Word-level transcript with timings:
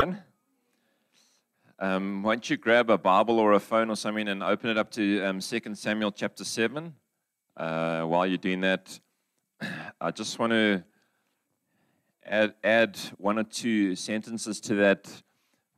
Um, 0.00 0.16
why 2.22 2.34
don't 2.34 2.48
you 2.48 2.56
grab 2.56 2.88
a 2.88 2.98
Bible 2.98 3.40
or 3.40 3.54
a 3.54 3.60
phone 3.60 3.90
or 3.90 3.96
something 3.96 4.28
and 4.28 4.44
open 4.44 4.70
it 4.70 4.78
up 4.78 4.92
to 4.92 5.24
um, 5.24 5.40
2 5.40 5.74
Samuel 5.74 6.12
chapter 6.12 6.44
7? 6.44 6.94
Uh, 7.56 8.02
while 8.02 8.24
you're 8.24 8.38
doing 8.38 8.60
that, 8.60 9.00
I 10.00 10.12
just 10.12 10.38
want 10.38 10.52
to 10.52 10.84
add, 12.24 12.54
add 12.62 12.96
one 13.16 13.40
or 13.40 13.42
two 13.42 13.96
sentences 13.96 14.60
to 14.60 14.76
that. 14.76 15.10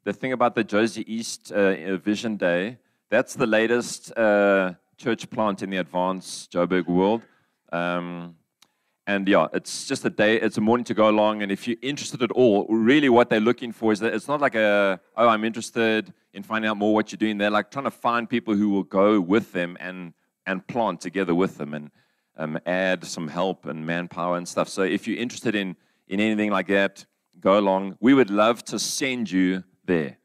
The 0.05 0.13
thing 0.13 0.33
about 0.33 0.55
the 0.55 0.65
Jozi 0.65 1.03
East 1.07 1.51
uh, 1.51 1.97
Vision 1.97 2.37
Day, 2.37 2.77
that's 3.09 3.35
the 3.35 3.47
latest 3.47 4.15
uh, 4.19 4.75
church 4.99 5.31
plant 5.31 5.63
in 5.63 5.71
the 5.71 5.79
advanced 5.79 6.53
Joburg 6.53 6.89
world. 6.89 7.23
Um, 7.73 8.37
and 9.11 9.27
yeah, 9.27 9.49
it's 9.53 9.89
just 9.89 10.05
a 10.05 10.11
day, 10.11 10.41
it's 10.41 10.57
a 10.57 10.61
morning 10.61 10.85
to 10.85 10.95
go 10.95 11.09
along. 11.09 11.43
And 11.43 11.51
if 11.51 11.67
you're 11.67 11.83
interested 11.83 12.23
at 12.23 12.31
all, 12.31 12.65
really 12.69 13.09
what 13.09 13.29
they're 13.29 13.41
looking 13.51 13.73
for 13.73 13.91
is 13.91 13.99
that 13.99 14.15
it's 14.15 14.29
not 14.29 14.41
like 14.41 14.55
a, 14.55 15.01
oh, 15.17 15.27
I'm 15.27 15.43
interested 15.43 16.13
in 16.33 16.45
finding 16.45 16.69
out 16.71 16.77
more 16.77 16.95
what 16.95 17.11
you're 17.11 17.17
doing. 17.17 17.37
They're 17.37 17.51
like 17.51 17.73
trying 17.73 17.87
to 17.87 17.91
find 17.91 18.31
people 18.31 18.55
who 18.55 18.69
will 18.69 18.85
go 18.85 19.21
with 19.21 19.51
them 19.51 19.77
and, 19.81 20.13
and 20.47 20.65
plant 20.65 21.01
together 21.01 21.35
with 21.35 21.59
them 21.59 21.75
and 21.75 21.91
um, 22.37 22.57
add 22.67 23.05
some 23.05 23.27
help 23.27 23.67
and 23.67 23.85
manpower 23.85 24.37
and 24.37 24.47
stuff. 24.47 24.69
So 24.69 24.83
if 24.83 25.09
you're 25.09 25.19
interested 25.19 25.57
in, 25.57 25.75
in 26.07 26.21
anything 26.21 26.53
like 26.53 26.69
that, 26.69 27.05
go 27.41 27.59
along. 27.59 27.97
We 27.99 28.15
would 28.15 28.31
love 28.31 28.65
to 28.67 28.79
send 28.79 29.29
you 29.29 29.65
there. 29.87 30.19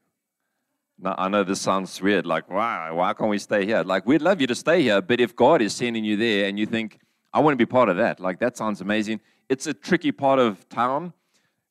Now, 0.96 1.16
I 1.18 1.28
know 1.28 1.42
this 1.42 1.60
sounds 1.60 2.00
weird, 2.00 2.24
like, 2.24 2.48
why, 2.48 2.92
why 2.92 3.12
can't 3.14 3.30
we 3.30 3.38
stay 3.38 3.66
here? 3.66 3.82
Like, 3.82 4.06
we'd 4.06 4.22
love 4.22 4.40
you 4.40 4.46
to 4.46 4.54
stay 4.54 4.80
here, 4.82 5.02
but 5.02 5.20
if 5.20 5.34
God 5.34 5.60
is 5.60 5.74
sending 5.74 6.04
you 6.04 6.16
there 6.16 6.48
and 6.48 6.56
you 6.56 6.66
think, 6.66 7.00
I 7.32 7.40
want 7.40 7.52
to 7.52 7.56
be 7.56 7.66
part 7.66 7.88
of 7.88 7.96
that. 7.96 8.20
Like, 8.20 8.38
that 8.40 8.56
sounds 8.56 8.80
amazing. 8.80 9.20
It's 9.48 9.66
a 9.66 9.74
tricky 9.74 10.12
part 10.12 10.38
of 10.38 10.68
town. 10.68 11.12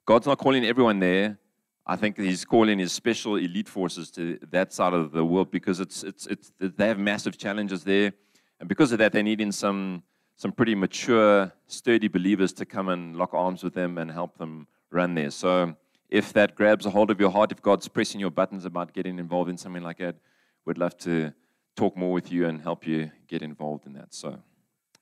God's 0.05 0.27
not 0.27 0.37
calling 0.37 0.65
everyone 0.65 0.99
there. 0.99 1.37
I 1.85 1.95
think 1.95 2.17
He's 2.17 2.45
calling 2.45 2.79
His 2.79 2.91
special 2.91 3.35
elite 3.35 3.69
forces 3.69 4.09
to 4.11 4.39
that 4.51 4.73
side 4.73 4.93
of 4.93 5.11
the 5.11 5.25
world 5.25 5.51
because 5.51 5.79
it's, 5.79 6.03
it's, 6.03 6.27
it's, 6.27 6.51
they 6.59 6.87
have 6.87 6.99
massive 6.99 7.37
challenges 7.37 7.83
there. 7.83 8.13
And 8.59 8.69
because 8.69 8.91
of 8.91 8.99
that, 8.99 9.11
they're 9.11 9.23
needing 9.23 9.51
some, 9.51 10.03
some 10.35 10.51
pretty 10.51 10.75
mature, 10.75 11.51
sturdy 11.67 12.07
believers 12.07 12.53
to 12.53 12.65
come 12.65 12.89
and 12.89 13.15
lock 13.15 13.33
arms 13.33 13.63
with 13.63 13.73
them 13.73 13.97
and 13.97 14.11
help 14.11 14.37
them 14.37 14.67
run 14.91 15.15
there. 15.15 15.31
So, 15.31 15.75
if 16.09 16.31
that 16.33 16.55
grabs 16.55 16.85
a 16.85 16.91
hold 16.91 17.09
of 17.09 17.19
your 17.19 17.31
heart, 17.31 17.51
if 17.51 17.61
God's 17.61 17.87
pressing 17.87 18.19
your 18.19 18.29
buttons 18.29 18.63
about 18.63 18.93
getting 18.93 19.17
involved 19.17 19.49
in 19.49 19.57
something 19.57 19.81
like 19.81 19.97
that, 19.97 20.15
we'd 20.63 20.77
love 20.77 20.95
to 20.99 21.33
talk 21.75 21.97
more 21.97 22.13
with 22.13 22.31
you 22.31 22.47
and 22.47 22.61
help 22.61 22.87
you 22.87 23.11
get 23.27 23.41
involved 23.41 23.85
in 23.85 23.93
that. 23.93 24.13
So, 24.13 24.39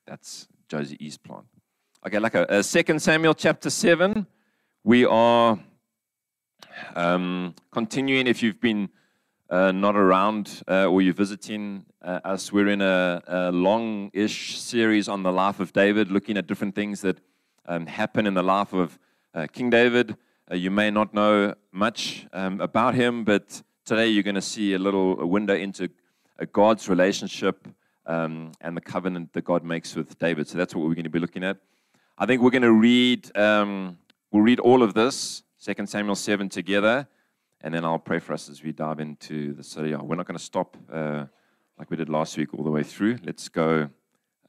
that's 0.05 0.47
Jozi 0.69 0.97
East 0.99 1.23
plant. 1.23 1.45
Okay, 2.05 2.19
like 2.19 2.35
a, 2.35 2.61
Second 2.63 3.01
Samuel 3.01 3.33
chapter 3.33 3.69
seven. 3.69 4.27
We 4.83 5.05
are 5.05 5.57
um, 6.95 7.55
continuing. 7.71 8.27
If 8.27 8.43
you've 8.43 8.59
been 8.59 8.89
uh, 9.49 9.71
not 9.71 9.95
around 9.95 10.63
uh, 10.67 10.85
or 10.87 11.01
you're 11.01 11.13
visiting 11.13 11.85
uh, 12.01 12.19
us, 12.25 12.51
we're 12.51 12.67
in 12.67 12.81
a, 12.81 13.21
a 13.27 13.51
long-ish 13.51 14.59
series 14.59 15.07
on 15.07 15.23
the 15.23 15.31
life 15.31 15.61
of 15.61 15.71
David, 15.71 16.11
looking 16.11 16.37
at 16.37 16.47
different 16.47 16.75
things 16.75 17.01
that 17.01 17.19
um, 17.65 17.85
happen 17.85 18.27
in 18.27 18.33
the 18.33 18.43
life 18.43 18.73
of 18.73 18.99
uh, 19.33 19.47
King 19.51 19.69
David. 19.69 20.17
Uh, 20.51 20.55
you 20.55 20.69
may 20.69 20.91
not 20.91 21.13
know 21.13 21.53
much 21.71 22.27
um, 22.33 22.59
about 22.59 22.93
him, 22.93 23.23
but 23.23 23.61
today 23.85 24.07
you're 24.09 24.23
going 24.23 24.35
to 24.35 24.41
see 24.41 24.73
a 24.73 24.79
little 24.79 25.25
window 25.25 25.55
into 25.55 25.89
God's 26.51 26.89
relationship 26.89 27.69
um, 28.05 28.51
and 28.61 28.75
the 28.75 28.81
covenant 28.81 29.33
that 29.33 29.43
God 29.43 29.63
makes 29.63 29.95
with 29.95 30.17
David. 30.19 30.47
So 30.47 30.57
that's 30.57 30.75
what 30.75 30.87
we're 30.87 30.95
going 30.95 31.03
to 31.03 31.09
be 31.09 31.19
looking 31.19 31.43
at. 31.43 31.57
I 32.17 32.25
think 32.25 32.41
we're 32.41 32.51
going 32.51 32.63
to 32.63 32.71
read, 32.71 33.35
um, 33.37 33.97
we'll 34.31 34.43
read 34.43 34.59
all 34.59 34.83
of 34.83 34.93
this, 34.93 35.43
2 35.63 35.85
Samuel 35.85 36.15
7 36.15 36.49
together, 36.49 37.07
and 37.61 37.73
then 37.73 37.85
I'll 37.85 37.99
pray 37.99 38.19
for 38.19 38.33
us 38.33 38.49
as 38.49 38.61
we 38.61 38.71
dive 38.71 38.99
into 38.99 39.53
the 39.53 39.63
study. 39.63 39.95
We're 39.95 40.15
not 40.15 40.27
going 40.27 40.37
to 40.37 40.43
stop 40.43 40.77
uh, 40.91 41.25
like 41.77 41.89
we 41.89 41.97
did 41.97 42.09
last 42.09 42.37
week 42.37 42.53
all 42.53 42.63
the 42.63 42.71
way 42.71 42.83
through. 42.83 43.19
Let's 43.23 43.49
go 43.49 43.89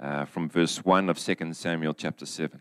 uh, 0.00 0.24
from 0.24 0.48
verse 0.48 0.84
1 0.84 1.08
of 1.08 1.18
2 1.18 1.52
Samuel 1.52 1.94
chapter 1.94 2.26
7. 2.26 2.60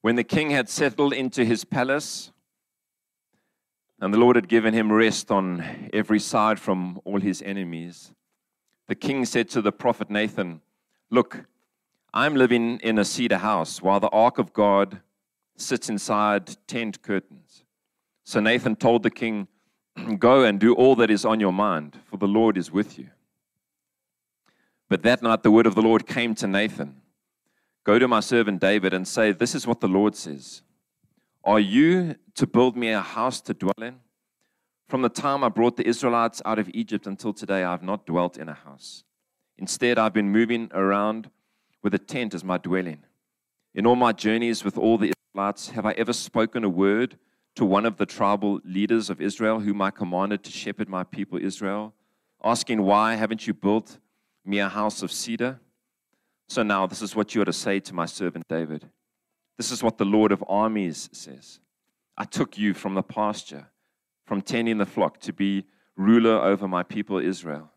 When 0.00 0.16
the 0.16 0.24
king 0.24 0.50
had 0.50 0.68
settled 0.68 1.12
into 1.12 1.44
his 1.44 1.64
palace, 1.64 2.32
and 4.00 4.14
the 4.14 4.18
Lord 4.18 4.36
had 4.36 4.48
given 4.48 4.72
him 4.72 4.90
rest 4.90 5.30
on 5.30 5.90
every 5.92 6.18
side 6.20 6.58
from 6.58 7.00
all 7.04 7.20
his 7.20 7.42
enemies, 7.42 8.12
the 8.90 8.96
king 8.96 9.24
said 9.24 9.48
to 9.48 9.62
the 9.62 9.70
prophet 9.70 10.10
Nathan, 10.10 10.60
Look, 11.10 11.44
I'm 12.12 12.34
living 12.34 12.80
in 12.80 12.98
a 12.98 13.04
cedar 13.04 13.38
house 13.38 13.80
while 13.80 14.00
the 14.00 14.08
ark 14.08 14.36
of 14.38 14.52
God 14.52 15.00
sits 15.56 15.88
inside 15.88 16.56
tent 16.66 17.00
curtains. 17.00 17.62
So 18.24 18.40
Nathan 18.40 18.74
told 18.74 19.04
the 19.04 19.10
king, 19.10 19.46
Go 20.18 20.42
and 20.42 20.58
do 20.58 20.74
all 20.74 20.96
that 20.96 21.08
is 21.08 21.24
on 21.24 21.38
your 21.38 21.52
mind, 21.52 22.00
for 22.04 22.16
the 22.16 22.26
Lord 22.26 22.58
is 22.58 22.72
with 22.72 22.98
you. 22.98 23.10
But 24.88 25.04
that 25.04 25.22
night 25.22 25.44
the 25.44 25.52
word 25.52 25.66
of 25.66 25.76
the 25.76 25.82
Lord 25.82 26.04
came 26.04 26.34
to 26.34 26.48
Nathan 26.48 27.00
Go 27.84 27.96
to 27.96 28.08
my 28.08 28.18
servant 28.18 28.60
David 28.60 28.92
and 28.92 29.06
say, 29.06 29.30
This 29.30 29.54
is 29.54 29.68
what 29.68 29.78
the 29.78 29.86
Lord 29.86 30.16
says 30.16 30.62
Are 31.44 31.60
you 31.60 32.16
to 32.34 32.44
build 32.44 32.76
me 32.76 32.90
a 32.90 33.02
house 33.02 33.40
to 33.42 33.54
dwell 33.54 33.80
in? 33.80 34.00
From 34.90 35.02
the 35.02 35.08
time 35.08 35.44
I 35.44 35.48
brought 35.48 35.76
the 35.76 35.86
Israelites 35.86 36.42
out 36.44 36.58
of 36.58 36.68
Egypt 36.74 37.06
until 37.06 37.32
today, 37.32 37.62
I 37.62 37.70
have 37.70 37.82
not 37.84 38.06
dwelt 38.06 38.36
in 38.36 38.48
a 38.48 38.54
house. 38.54 39.04
Instead, 39.56 40.00
I've 40.00 40.12
been 40.12 40.32
moving 40.32 40.68
around 40.74 41.30
with 41.80 41.94
a 41.94 41.98
tent 41.98 42.34
as 42.34 42.42
my 42.42 42.58
dwelling. 42.58 43.04
In 43.72 43.86
all 43.86 43.94
my 43.94 44.10
journeys 44.10 44.64
with 44.64 44.76
all 44.76 44.98
the 44.98 45.12
Israelites, 45.32 45.70
have 45.70 45.86
I 45.86 45.92
ever 45.92 46.12
spoken 46.12 46.64
a 46.64 46.68
word 46.68 47.18
to 47.54 47.64
one 47.64 47.86
of 47.86 47.98
the 47.98 48.04
tribal 48.04 48.58
leaders 48.64 49.10
of 49.10 49.20
Israel, 49.20 49.60
whom 49.60 49.80
I 49.80 49.92
commanded 49.92 50.42
to 50.42 50.50
shepherd 50.50 50.88
my 50.88 51.04
people 51.04 51.38
Israel, 51.38 51.94
asking, 52.42 52.82
Why 52.82 53.14
haven't 53.14 53.46
you 53.46 53.54
built 53.54 54.00
me 54.44 54.58
a 54.58 54.68
house 54.68 55.04
of 55.04 55.12
cedar? 55.12 55.60
So 56.48 56.64
now, 56.64 56.88
this 56.88 57.00
is 57.00 57.14
what 57.14 57.32
you 57.32 57.42
are 57.42 57.44
to 57.44 57.52
say 57.52 57.78
to 57.78 57.94
my 57.94 58.06
servant 58.06 58.48
David. 58.48 58.90
This 59.56 59.70
is 59.70 59.84
what 59.84 59.98
the 59.98 60.04
Lord 60.04 60.32
of 60.32 60.42
armies 60.48 61.08
says 61.12 61.60
I 62.18 62.24
took 62.24 62.58
you 62.58 62.74
from 62.74 62.94
the 62.94 63.04
pasture 63.04 63.68
from 64.30 64.40
tending 64.40 64.78
the 64.78 64.86
flock 64.86 65.18
to 65.18 65.32
be 65.32 65.64
ruler 65.96 66.38
over 66.38 66.68
my 66.68 66.84
people 66.84 67.18
Israel. 67.18 67.68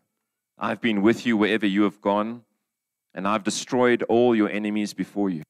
I've 0.56 0.80
been 0.80 1.02
with 1.02 1.26
you 1.26 1.36
wherever 1.36 1.66
you 1.66 1.82
have 1.82 2.00
gone, 2.00 2.44
and 3.12 3.26
I've 3.26 3.42
destroyed 3.42 4.04
all 4.04 4.36
your 4.36 4.48
enemies 4.48 4.94
before 4.94 5.30
you. 5.30 5.42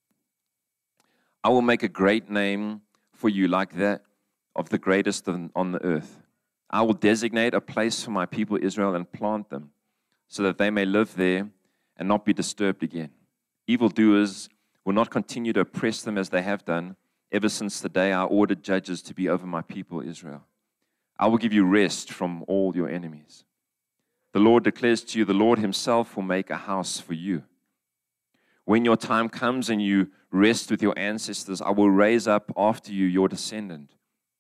I 1.45 1.51
will 1.51 1.61
make 1.61 1.83
a 1.83 1.89
great 1.89 2.31
name 2.31 2.81
for 3.13 3.29
you 3.29 3.49
like 3.49 3.75
that 3.75 4.01
of 4.57 4.71
the 4.71 4.79
greatest 4.79 5.29
on 5.29 5.73
the 5.73 5.85
earth. 5.85 6.23
I 6.71 6.81
will 6.81 6.95
designate 6.95 7.53
a 7.53 7.61
place 7.61 8.03
for 8.03 8.11
my 8.11 8.25
people 8.25 8.57
Israel 8.63 8.95
and 8.95 9.13
plant 9.13 9.51
them 9.51 9.73
so 10.27 10.43
that 10.45 10.57
they 10.57 10.71
may 10.71 10.87
live 10.87 11.17
there 11.17 11.51
and 11.99 12.09
not 12.09 12.25
be 12.25 12.33
disturbed 12.33 12.83
again. 12.83 13.11
Evildoers 13.67 14.49
will 14.87 14.95
not 14.95 15.11
continue 15.11 15.53
to 15.53 15.61
oppress 15.61 16.01
them 16.01 16.17
as 16.17 16.31
they 16.31 16.41
have 16.41 16.65
done 16.65 16.97
ever 17.31 17.51
since 17.51 17.79
the 17.79 17.91
day 17.91 18.11
I 18.11 18.25
ordered 18.25 18.63
judges 18.63 19.03
to 19.03 19.13
be 19.13 19.29
over 19.29 19.47
my 19.47 19.61
people 19.61 20.01
Israel. 20.01 20.47
I 21.19 21.29
will 21.29 21.39
give 21.39 21.53
you 21.53 21.65
rest 21.65 22.13
from 22.13 22.45
all 22.49 22.75
your 22.75 22.89
enemies. 22.89 23.45
The 24.33 24.41
Lord 24.41 24.65
declares 24.65 25.05
to 25.05 25.19
you, 25.19 25.25
the 25.25 25.33
Lord 25.33 25.59
Himself 25.59 26.17
will 26.17 26.25
make 26.25 26.51
a 26.51 26.57
house 26.57 26.99
for 26.99 27.15
you. 27.15 27.45
When 28.65 28.85
your 28.85 28.97
time 28.97 29.29
comes 29.29 29.71
and 29.71 29.81
you 29.81 30.09
rest 30.31 30.71
with 30.71 30.83
your 30.83 30.99
ancestors, 30.99 31.61
I 31.63 31.71
will 31.71 31.91
raise 31.91 32.27
up 32.27 32.51
after 32.57 32.93
you 32.93 33.07
your 33.07 33.29
descendant, 33.29 33.91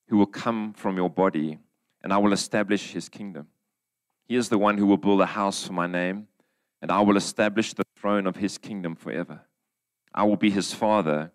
who 0.08 0.16
will 0.16 0.26
come 0.26 0.72
from 0.72 0.96
your 0.96 1.10
body, 1.10 1.58
and 2.02 2.12
I 2.12 2.18
will 2.18 2.32
establish 2.32 2.92
his 2.92 3.08
kingdom. 3.08 3.48
He 4.26 4.36
is 4.36 4.48
the 4.48 4.58
one 4.58 4.78
who 4.78 4.86
will 4.86 4.96
build 4.96 5.20
a 5.20 5.26
house 5.26 5.66
for 5.66 5.74
my 5.74 5.86
name, 5.86 6.26
and 6.82 6.90
I 6.90 7.00
will 7.02 7.16
establish 7.16 7.72
the 7.72 7.84
throne 7.96 8.26
of 8.26 8.36
his 8.36 8.58
kingdom 8.58 8.96
forever. 8.96 9.42
I 10.12 10.24
will 10.24 10.36
be 10.36 10.50
his 10.50 10.72
father, 10.72 11.30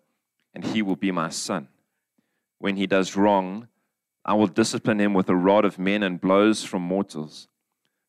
and 0.54 0.64
he 0.64 0.82
will 0.82 0.96
be 0.96 1.12
my 1.12 1.28
son. 1.30 1.68
When 2.58 2.76
he 2.76 2.86
does 2.86 3.16
wrong, 3.16 3.68
I 4.30 4.34
will 4.34 4.46
discipline 4.46 5.00
him 5.00 5.12
with 5.12 5.28
a 5.28 5.34
rod 5.34 5.64
of 5.64 5.76
men 5.76 6.04
and 6.04 6.20
blows 6.20 6.62
from 6.62 6.82
mortals. 6.82 7.48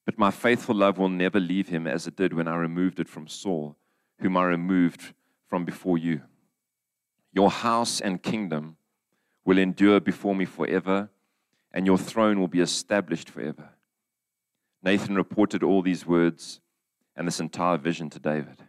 But 0.05 0.19
my 0.19 0.29
faithful 0.29 0.75
love 0.75 0.99
will 0.99 1.09
never 1.09 1.39
leave 1.39 1.69
him 1.69 1.87
as 1.87 2.05
it 2.05 2.15
did 2.15 2.31
when 2.31 2.47
I 2.47 2.57
removed 2.57 2.99
it 2.99 3.09
from 3.09 3.27
Saul, 3.27 3.75
whom 4.19 4.37
I 4.37 4.43
removed 4.43 5.15
from 5.49 5.65
before 5.65 5.97
you. 5.97 6.21
Your 7.33 7.49
house 7.49 7.99
and 7.99 8.21
kingdom 8.21 8.77
will 9.45 9.57
endure 9.57 9.99
before 9.99 10.35
me 10.35 10.45
forever, 10.45 11.09
and 11.71 11.87
your 11.87 11.97
throne 11.97 12.39
will 12.39 12.47
be 12.47 12.61
established 12.61 13.27
forever. 13.27 13.69
Nathan 14.83 15.15
reported 15.15 15.63
all 15.63 15.81
these 15.81 16.05
words 16.05 16.61
and 17.15 17.25
this 17.25 17.39
entire 17.39 17.77
vision 17.77 18.11
to 18.11 18.19
David. 18.19 18.61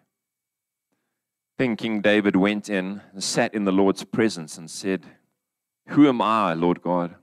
Then 1.59 1.77
King 1.77 2.01
David 2.01 2.35
went 2.35 2.71
in 2.71 3.03
and 3.13 3.23
sat 3.23 3.53
in 3.53 3.65
the 3.65 3.73
Lord's 3.73 4.05
presence 4.05 4.57
and 4.57 4.71
said, 4.71 5.05
Who 5.89 6.09
am 6.09 6.23
I, 6.23 6.55
Lord 6.55 6.81
God? 6.81 7.17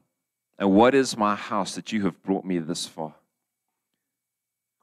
And 0.60 0.74
what 0.74 0.94
is 0.94 1.18
my 1.18 1.36
house 1.36 1.74
that 1.76 1.94
you 1.94 2.04
have 2.04 2.22
brought 2.22 2.44
me 2.44 2.60
this 2.60 2.86
far? 2.86 3.16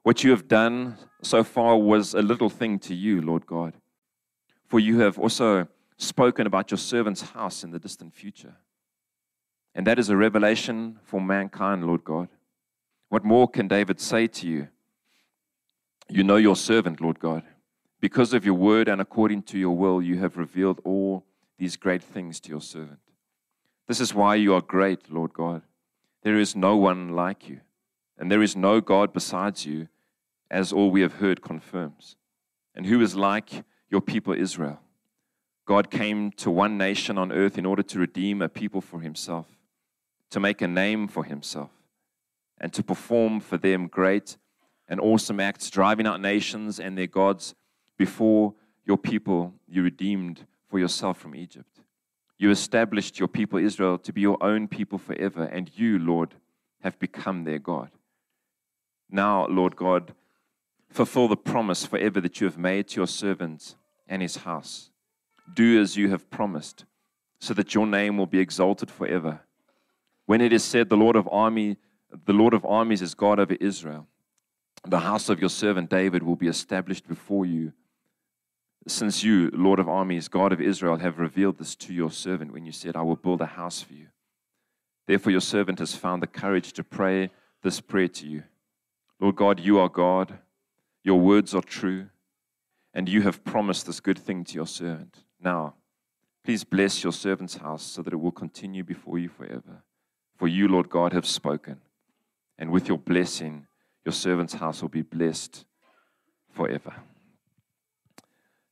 What 0.02 0.24
you 0.24 0.30
have 0.30 0.48
done 0.48 0.96
so 1.22 1.44
far 1.44 1.76
was 1.76 2.14
a 2.14 2.22
little 2.22 2.48
thing 2.48 2.78
to 2.80 2.94
you, 2.94 3.20
Lord 3.20 3.46
God. 3.46 3.74
For 4.66 4.80
you 4.80 5.00
have 5.00 5.18
also 5.18 5.68
spoken 5.98 6.46
about 6.46 6.70
your 6.70 6.78
servant's 6.78 7.20
house 7.20 7.62
in 7.62 7.72
the 7.72 7.78
distant 7.78 8.14
future. 8.14 8.54
And 9.74 9.86
that 9.86 9.98
is 9.98 10.08
a 10.08 10.16
revelation 10.16 10.98
for 11.02 11.20
mankind, 11.20 11.86
Lord 11.86 12.04
God. 12.04 12.28
What 13.10 13.24
more 13.24 13.46
can 13.46 13.68
David 13.68 14.00
say 14.00 14.26
to 14.28 14.48
you? 14.48 14.68
You 16.08 16.24
know 16.24 16.36
your 16.36 16.56
servant, 16.56 17.02
Lord 17.02 17.20
God. 17.20 17.42
Because 18.00 18.32
of 18.32 18.46
your 18.46 18.54
word 18.54 18.88
and 18.88 19.00
according 19.00 19.42
to 19.42 19.58
your 19.58 19.76
will, 19.76 20.00
you 20.00 20.18
have 20.20 20.38
revealed 20.38 20.80
all 20.84 21.26
these 21.58 21.76
great 21.76 22.02
things 22.02 22.40
to 22.40 22.48
your 22.50 22.62
servant. 22.62 23.00
This 23.86 24.00
is 24.00 24.14
why 24.14 24.34
you 24.34 24.54
are 24.54 24.60
great, 24.60 25.10
Lord 25.10 25.32
God. 25.32 25.62
There 26.22 26.38
is 26.38 26.56
no 26.56 26.76
one 26.76 27.10
like 27.10 27.48
you, 27.48 27.60
and 28.18 28.30
there 28.30 28.42
is 28.42 28.56
no 28.56 28.80
God 28.80 29.12
besides 29.12 29.64
you, 29.64 29.88
as 30.50 30.72
all 30.72 30.90
we 30.90 31.02
have 31.02 31.14
heard 31.14 31.40
confirms. 31.42 32.16
And 32.74 32.86
who 32.86 33.00
is 33.00 33.14
like 33.14 33.64
your 33.88 34.00
people 34.00 34.32
Israel? 34.32 34.80
God 35.64 35.90
came 35.90 36.30
to 36.32 36.50
one 36.50 36.76
nation 36.78 37.18
on 37.18 37.32
earth 37.32 37.58
in 37.58 37.66
order 37.66 37.82
to 37.82 37.98
redeem 37.98 38.42
a 38.42 38.48
people 38.48 38.80
for 38.80 39.00
himself, 39.00 39.46
to 40.30 40.40
make 40.40 40.62
a 40.62 40.68
name 40.68 41.08
for 41.08 41.24
himself, 41.24 41.70
and 42.60 42.72
to 42.72 42.82
perform 42.82 43.40
for 43.40 43.56
them 43.56 43.86
great 43.86 44.36
and 44.88 45.00
awesome 45.00 45.40
acts, 45.40 45.70
driving 45.70 46.06
out 46.06 46.20
nations 46.20 46.78
and 46.78 46.96
their 46.96 47.06
gods 47.06 47.54
before 47.96 48.54
your 48.84 48.98
people 48.98 49.54
you 49.68 49.82
redeemed 49.82 50.46
for 50.68 50.78
yourself 50.78 51.18
from 51.18 51.34
Egypt. 51.34 51.75
You 52.38 52.50
established 52.50 53.18
your 53.18 53.28
people 53.28 53.58
Israel 53.58 53.98
to 53.98 54.12
be 54.12 54.20
your 54.20 54.42
own 54.42 54.68
people 54.68 54.98
forever, 54.98 55.44
and 55.44 55.70
you, 55.74 55.98
Lord, 55.98 56.34
have 56.82 56.98
become 56.98 57.44
their 57.44 57.58
God. 57.58 57.90
Now, 59.10 59.46
Lord 59.46 59.76
God, 59.76 60.12
fulfill 60.90 61.28
the 61.28 61.36
promise 61.36 61.86
forever 61.86 62.20
that 62.20 62.40
you 62.40 62.46
have 62.46 62.58
made 62.58 62.88
to 62.88 63.00
your 63.00 63.06
servant 63.06 63.76
and 64.06 64.20
his 64.20 64.38
house. 64.38 64.90
Do 65.52 65.80
as 65.80 65.96
you 65.96 66.10
have 66.10 66.30
promised, 66.30 66.84
so 67.40 67.54
that 67.54 67.74
your 67.74 67.86
name 67.86 68.18
will 68.18 68.26
be 68.26 68.40
exalted 68.40 68.90
forever. 68.90 69.40
When 70.26 70.40
it 70.40 70.52
is 70.52 70.64
said, 70.64 70.88
The 70.88 70.96
Lord 70.96 71.16
of 71.16 71.28
army, 71.30 71.76
the 72.24 72.32
Lord 72.32 72.52
of 72.52 72.64
armies 72.64 73.02
is 73.02 73.14
God 73.14 73.38
over 73.38 73.54
Israel, 73.54 74.08
the 74.84 75.00
house 75.00 75.28
of 75.28 75.40
your 75.40 75.50
servant 75.50 75.88
David 75.88 76.22
will 76.22 76.36
be 76.36 76.48
established 76.48 77.08
before 77.08 77.46
you 77.46 77.72
since 78.86 79.24
you, 79.24 79.50
Lord 79.52 79.78
of 79.78 79.88
armies, 79.88 80.28
God 80.28 80.52
of 80.52 80.60
Israel, 80.60 80.96
have 80.96 81.18
revealed 81.18 81.58
this 81.58 81.74
to 81.76 81.92
your 81.92 82.10
servant 82.10 82.52
when 82.52 82.64
you 82.64 82.72
said, 82.72 82.96
I 82.96 83.02
will 83.02 83.16
build 83.16 83.40
a 83.40 83.46
house 83.46 83.82
for 83.82 83.94
you. 83.94 84.06
Therefore, 85.06 85.32
your 85.32 85.40
servant 85.40 85.78
has 85.78 85.94
found 85.94 86.22
the 86.22 86.26
courage 86.26 86.72
to 86.74 86.84
pray 86.84 87.30
this 87.62 87.80
prayer 87.80 88.08
to 88.08 88.26
you. 88.26 88.44
Lord 89.20 89.36
God, 89.36 89.60
you 89.60 89.78
are 89.78 89.88
God, 89.88 90.38
your 91.02 91.20
words 91.20 91.54
are 91.54 91.62
true, 91.62 92.08
and 92.92 93.08
you 93.08 93.22
have 93.22 93.44
promised 93.44 93.86
this 93.86 94.00
good 94.00 94.18
thing 94.18 94.44
to 94.44 94.54
your 94.54 94.66
servant. 94.66 95.18
Now, 95.40 95.74
please 96.44 96.64
bless 96.64 97.02
your 97.02 97.12
servant's 97.12 97.56
house 97.56 97.82
so 97.82 98.02
that 98.02 98.12
it 98.12 98.20
will 98.20 98.32
continue 98.32 98.84
before 98.84 99.18
you 99.18 99.28
forever. 99.28 99.82
For 100.36 100.48
you, 100.48 100.68
Lord 100.68 100.88
God, 100.88 101.12
have 101.12 101.26
spoken, 101.26 101.80
and 102.58 102.70
with 102.70 102.88
your 102.88 102.98
blessing, 102.98 103.66
your 104.04 104.12
servant's 104.12 104.54
house 104.54 104.82
will 104.82 104.88
be 104.88 105.02
blessed 105.02 105.64
forever. 106.52 106.94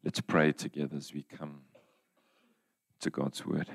Let's 0.04 0.20
pray 0.20 0.52
together 0.52 0.98
as 0.98 1.14
we 1.14 1.22
come 1.22 1.62
to 3.00 3.08
God's 3.08 3.46
word. 3.46 3.70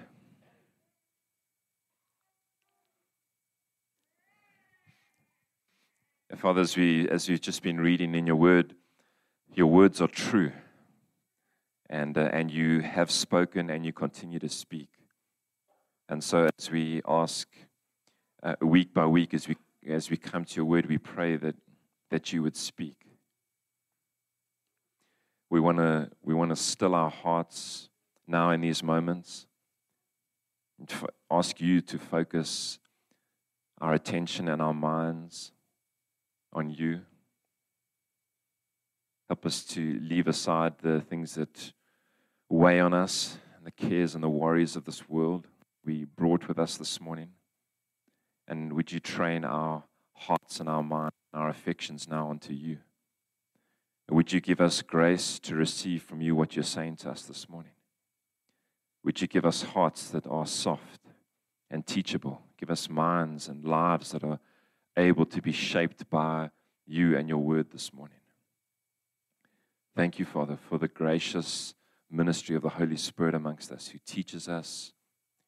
Father, 6.37 6.61
as, 6.61 6.77
we, 6.77 7.09
as 7.09 7.27
we've 7.27 7.41
just 7.41 7.63
been 7.63 7.79
reading 7.79 8.13
in 8.13 8.27
your 8.27 8.35
word, 8.35 8.75
your 9.55 9.65
words 9.65 10.01
are 10.01 10.07
true. 10.07 10.51
And, 11.89 12.15
uh, 12.15 12.29
and 12.31 12.51
you 12.51 12.81
have 12.81 13.09
spoken 13.09 13.71
and 13.71 13.83
you 13.83 13.91
continue 13.91 14.37
to 14.37 14.49
speak. 14.49 14.89
And 16.07 16.23
so, 16.23 16.47
as 16.59 16.69
we 16.69 17.01
ask 17.07 17.47
uh, 18.43 18.53
week 18.61 18.93
by 18.93 19.07
week, 19.07 19.33
as 19.33 19.47
we, 19.47 19.57
as 19.87 20.11
we 20.11 20.17
come 20.17 20.45
to 20.45 20.55
your 20.57 20.65
word, 20.65 20.85
we 20.85 20.99
pray 20.99 21.37
that, 21.37 21.55
that 22.11 22.31
you 22.31 22.43
would 22.43 22.55
speak 22.55 22.98
we 25.49 25.59
want 25.59 25.77
to 25.77 26.09
we 26.23 26.33
want 26.33 26.49
to 26.51 26.55
still 26.55 26.95
our 26.95 27.09
hearts 27.09 27.89
now 28.27 28.51
in 28.51 28.61
these 28.61 28.83
moments 28.83 29.47
ask 31.31 31.59
you 31.59 31.81
to 31.81 31.97
focus 31.97 32.79
our 33.81 33.93
attention 33.93 34.47
and 34.47 34.61
our 34.61 34.73
minds 34.73 35.51
on 36.53 36.69
you. 36.69 37.01
Help 39.27 39.45
us 39.45 39.63
to 39.63 39.99
leave 40.01 40.27
aside 40.27 40.73
the 40.81 41.01
things 41.01 41.35
that 41.35 41.73
weigh 42.49 42.79
on 42.79 42.93
us 42.93 43.37
and 43.55 43.65
the 43.65 43.71
cares 43.71 44.15
and 44.15 44.23
the 44.23 44.29
worries 44.29 44.75
of 44.75 44.85
this 44.85 45.07
world. 45.07 45.47
We 45.85 46.05
brought 46.05 46.47
with 46.47 46.57
us 46.57 46.77
this 46.77 46.99
morning. 46.99 47.29
And 48.47 48.73
would 48.73 48.91
you 48.91 48.99
train 48.99 49.45
our 49.45 49.83
hearts 50.13 50.59
and 50.59 50.67
our 50.67 50.81
minds 50.81 51.15
and 51.31 51.43
our 51.43 51.49
affections 51.49 52.07
now 52.07 52.29
unto 52.29 52.53
you 52.53 52.79
would 54.09 54.33
you 54.33 54.41
give 54.41 54.61
us 54.61 54.81
grace 54.81 55.39
to 55.39 55.55
receive 55.55 56.03
from 56.03 56.21
you 56.21 56.35
what 56.35 56.55
you're 56.55 56.63
saying 56.63 56.97
to 56.97 57.09
us 57.09 57.23
this 57.23 57.47
morning? 57.49 57.71
Would 59.03 59.21
you 59.21 59.27
give 59.27 59.45
us 59.45 59.61
hearts 59.61 60.09
that 60.09 60.27
are 60.27 60.45
soft 60.45 61.01
and 61.69 61.85
teachable? 61.85 62.41
Give 62.57 62.69
us 62.69 62.89
minds 62.89 63.47
and 63.47 63.63
lives 63.63 64.11
that 64.11 64.23
are 64.23 64.39
able 64.97 65.25
to 65.27 65.41
be 65.41 65.51
shaped 65.51 66.09
by 66.09 66.49
you 66.85 67.15
and 67.17 67.29
your 67.29 67.37
word 67.37 67.71
this 67.71 67.93
morning. 67.93 68.17
Thank 69.95 70.19
you, 70.19 70.25
Father, 70.25 70.57
for 70.69 70.77
the 70.77 70.87
gracious 70.87 71.75
ministry 72.09 72.55
of 72.55 72.63
the 72.63 72.69
Holy 72.69 72.97
Spirit 72.97 73.35
amongst 73.35 73.71
us, 73.71 73.89
who 73.89 73.99
teaches 74.05 74.47
us, 74.47 74.93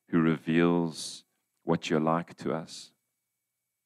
who 0.10 0.20
reveals 0.20 1.24
what 1.64 1.90
you're 1.90 2.00
like 2.00 2.36
to 2.38 2.54
us. 2.54 2.92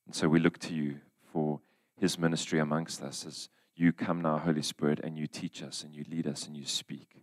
And 0.06 0.16
so 0.16 0.28
we 0.28 0.40
look 0.40 0.58
to 0.60 0.74
you 0.74 1.00
for 1.32 1.62
his 2.00 2.20
ministry 2.20 2.60
amongst 2.60 3.02
us 3.02 3.26
as 3.26 3.50
you 3.76 3.92
come 3.92 4.22
now, 4.22 4.38
Holy 4.38 4.62
Spirit, 4.62 5.00
and 5.04 5.18
you 5.18 5.28
teach 5.28 5.62
us 5.62 5.84
and 5.84 5.94
you 5.94 6.06
lead 6.10 6.28
us 6.28 6.48
and 6.48 6.56
you 6.56 6.66
speak. 6.66 7.22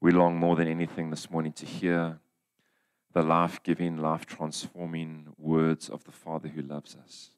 We 0.00 0.10
long 0.10 0.36
more 0.36 0.56
than 0.56 0.68
anything 0.68 1.10
this 1.10 1.30
morning 1.30 1.52
to 1.54 1.66
hear 1.66 2.20
the 3.12 3.22
life 3.22 3.62
giving, 3.62 3.96
life 3.96 4.26
transforming 4.26 5.28
words 5.36 5.88
of 5.88 6.04
the 6.04 6.12
Father 6.12 6.48
who 6.48 6.62
loves 6.62 6.96
us. 6.96 7.30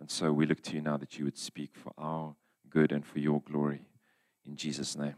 And 0.00 0.10
so 0.10 0.32
we 0.32 0.46
look 0.46 0.62
to 0.62 0.74
you 0.74 0.80
now 0.80 0.96
that 0.96 1.18
you 1.18 1.24
would 1.24 1.38
speak 1.38 1.76
for 1.76 1.92
our 1.96 2.34
good 2.68 2.92
and 2.92 3.06
for 3.06 3.20
your 3.20 3.40
glory. 3.42 3.82
In 4.44 4.56
Jesus' 4.56 4.96
name, 4.96 5.14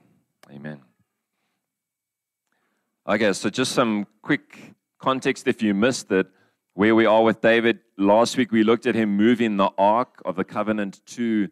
amen. 0.52 0.82
Okay, 3.08 3.32
so 3.32 3.50
just 3.50 3.72
some 3.72 4.06
quick 4.22 4.74
context 4.98 5.46
if 5.46 5.62
you 5.62 5.74
missed 5.74 6.10
it. 6.10 6.26
Where 6.74 6.94
we 6.94 7.06
are 7.06 7.22
with 7.22 7.40
David, 7.40 7.80
last 7.96 8.36
week 8.36 8.50
we 8.50 8.64
looked 8.64 8.86
at 8.86 8.94
him 8.94 9.16
moving 9.16 9.56
the 9.56 9.70
Ark 9.78 10.20
of 10.24 10.36
the 10.36 10.44
Covenant 10.44 11.00
to 11.06 11.48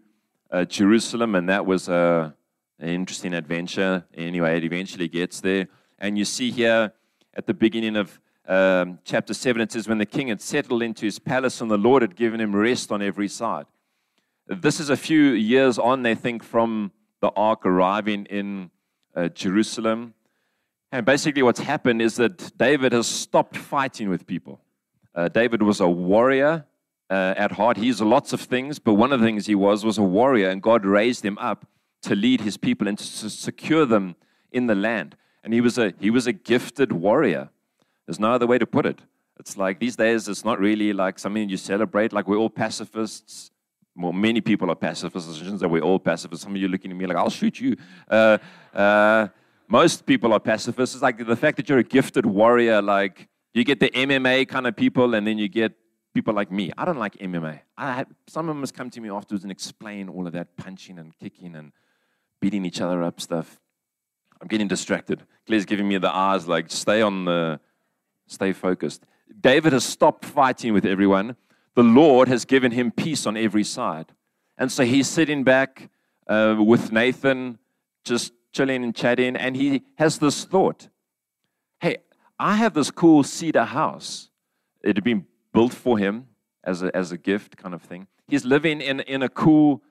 uh, 0.53 0.65
Jerusalem, 0.67 1.35
and 1.35 1.49
that 1.49 1.65
was 1.67 1.89
a, 1.89 2.35
an 2.79 2.89
interesting 2.89 3.35
adventure. 3.35 4.05
Anyway, 4.15 4.59
it 4.59 4.65
eventually 4.65 5.09
gets 5.09 5.41
there. 5.41 5.67
And 5.99 6.19
you 6.19 6.25
see 6.25 6.51
here 6.51 6.93
at 7.35 7.47
the 7.47 7.55
beginning 7.55 7.97
of 7.97 8.21
um, 8.47 8.99
chapter 9.05 9.33
7, 9.35 9.63
it 9.63 9.73
says, 9.73 9.89
When 9.89 9.99
the 9.99 10.07
king 10.07 10.29
had 10.29 10.41
settled 10.41 10.83
into 10.83 11.07
his 11.07 11.19
palace 11.19 11.61
and 11.61 11.71
the 11.71 11.79
Lord 11.79 12.03
had 12.03 12.17
given 12.17 12.41
him 12.41 12.55
rest 12.55 12.93
on 12.93 13.01
every 13.01 13.29
side. 13.29 13.67
This 14.47 14.79
is 14.79 14.91
a 14.91 14.97
few 14.97 15.31
years 15.31 15.79
on, 15.79 16.03
they 16.03 16.15
think, 16.15 16.43
from 16.43 16.93
the 17.21 17.31
ark 17.37 17.65
arriving 17.65 18.27
in 18.27 18.71
uh, 19.15 19.29
Jerusalem. 19.29 20.15
And 20.91 21.07
basically, 21.07 21.43
what's 21.43 21.61
happened 21.61 22.03
is 22.03 22.17
that 22.17 22.59
David 22.59 22.93
has 22.93 23.07
stopped 23.07 23.57
fighting 23.57 24.11
with 24.11 24.27
people. 24.27 24.61
Uh, 25.15 25.29
David 25.29 25.63
was 25.63 25.81
a 25.81 25.89
warrior 25.89 26.67
uh, 27.13 27.35
at 27.37 27.53
heart. 27.53 27.77
He's 27.77 28.01
lots 28.01 28.33
of 28.33 28.41
things, 28.41 28.79
but 28.79 28.95
one 28.95 29.13
of 29.13 29.21
the 29.21 29.27
things 29.27 29.45
he 29.45 29.55
was 29.55 29.85
was 29.85 29.99
a 29.99 30.03
warrior, 30.03 30.49
and 30.49 30.63
God 30.63 30.87
raised 30.87 31.25
him 31.25 31.37
up 31.39 31.67
to 32.03 32.15
lead 32.15 32.41
his 32.41 32.57
people 32.57 32.89
and 32.89 32.97
to 32.99 33.31
secure 33.31 33.85
them 33.85 34.17
in 34.51 34.67
the 34.67 34.75
land. 34.75 35.17
And 35.45 35.53
he 35.53 35.61
was 35.61 35.77
a 35.77 35.93
he 36.01 36.11
was 36.11 36.27
a 36.27 36.33
gifted 36.33 36.91
warrior. 36.93 37.51
There's 38.07 38.19
no 38.19 38.33
other 38.33 38.47
way 38.47 38.59
to 38.59 38.67
put 38.67 38.87
it. 38.87 39.01
It's 39.39 39.57
like 39.59 39.79
these 39.79 39.97
days, 39.97 40.27
it's 40.29 40.45
not 40.45 40.59
really 40.59 40.93
like 40.93 41.19
something 41.19 41.49
you 41.49 41.59
celebrate. 41.59 42.13
Like 42.13 42.27
we're 42.29 42.39
all 42.39 42.51
pacifists. 42.51 43.51
Well, 43.95 44.13
many 44.13 44.41
people 44.41 44.71
are 44.71 44.75
pacifists. 44.75 45.31
I 45.31 45.39
shouldn't 45.39 45.61
say 45.61 45.67
we're 45.67 45.83
all 45.83 45.99
pacifists. 45.99 46.45
Some 46.45 46.53
of 46.55 46.61
you 46.61 46.67
are 46.67 46.71
looking 46.71 46.91
at 46.91 46.97
me 46.97 47.05
like, 47.05 47.19
I'll 47.19 47.29
shoot 47.29 47.61
you. 47.61 47.77
Uh, 48.09 48.39
uh, 48.73 49.29
most 49.69 50.07
people 50.07 50.33
are 50.33 50.41
pacifists. 50.41 50.95
It's 50.95 51.03
like 51.03 51.19
the 51.27 51.37
fact 51.37 51.59
that 51.59 51.69
you're 51.69 51.79
a 51.79 51.85
gifted 51.85 52.25
warrior, 52.25 52.81
like 52.81 53.29
you 53.53 53.65
get 53.65 53.81
the 53.81 53.91
MMA 53.91 54.49
kind 54.49 54.67
of 54.67 54.75
people, 54.77 55.15
and 55.15 55.27
then 55.27 55.37
you 55.37 55.49
get 55.49 55.73
people 56.15 56.35
like 56.35 56.51
me. 56.51 56.71
I 56.77 56.85
don't 56.85 56.99
like 56.99 57.17
MMA. 57.19 57.61
I 57.77 57.93
had, 57.93 58.09
some 58.29 58.49
of 58.49 58.55
them 58.55 58.61
must 58.61 58.75
come 58.75 58.91
to 58.91 59.01
me 59.01 59.11
afterwards 59.11 59.45
and 59.45 59.51
explain 59.51 60.09
all 60.09 60.27
of 60.27 60.33
that 60.33 60.57
punching 60.57 60.99
and 60.99 61.17
kicking 61.19 61.55
and 61.57 61.73
beating 62.41 62.65
each 62.65 62.81
other 62.81 63.03
up 63.03 63.21
stuff. 63.21 63.61
I'm 64.41 64.49
getting 64.49 64.69
distracted. 64.69 65.23
Claire's 65.47 65.65
giving 65.65 65.89
me 65.89 65.99
the 65.99 66.15
eyes 66.15 66.47
like, 66.49 66.71
stay 66.71 67.01
on 67.01 67.25
the, 67.25 67.61
stay 68.27 68.53
focused. 68.53 69.07
David 69.41 69.73
has 69.73 69.85
stopped 69.85 70.25
fighting 70.25 70.73
with 70.73 70.85
everyone. 70.85 71.37
The 71.75 71.83
Lord 71.83 72.29
has 72.29 72.45
given 72.45 72.73
him 72.73 72.91
peace 72.91 73.27
on 73.27 73.37
every 73.37 73.65
side. 73.65 74.13
And 74.59 74.71
so 74.71 74.85
he's 74.85 75.09
sitting 75.09 75.45
back 75.45 75.89
uh, 76.27 76.57
with 76.59 76.93
Nathan, 76.93 77.59
just 78.05 78.33
chilling 78.53 78.85
and 78.85 78.95
chatting, 78.95 79.37
and 79.37 79.57
he 79.57 79.83
has 79.97 80.19
this 80.19 80.45
thought 80.45 80.89
Hey, 81.81 81.97
I 82.39 82.55
have 82.57 82.75
this 82.75 82.93
cool 82.93 83.25
cedar 83.25 83.65
house 83.65 84.31
it 84.85 84.97
had 84.97 85.05
been 85.05 85.27
built 85.53 85.75
for 85.75 85.99
him 85.99 86.29
as 86.65 86.83
a, 86.83 86.95
as 86.97 87.13
a 87.13 87.19
gift 87.19 87.57
kind 87.57 87.75
of 87.75 87.83
thing. 87.83 88.07
He's 88.29 88.45
living 88.45 88.81
in, 88.81 89.01
in 89.01 89.23
a 89.23 89.29
cool 89.29 89.83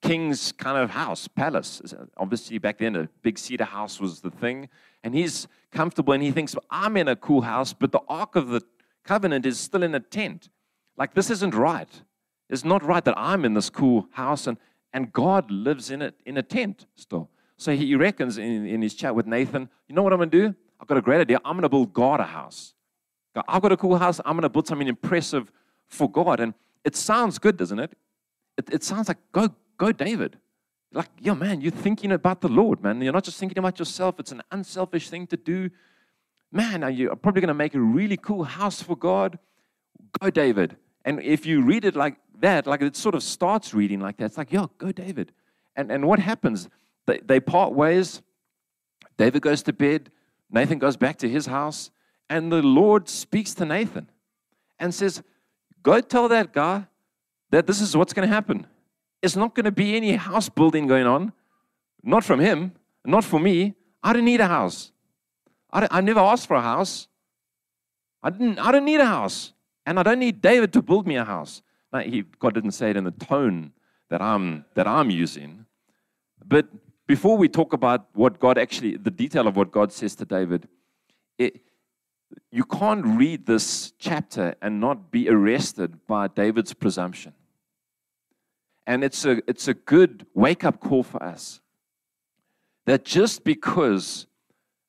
king's 0.00 0.52
kind 0.52 0.76
of 0.76 0.90
house, 0.90 1.28
palace. 1.28 1.80
Uh, 1.80 2.06
obviously, 2.16 2.58
back 2.58 2.78
then, 2.78 2.96
a 2.96 3.08
big 3.22 3.38
cedar 3.38 3.64
house 3.64 4.00
was 4.00 4.20
the 4.20 4.30
thing. 4.30 4.68
And 5.04 5.14
he's 5.14 5.46
comfortable 5.70 6.12
and 6.12 6.22
he 6.22 6.30
thinks, 6.30 6.54
I'm 6.70 6.96
in 6.96 7.08
a 7.08 7.16
cool 7.16 7.42
house, 7.42 7.72
but 7.72 7.92
the 7.92 8.00
Ark 8.08 8.36
of 8.36 8.48
the 8.48 8.62
Covenant 9.04 9.46
is 9.46 9.58
still 9.58 9.82
in 9.82 9.94
a 9.94 10.00
tent. 10.00 10.48
Like, 10.96 11.14
this 11.14 11.30
isn't 11.30 11.54
right. 11.54 11.88
It's 12.48 12.64
not 12.64 12.84
right 12.84 13.04
that 13.04 13.16
I'm 13.16 13.44
in 13.44 13.54
this 13.54 13.70
cool 13.70 14.06
house 14.12 14.46
and, 14.46 14.58
and 14.92 15.12
God 15.12 15.50
lives 15.50 15.90
in 15.90 16.02
it 16.02 16.14
in 16.26 16.36
a 16.36 16.42
tent 16.42 16.86
still. 16.94 17.30
So 17.56 17.74
he 17.74 17.94
reckons 17.94 18.38
in, 18.38 18.66
in 18.66 18.82
his 18.82 18.94
chat 18.94 19.14
with 19.14 19.26
Nathan, 19.26 19.68
you 19.88 19.94
know 19.94 20.02
what 20.02 20.12
I'm 20.12 20.18
going 20.18 20.30
to 20.30 20.48
do? 20.48 20.54
I've 20.80 20.86
got 20.86 20.98
a 20.98 21.02
great 21.02 21.20
idea. 21.20 21.38
I'm 21.44 21.54
going 21.54 21.62
to 21.62 21.68
build 21.68 21.92
God 21.92 22.20
a 22.20 22.24
house. 22.24 22.74
I've 23.48 23.62
got 23.62 23.72
a 23.72 23.76
cool 23.76 23.96
house. 23.96 24.20
I'm 24.24 24.34
going 24.34 24.42
to 24.42 24.48
build 24.48 24.66
something 24.66 24.88
impressive 24.88 25.50
for 25.88 26.10
God. 26.10 26.40
And 26.40 26.54
it 26.84 26.96
sounds 26.96 27.38
good, 27.38 27.56
doesn't 27.56 27.78
it? 27.78 27.92
It, 28.58 28.68
it 28.70 28.84
sounds 28.84 29.08
like, 29.08 29.18
go, 29.32 29.48
go, 29.78 29.92
David. 29.92 30.38
Like, 30.92 31.08
yeah, 31.18 31.34
man, 31.34 31.60
you're 31.62 31.70
thinking 31.70 32.12
about 32.12 32.42
the 32.42 32.48
Lord, 32.48 32.82
man. 32.82 33.00
You're 33.00 33.12
not 33.12 33.24
just 33.24 33.38
thinking 33.38 33.58
about 33.58 33.78
yourself. 33.78 34.20
It's 34.20 34.32
an 34.32 34.42
unselfish 34.50 35.08
thing 35.08 35.26
to 35.28 35.36
do. 35.36 35.70
Man, 36.50 36.84
are 36.84 36.90
you 36.90 37.08
probably 37.16 37.40
going 37.40 37.48
to 37.48 37.54
make 37.54 37.74
a 37.74 37.80
really 37.80 38.18
cool 38.18 38.44
house 38.44 38.82
for 38.82 38.96
God? 38.96 39.38
Go, 40.20 40.28
David. 40.28 40.76
And 41.04 41.20
if 41.22 41.46
you 41.46 41.62
read 41.62 41.86
it 41.86 41.96
like 41.96 42.16
that, 42.40 42.66
like 42.66 42.82
it 42.82 42.94
sort 42.94 43.14
of 43.14 43.22
starts 43.22 43.72
reading 43.72 44.00
like 44.00 44.18
that, 44.18 44.26
it's 44.26 44.38
like, 44.38 44.52
yeah, 44.52 44.66
go, 44.76 44.92
David. 44.92 45.32
And, 45.74 45.90
and 45.90 46.06
what 46.06 46.18
happens? 46.18 46.68
They, 47.06 47.20
they 47.24 47.40
part 47.40 47.72
ways. 47.72 48.20
David 49.16 49.40
goes 49.40 49.62
to 49.62 49.72
bed. 49.72 50.10
Nathan 50.50 50.78
goes 50.78 50.98
back 50.98 51.16
to 51.18 51.28
his 51.28 51.46
house. 51.46 51.90
And 52.32 52.50
the 52.50 52.62
Lord 52.62 53.10
speaks 53.10 53.52
to 53.56 53.66
Nathan 53.66 54.08
and 54.78 54.94
says, 54.94 55.22
Go 55.82 56.00
tell 56.00 56.28
that 56.28 56.50
guy 56.54 56.86
that 57.50 57.66
this 57.66 57.78
is 57.82 57.94
what's 57.94 58.14
going 58.14 58.26
to 58.26 58.34
happen. 58.34 58.66
It's 59.20 59.36
not 59.36 59.54
going 59.54 59.66
to 59.66 59.70
be 59.70 59.94
any 59.94 60.16
house 60.16 60.48
building 60.48 60.86
going 60.86 61.06
on. 61.06 61.34
Not 62.02 62.24
from 62.24 62.40
him, 62.40 62.72
not 63.04 63.22
for 63.22 63.38
me. 63.38 63.74
I 64.02 64.14
don't 64.14 64.24
need 64.24 64.40
a 64.40 64.46
house. 64.46 64.92
I, 65.70 65.86
I 65.90 66.00
never 66.00 66.20
asked 66.20 66.46
for 66.48 66.56
a 66.56 66.62
house. 66.62 67.06
I 68.22 68.30
didn't, 68.30 68.58
I 68.58 68.72
don't 68.72 68.86
need 68.86 69.00
a 69.00 69.06
house. 69.18 69.52
And 69.84 70.00
I 70.00 70.02
don't 70.02 70.18
need 70.18 70.40
David 70.40 70.72
to 70.72 70.80
build 70.80 71.06
me 71.06 71.16
a 71.16 71.26
house. 71.26 71.60
Now, 71.92 71.98
he, 71.98 72.24
God 72.38 72.54
didn't 72.54 72.72
say 72.72 72.88
it 72.88 72.96
in 72.96 73.04
the 73.04 73.10
tone 73.10 73.72
that 74.08 74.22
I'm, 74.22 74.64
that 74.72 74.86
I'm 74.86 75.10
using. 75.10 75.66
But 76.42 76.66
before 77.06 77.36
we 77.36 77.48
talk 77.50 77.74
about 77.74 78.06
what 78.14 78.40
God 78.40 78.56
actually, 78.56 78.96
the 78.96 79.10
detail 79.10 79.46
of 79.46 79.54
what 79.54 79.70
God 79.70 79.92
says 79.92 80.14
to 80.16 80.24
David, 80.24 80.66
it, 81.36 81.60
you 82.50 82.64
can't 82.64 83.04
read 83.04 83.46
this 83.46 83.92
chapter 83.98 84.54
and 84.60 84.80
not 84.80 85.10
be 85.10 85.28
arrested 85.28 86.06
by 86.06 86.28
David's 86.28 86.74
presumption. 86.74 87.32
And 88.86 89.04
it's 89.04 89.24
a, 89.24 89.42
it's 89.48 89.68
a 89.68 89.74
good 89.74 90.26
wake 90.34 90.64
up 90.64 90.80
call 90.80 91.02
for 91.02 91.22
us 91.22 91.60
that 92.84 93.04
just 93.04 93.44
because 93.44 94.26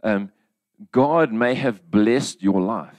um, 0.03 0.31
God 0.91 1.31
may 1.31 1.53
have 1.55 1.89
blessed 1.89 2.41
your 2.41 2.62
life, 2.62 2.97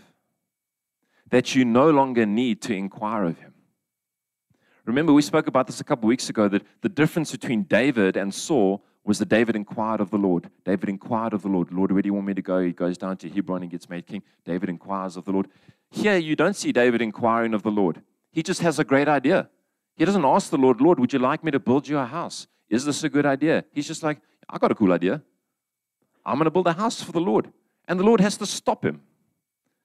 that 1.30 1.54
you 1.54 1.64
no 1.64 1.90
longer 1.90 2.24
need 2.24 2.62
to 2.62 2.74
inquire 2.74 3.24
of 3.24 3.38
Him. 3.38 3.54
Remember, 4.84 5.12
we 5.12 5.22
spoke 5.22 5.46
about 5.46 5.66
this 5.66 5.80
a 5.80 5.84
couple 5.84 6.06
weeks 6.06 6.28
ago 6.28 6.46
that 6.48 6.62
the 6.82 6.88
difference 6.88 7.32
between 7.32 7.62
David 7.62 8.16
and 8.16 8.32
Saul 8.32 8.84
was 9.04 9.18
that 9.18 9.28
David 9.28 9.54
inquired 9.54 10.00
of 10.00 10.10
the 10.10 10.16
Lord. 10.16 10.50
David 10.64 10.88
inquired 10.88 11.34
of 11.34 11.42
the 11.42 11.48
Lord, 11.48 11.70
Lord, 11.72 11.92
where 11.92 12.00
do 12.00 12.08
you 12.08 12.14
want 12.14 12.26
me 12.26 12.34
to 12.34 12.42
go? 12.42 12.60
He 12.60 12.72
goes 12.72 12.96
down 12.96 13.18
to 13.18 13.28
Hebron 13.28 13.62
and 13.62 13.70
gets 13.70 13.88
made 13.88 14.06
king. 14.06 14.22
David 14.44 14.70
inquires 14.70 15.16
of 15.16 15.24
the 15.26 15.32
Lord. 15.32 15.48
Here, 15.90 16.16
you 16.16 16.34
don't 16.34 16.56
see 16.56 16.72
David 16.72 17.02
inquiring 17.02 17.54
of 17.54 17.62
the 17.62 17.70
Lord. 17.70 18.00
He 18.30 18.42
just 18.42 18.62
has 18.62 18.78
a 18.78 18.84
great 18.84 19.06
idea. 19.06 19.48
He 19.96 20.04
doesn't 20.04 20.24
ask 20.24 20.50
the 20.50 20.56
Lord, 20.56 20.80
Lord, 20.80 20.98
would 20.98 21.12
you 21.12 21.18
like 21.18 21.44
me 21.44 21.50
to 21.50 21.60
build 21.60 21.86
you 21.86 21.98
a 21.98 22.06
house? 22.06 22.46
Is 22.68 22.84
this 22.84 23.04
a 23.04 23.08
good 23.08 23.26
idea? 23.26 23.64
He's 23.72 23.86
just 23.86 24.02
like, 24.02 24.20
I 24.48 24.58
got 24.58 24.72
a 24.72 24.74
cool 24.74 24.92
idea. 24.92 25.22
I'm 26.24 26.36
going 26.36 26.46
to 26.46 26.50
build 26.50 26.66
a 26.66 26.72
house 26.72 27.02
for 27.02 27.12
the 27.12 27.20
Lord. 27.20 27.52
And 27.86 28.00
the 28.00 28.04
Lord 28.04 28.20
has 28.20 28.36
to 28.38 28.46
stop 28.46 28.84
him. 28.84 29.02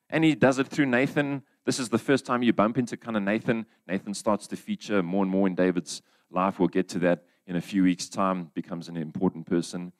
And 0.09 0.23
he 0.23 0.33
does 0.33 0.57
it 0.57 0.67
through 0.67 0.87
Nathan. 0.87 1.43
This 1.65 1.79
is 1.79 1.89
the 1.89 1.97
first 1.99 2.25
time 2.25 2.41
you 2.41 2.53
bump 2.53 2.77
into 2.77 2.97
kind 2.97 3.17
of 3.17 3.23
Nathan. 3.23 3.65
Nathan 3.87 4.13
starts 4.13 4.47
to 4.47 4.55
feature 4.55 5.03
more 5.03 5.23
and 5.23 5.31
more 5.31 5.45
in 5.45 5.53
David's 5.53 6.01
life. 6.31 6.57
We'll 6.57 6.69
get 6.69 6.87
to 6.89 6.99
that 6.99 7.25
in 7.49 7.55
a 7.55 7.61
few 7.61 7.83
weeks' 7.83 8.07
time, 8.07 8.51
becomes 8.53 8.87
an 8.87 8.95
important 8.95 9.47
person 9.47 9.91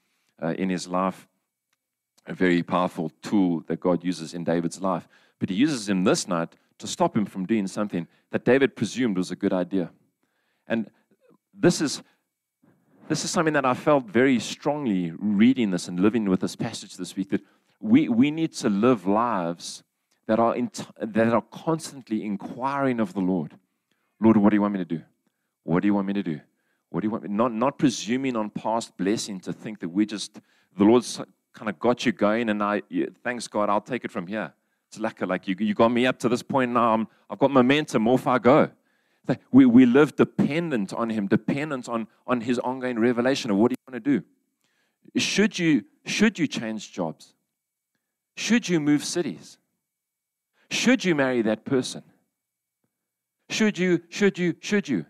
uh, 0.41 0.53
in 0.59 0.69
his 0.69 0.87
life. 0.87 1.27
A 2.27 2.33
very 2.33 2.61
powerful 2.61 3.11
tool 3.23 3.63
that 3.65 3.79
God 3.79 4.03
uses 4.03 4.35
in 4.35 4.43
David's 4.43 4.79
life. 4.79 5.07
But 5.39 5.49
he 5.49 5.55
uses 5.55 5.89
him 5.89 6.03
this 6.03 6.27
night 6.27 6.55
to 6.77 6.85
stop 6.85 7.17
him 7.17 7.25
from 7.25 7.47
doing 7.47 7.65
something 7.65 8.07
that 8.29 8.45
David 8.45 8.75
presumed 8.75 9.17
was 9.17 9.31
a 9.31 9.35
good 9.35 9.51
idea. 9.51 9.89
And 10.67 10.91
this 11.51 11.81
is 11.81 12.03
this 13.07 13.25
is 13.25 13.31
something 13.31 13.55
that 13.55 13.65
I 13.65 13.73
felt 13.73 14.05
very 14.05 14.39
strongly 14.39 15.11
reading 15.17 15.71
this 15.71 15.87
and 15.87 15.99
living 15.99 16.29
with 16.29 16.41
this 16.41 16.55
passage 16.55 16.95
this 16.95 17.15
week 17.15 17.31
that 17.31 17.41
we, 17.81 18.07
we 18.07 18.29
need 18.29 18.53
to 18.57 18.69
live 18.69 19.07
lives 19.07 19.81
that 20.27 20.37
are, 20.37 20.55
in, 20.55 20.69
that 21.01 21.33
are 21.33 21.41
constantly 21.41 22.23
inquiring 22.23 22.99
of 22.99 23.13
the 23.13 23.19
Lord. 23.19 23.57
Lord, 24.19 24.37
what 24.37 24.51
do 24.51 24.57
you 24.57 24.61
want 24.61 24.73
me 24.73 24.77
to 24.77 24.85
do? 24.85 25.01
What 25.63 25.81
do 25.81 25.87
you 25.87 25.95
want 25.95 26.05
me 26.05 26.13
to 26.13 26.21
do? 26.21 26.39
What 26.89 27.01
do 27.01 27.07
you 27.07 27.11
want 27.11 27.23
me? 27.23 27.29
Not, 27.29 27.53
not 27.53 27.77
presuming 27.77 28.35
on 28.35 28.49
past 28.49 28.97
blessing 28.97 29.39
to 29.41 29.53
think 29.53 29.79
that 29.79 29.89
we 29.89 30.05
just, 30.05 30.39
the 30.77 30.83
Lord's 30.83 31.21
kind 31.53 31.69
of 31.69 31.79
got 31.79 32.05
you 32.05 32.11
going 32.11 32.49
and 32.49 32.63
I, 32.63 32.81
thanks 33.23 33.47
God, 33.47 33.69
I'll 33.69 33.81
take 33.81 34.05
it 34.05 34.11
from 34.11 34.27
here. 34.27 34.53
It's 34.87 34.99
like, 34.99 35.21
like 35.21 35.47
you, 35.47 35.55
you 35.59 35.75
got 35.75 35.89
me 35.89 36.07
up 36.07 36.17
to 36.19 36.29
this 36.29 36.41
point 36.41 36.71
now. 36.71 36.93
I'm, 36.93 37.07
I've 37.29 37.37
got 37.37 37.51
momentum. 37.51 38.07
Off 38.07 38.25
I 38.25 38.39
go. 38.39 38.71
We, 39.51 39.67
we 39.67 39.85
live 39.85 40.15
dependent 40.15 40.91
on 40.91 41.11
Him, 41.11 41.27
dependent 41.27 41.87
on, 41.87 42.07
on 42.25 42.41
His 42.41 42.57
ongoing 42.57 42.97
revelation 42.97 43.51
of 43.51 43.57
what 43.57 43.71
He 43.71 43.77
want 43.87 44.03
to 44.03 44.19
do. 44.19 44.25
Should 45.15 45.59
you, 45.59 45.83
should 46.05 46.39
you 46.39 46.47
change 46.47 46.91
jobs? 46.91 47.35
Should 48.35 48.67
you 48.67 48.79
move 48.79 49.03
cities? 49.05 49.59
Should 50.71 51.05
you 51.05 51.13
marry 51.13 51.43
that 51.43 51.65
person? 51.65 52.01
Should 53.49 53.77
you, 53.77 54.01
should 54.09 54.39
you, 54.39 54.55
should 54.59 54.87
you? 54.87 55.05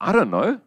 I 0.00 0.12
don't 0.12 0.30
know. 0.30 0.60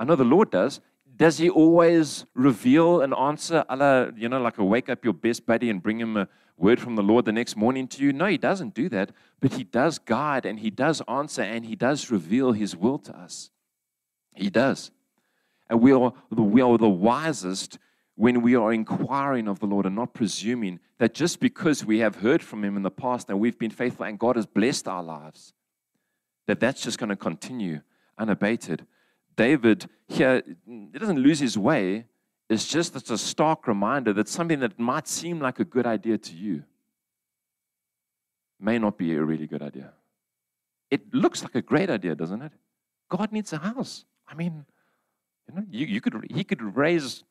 I 0.00 0.04
know 0.04 0.16
the 0.16 0.24
Lord 0.24 0.50
does. 0.50 0.80
Does 1.14 1.36
He 1.36 1.50
always 1.50 2.24
reveal 2.34 3.02
an 3.02 3.12
answer, 3.12 3.62
Allah, 3.68 4.10
you 4.16 4.30
know, 4.30 4.40
like 4.40 4.56
a 4.56 4.64
wake 4.64 4.88
up 4.88 5.04
your 5.04 5.12
best 5.12 5.44
buddy 5.44 5.68
and 5.68 5.82
bring 5.82 6.00
him 6.00 6.16
a 6.16 6.26
word 6.56 6.80
from 6.80 6.96
the 6.96 7.02
Lord 7.02 7.26
the 7.26 7.32
next 7.32 7.54
morning 7.54 7.86
to 7.88 8.02
you? 8.02 8.14
No, 8.14 8.24
He 8.24 8.38
doesn't 8.38 8.74
do 8.74 8.88
that. 8.88 9.12
But 9.40 9.52
He 9.52 9.64
does 9.64 9.98
guide 9.98 10.46
and 10.46 10.58
He 10.58 10.70
does 10.70 11.02
answer 11.06 11.42
and 11.42 11.66
He 11.66 11.76
does 11.76 12.10
reveal 12.10 12.52
His 12.52 12.74
will 12.74 12.98
to 13.00 13.14
us. 13.14 13.50
He 14.34 14.48
does. 14.48 14.90
And 15.68 15.82
we 15.82 15.92
are, 15.92 16.14
the, 16.30 16.42
we 16.42 16.62
are 16.62 16.78
the 16.78 16.88
wisest 16.88 17.78
when 18.14 18.40
we 18.40 18.56
are 18.56 18.72
inquiring 18.72 19.48
of 19.48 19.60
the 19.60 19.66
Lord 19.66 19.84
and 19.84 19.96
not 19.96 20.14
presuming 20.14 20.80
that 20.98 21.12
just 21.12 21.40
because 21.40 21.84
we 21.84 21.98
have 21.98 22.16
heard 22.16 22.42
from 22.42 22.64
Him 22.64 22.78
in 22.78 22.82
the 22.82 22.90
past 22.90 23.28
and 23.28 23.38
we've 23.38 23.58
been 23.58 23.70
faithful 23.70 24.06
and 24.06 24.18
God 24.18 24.36
has 24.36 24.46
blessed 24.46 24.88
our 24.88 25.02
lives, 25.02 25.52
that 26.46 26.60
that's 26.60 26.82
just 26.82 26.98
going 26.98 27.10
to 27.10 27.16
continue 27.16 27.82
unabated. 28.16 28.86
David 29.36 29.88
here, 30.08 30.42
he 30.66 30.98
doesn't 30.98 31.18
lose 31.18 31.38
his 31.38 31.56
way. 31.56 32.06
It's 32.48 32.66
just 32.66 32.96
it's 32.96 33.10
a 33.10 33.18
stark 33.18 33.66
reminder 33.68 34.12
that 34.14 34.28
something 34.28 34.60
that 34.60 34.78
might 34.78 35.06
seem 35.06 35.40
like 35.40 35.60
a 35.60 35.64
good 35.64 35.86
idea 35.86 36.18
to 36.18 36.34
you 36.34 36.64
may 38.58 38.78
not 38.78 38.98
be 38.98 39.14
a 39.14 39.22
really 39.22 39.46
good 39.46 39.62
idea. 39.62 39.92
It 40.90 41.14
looks 41.14 41.42
like 41.42 41.54
a 41.54 41.62
great 41.62 41.88
idea, 41.88 42.14
doesn't 42.14 42.42
it? 42.42 42.52
God 43.08 43.32
needs 43.32 43.52
a 43.52 43.58
house. 43.58 44.04
I 44.28 44.34
mean, 44.34 44.66
you 45.48 45.54
know, 45.54 45.64
you, 45.70 45.86
you 45.86 46.00
could 46.00 46.26
he 46.30 46.44
could 46.44 46.76
raise 46.76 47.24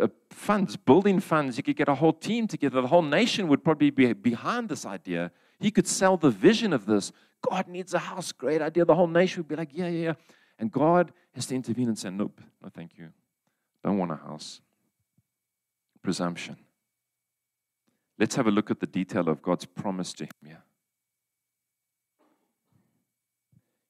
uh, 0.00 0.08
funds, 0.30 0.76
building 0.76 1.20
funds. 1.20 1.56
He 1.56 1.62
could 1.62 1.76
get 1.76 1.88
a 1.88 1.94
whole 1.94 2.12
team 2.12 2.46
together. 2.46 2.80
The 2.80 2.88
whole 2.88 3.02
nation 3.02 3.48
would 3.48 3.64
probably 3.64 3.90
be 3.90 4.12
behind 4.12 4.68
this 4.68 4.86
idea. 4.86 5.32
He 5.58 5.70
could 5.70 5.86
sell 5.86 6.16
the 6.16 6.30
vision 6.30 6.72
of 6.72 6.86
this. 6.86 7.12
God 7.48 7.68
needs 7.68 7.94
a 7.94 7.98
house. 7.98 8.32
Great 8.32 8.62
idea. 8.62 8.84
The 8.84 8.94
whole 8.94 9.08
nation 9.08 9.40
would 9.40 9.48
be 9.48 9.56
like, 9.56 9.70
yeah, 9.72 9.88
yeah, 9.88 10.04
yeah. 10.04 10.14
And 10.60 10.70
God 10.70 11.12
has 11.34 11.46
to 11.46 11.54
intervene 11.54 11.88
and 11.88 11.98
say, 11.98 12.10
nope, 12.10 12.40
no, 12.62 12.68
thank 12.68 12.98
you. 12.98 13.08
Don't 13.82 13.96
want 13.96 14.12
a 14.12 14.16
house. 14.16 14.60
Presumption. 16.02 16.56
Let's 18.18 18.34
have 18.36 18.46
a 18.46 18.50
look 18.50 18.70
at 18.70 18.78
the 18.78 18.86
detail 18.86 19.30
of 19.30 19.40
God's 19.40 19.64
promise 19.64 20.12
to 20.12 20.24
him. 20.44 20.58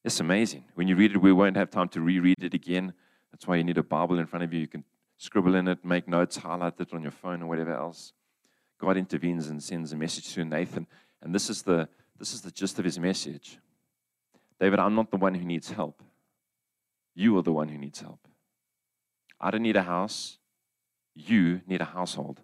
It's 0.04 0.20
amazing. 0.20 0.64
When 0.76 0.86
you 0.86 0.94
read 0.94 1.10
it, 1.10 1.18
we 1.18 1.32
won't 1.32 1.56
have 1.56 1.70
time 1.70 1.88
to 1.88 2.00
reread 2.00 2.42
it 2.42 2.54
again. 2.54 2.94
That's 3.32 3.48
why 3.48 3.56
you 3.56 3.64
need 3.64 3.76
a 3.76 3.82
Bible 3.82 4.20
in 4.20 4.26
front 4.26 4.44
of 4.44 4.52
you. 4.54 4.60
You 4.60 4.68
can 4.68 4.84
scribble 5.18 5.56
in 5.56 5.66
it, 5.66 5.84
make 5.84 6.06
notes, 6.06 6.36
highlight 6.36 6.80
it 6.80 6.94
on 6.94 7.02
your 7.02 7.10
phone 7.10 7.42
or 7.42 7.48
whatever 7.48 7.74
else. 7.74 8.12
God 8.78 8.96
intervenes 8.96 9.48
and 9.48 9.60
sends 9.60 9.92
a 9.92 9.96
message 9.96 10.32
to 10.34 10.44
Nathan. 10.44 10.86
And 11.20 11.34
this 11.34 11.50
is 11.50 11.62
the, 11.62 11.88
this 12.16 12.32
is 12.32 12.42
the 12.42 12.52
gist 12.52 12.78
of 12.78 12.84
his 12.84 12.98
message 12.98 13.58
David, 14.60 14.78
I'm 14.78 14.94
not 14.94 15.10
the 15.10 15.16
one 15.16 15.34
who 15.34 15.44
needs 15.44 15.70
help. 15.70 16.02
You 17.14 17.36
are 17.38 17.42
the 17.42 17.52
one 17.52 17.68
who 17.68 17.78
needs 17.78 18.00
help. 18.00 18.20
I 19.40 19.50
don't 19.50 19.62
need 19.62 19.76
a 19.76 19.82
house. 19.82 20.38
You 21.14 21.60
need 21.66 21.80
a 21.80 21.86
household. 21.86 22.40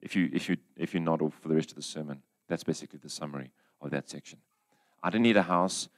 If 0.00 0.14
you, 0.14 0.30
if 0.32 0.48
you, 0.48 0.56
if 0.76 0.94
you 0.94 1.00
nod 1.00 1.20
for 1.34 1.48
the 1.48 1.54
rest 1.54 1.70
of 1.70 1.76
the 1.76 1.82
sermon, 1.82 2.22
That's 2.48 2.64
basically 2.64 2.98
the 3.02 3.10
summary 3.10 3.50
of 3.80 3.90
that 3.90 4.08
section. 4.08 4.38
I 5.02 5.10
don't 5.10 5.22
need 5.22 5.36
a 5.36 5.42
house, 5.42 5.88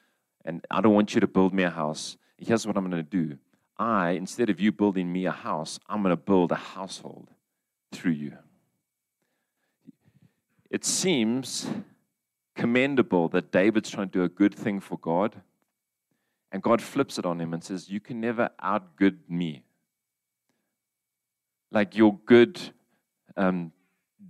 and 0.44 0.66
I 0.70 0.80
don't 0.80 0.94
want 0.94 1.14
you 1.14 1.20
to 1.20 1.26
build 1.26 1.54
me 1.54 1.62
a 1.62 1.70
house. 1.70 2.16
Here's 2.36 2.66
what 2.66 2.76
I'm 2.76 2.90
going 2.90 3.02
to 3.04 3.10
do 3.10 3.38
I, 3.78 4.10
instead 4.10 4.50
of 4.50 4.60
you 4.60 4.72
building 4.72 5.12
me 5.12 5.26
a 5.26 5.30
house, 5.30 5.78
I'm 5.88 6.02
going 6.02 6.12
to 6.12 6.16
build 6.22 6.52
a 6.52 6.56
household 6.56 7.28
through 7.92 8.12
you. 8.12 8.36
It 10.70 10.84
seems 10.84 11.68
commendable 12.54 13.28
that 13.30 13.50
David's 13.50 13.90
trying 13.90 14.08
to 14.08 14.18
do 14.18 14.24
a 14.24 14.28
good 14.28 14.54
thing 14.54 14.80
for 14.80 14.98
God, 14.98 15.40
and 16.52 16.62
God 16.62 16.82
flips 16.82 17.18
it 17.18 17.24
on 17.24 17.40
him 17.40 17.54
and 17.54 17.62
says, 17.62 17.88
You 17.88 18.00
can 18.00 18.20
never 18.20 18.50
outgood 18.62 19.18
me. 19.28 19.62
Like 21.70 21.96
your 21.96 22.18
good 22.26 22.60
um, 23.36 23.72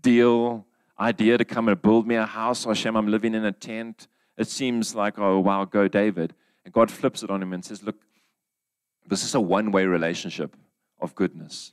deal, 0.03 0.67
idea 0.99 1.39
to 1.39 1.45
come 1.45 1.69
and 1.69 1.81
build 1.81 2.07
me 2.07 2.17
a 2.17 2.27
house, 2.27 2.65
Hashem, 2.65 2.97
I'm 2.97 3.09
living 3.09 3.35
in 3.35 3.45
a 3.45 3.53
tent. 3.53 4.09
It 4.37 4.49
seems 4.49 4.95
like, 4.95 5.19
oh, 5.19 5.39
wow, 5.39 5.65
go 5.65 5.89
David. 5.89 6.35
And 6.65 6.75
God 6.75 6.91
flips 6.91 7.23
it 7.23 7.31
on 7.31 7.43
him 7.43 7.53
and 7.53 7.65
says, 7.65 7.83
Look, 7.83 7.97
this 9.07 9.25
is 9.25 9.35
a 9.35 9.41
one 9.41 9.73
way 9.73 9.87
relationship 9.87 10.57
of 11.01 11.15
goodness. 11.15 11.73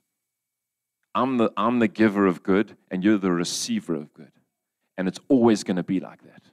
I'm 1.13 1.37
the, 1.37 1.51
I'm 1.57 1.79
the 1.79 1.87
giver 1.87 2.27
of 2.27 2.43
good, 2.43 2.77
and 2.91 3.03
you're 3.03 3.17
the 3.17 3.31
receiver 3.31 3.95
of 3.95 4.13
good. 4.13 4.31
And 4.97 5.07
it's 5.07 5.19
always 5.27 5.63
going 5.63 5.77
to 5.77 5.83
be 5.83 5.99
like 5.99 6.23
that. 6.23 6.43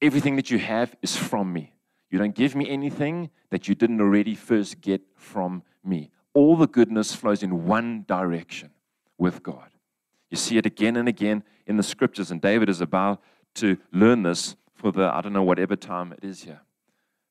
Everything 0.00 0.36
that 0.36 0.50
you 0.50 0.58
have 0.58 0.94
is 1.02 1.16
from 1.16 1.52
me. 1.52 1.72
You 2.10 2.18
don't 2.18 2.34
give 2.34 2.54
me 2.54 2.68
anything 2.68 3.30
that 3.50 3.68
you 3.68 3.74
didn't 3.74 4.00
already 4.00 4.34
first 4.34 4.80
get 4.80 5.02
from 5.16 5.62
me. 5.84 6.10
All 6.34 6.56
the 6.56 6.68
goodness 6.68 7.14
flows 7.14 7.42
in 7.42 7.66
one 7.66 8.04
direction 8.06 8.70
with 9.18 9.42
God. 9.42 9.70
You 10.30 10.36
see 10.36 10.58
it 10.58 10.66
again 10.66 10.96
and 10.96 11.08
again 11.08 11.42
in 11.66 11.76
the 11.76 11.82
scriptures, 11.82 12.30
and 12.30 12.40
David 12.40 12.68
is 12.68 12.80
about 12.80 13.22
to 13.54 13.78
learn 13.92 14.22
this 14.22 14.56
for 14.74 14.92
the, 14.92 15.04
I 15.04 15.20
don't 15.20 15.32
know, 15.32 15.42
whatever 15.42 15.76
time 15.76 16.12
it 16.12 16.22
is 16.22 16.42
here. 16.42 16.60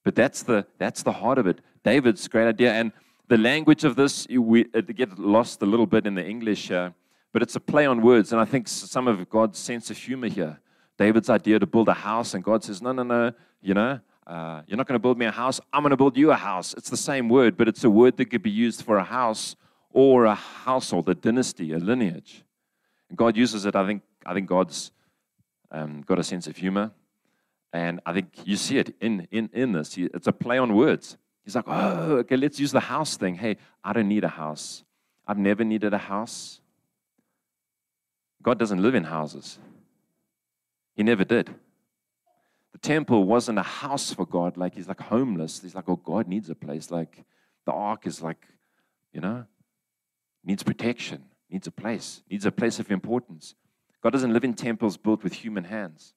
But 0.04 0.16
that's 0.16 0.44
the, 0.44 0.66
that's 0.78 1.04
the 1.04 1.12
heart 1.12 1.38
of 1.38 1.48
it. 1.48 1.62
David's 1.84 2.28
great 2.28 2.48
idea. 2.48 2.74
And 2.74 2.92
the 3.28 3.38
language 3.38 3.84
of 3.84 3.96
this, 3.96 4.28
we 4.28 4.66
it 4.74 4.96
get 4.96 5.18
lost 5.18 5.62
a 5.62 5.66
little 5.66 5.86
bit 5.86 6.06
in 6.06 6.16
the 6.16 6.26
English, 6.26 6.72
uh, 6.72 6.92
but 7.32 7.42
it's 7.42 7.56
a 7.56 7.60
play 7.60 7.86
on 7.86 8.02
words. 8.02 8.32
And 8.32 8.42
I 8.42 8.46
think 8.46 8.68
some 8.68 9.08
of 9.08 9.30
God's 9.30 9.60
sense 9.60 9.90
of 9.90 9.98
humor 9.98 10.28
here. 10.28 10.60
David's 10.98 11.30
idea 11.30 11.60
to 11.60 11.66
build 11.66 11.90
a 11.90 11.94
house, 11.94 12.34
and 12.34 12.44
God 12.44 12.64
says, 12.64 12.82
No, 12.82 12.92
no, 12.92 13.04
no, 13.04 13.34
you 13.62 13.74
know, 13.74 14.00
uh, 14.28 14.62
you're 14.68 14.78
not 14.78 14.88
going 14.88 14.96
to 14.96 15.02
build 15.02 15.18
me 15.18 15.26
a 15.26 15.32
house. 15.32 15.60
I'm 15.72 15.84
going 15.84 15.92
to 15.92 15.98
build 15.98 16.18
you 16.18 16.32
a 16.32 16.36
house. 16.36 16.74
It's 16.74 16.90
the 16.90 16.98
same 16.98 17.30
word, 17.30 17.58
but 17.58 17.68
it's 17.68 17.84
a 17.84 17.90
word 17.90 18.18
that 18.18 18.26
could 18.26 18.42
be 18.42 18.50
used 18.50 18.82
for 18.84 18.98
a 18.98 19.04
house 19.04 19.56
or 19.92 20.26
a 20.26 20.36
household, 20.36 21.08
a 21.10 21.16
dynasty, 21.16 21.72
a 21.72 21.78
lineage. 21.78 22.44
And 23.10 23.18
God 23.18 23.38
uses 23.38 23.66
it. 23.66 23.76
I 23.76 23.86
think, 23.86 24.02
I 24.26 24.34
think 24.34 24.48
God's 24.48 24.92
um, 25.72 26.02
got 26.02 26.20
a 26.20 26.24
sense 26.24 26.48
of 26.48 26.58
humor. 26.58 26.92
And 27.72 28.00
I 28.06 28.14
think 28.14 28.28
you 28.46 28.56
see 28.56 28.78
it 28.78 28.96
in, 29.00 29.28
in, 29.32 29.50
in 29.54 29.74
this. 29.74 29.98
It's 29.98 30.28
a 30.28 30.32
play 30.32 30.58
on 30.58 30.76
words. 30.76 31.18
He's 31.44 31.56
like, 31.56 31.66
oh, 31.68 32.18
okay, 32.18 32.38
let's 32.38 32.60
use 32.60 32.72
the 32.72 32.80
house 32.80 33.18
thing. 33.18 33.36
Hey, 33.36 33.58
I 33.84 33.94
don't 33.94 34.08
need 34.08 34.24
a 34.24 34.30
house. 34.30 34.84
I've 35.28 35.38
never 35.38 35.64
needed 35.64 35.94
a 35.94 35.98
house. 35.98 36.60
God 38.42 38.60
doesn't 38.60 38.82
live 38.82 38.96
in 38.96 39.04
houses, 39.04 39.58
He 40.96 41.04
never 41.04 41.24
did. 41.24 41.54
The 42.76 42.80
temple 42.80 43.24
wasn't 43.24 43.58
a 43.58 43.64
house 43.64 44.14
for 44.14 44.26
God. 44.26 44.58
Like, 44.58 44.76
He's 44.76 44.90
like 44.90 45.00
homeless. 45.00 45.62
He's 45.62 45.76
like, 45.76 45.88
oh, 45.88 45.96
God 45.96 46.28
needs 46.28 46.50
a 46.50 46.56
place. 46.56 46.92
Like, 46.92 47.24
the 47.66 47.72
ark 47.72 48.06
is 48.06 48.22
like, 48.22 48.46
you 49.14 49.22
know, 49.22 49.46
needs 50.44 50.62
protection, 50.62 51.24
needs 51.50 51.68
a 51.68 51.72
place, 51.72 52.22
needs 52.30 52.46
a 52.46 52.52
place 52.52 52.78
of 52.78 52.92
importance. 52.92 53.56
God 54.04 54.12
doesn't 54.12 54.34
live 54.34 54.44
in 54.44 54.54
temples 54.54 54.98
built 54.98 55.24
with 55.24 55.32
human 55.32 55.64
hands. 55.64 56.16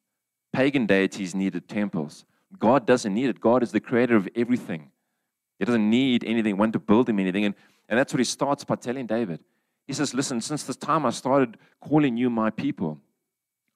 Pagan 0.53 0.85
deities 0.87 1.33
needed 1.33 1.69
temples. 1.69 2.25
God 2.59 2.85
doesn't 2.85 3.15
need 3.15 3.29
it. 3.29 3.41
God 3.41 3.63
is 3.63 3.71
the 3.71 3.79
creator 3.79 4.17
of 4.17 4.29
everything. 4.35 4.91
He 5.61 5.65
doesn't 5.65 5.89
need 5.89 6.25
anything, 6.25 6.57
want 6.57 6.73
to 6.73 6.81
build 6.81 7.09
him 7.09 7.21
anything. 7.21 7.45
And, 7.45 7.55
and 7.89 7.97
that's 7.97 8.13
what 8.13 8.19
he 8.19 8.25
starts 8.25 8.65
by 8.65 8.75
telling 8.75 9.07
David. 9.07 9.39
He 9.87 9.93
says, 9.93 10.13
Listen, 10.13 10.41
since 10.41 10.65
the 10.65 10.75
time 10.75 11.07
I 11.07 11.11
started 11.11 11.57
calling 11.81 12.17
you 12.17 12.31
my 12.31 12.51
people, 12.51 12.99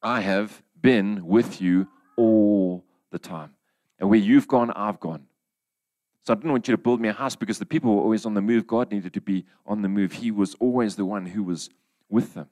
I 0.03 0.23
have 0.23 0.65
been 0.81 1.25
with 1.25 1.61
you 1.61 1.87
all 2.17 2.85
the 3.11 3.19
time. 3.19 3.51
And 3.99 4.11
where 4.11 4.19
you've 4.19 4.49
gone, 4.49 4.71
I've 4.73 5.01
gone. 5.01 5.27
So 6.25 6.33
I 6.33 6.37
didn't 6.37 6.53
want 6.53 6.69
you 6.69 6.77
to 6.77 6.83
build 6.83 7.01
me 7.01 7.09
a 7.09 7.13
house 7.13 7.35
because 7.35 7.59
the 7.59 7.67
people 7.67 7.95
were 7.95 8.03
always 8.03 8.27
on 8.27 8.35
the 8.35 8.43
move. 8.43 8.67
God 8.67 8.93
needed 8.93 9.13
to 9.15 9.21
be 9.21 9.45
on 9.67 9.83
the 9.83 9.89
move. 9.89 10.13
He 10.13 10.31
was 10.31 10.55
always 10.61 10.97
the 10.97 11.05
one 11.05 11.27
who 11.27 11.43
was 11.43 11.69
with 12.09 12.35
them. 12.35 12.49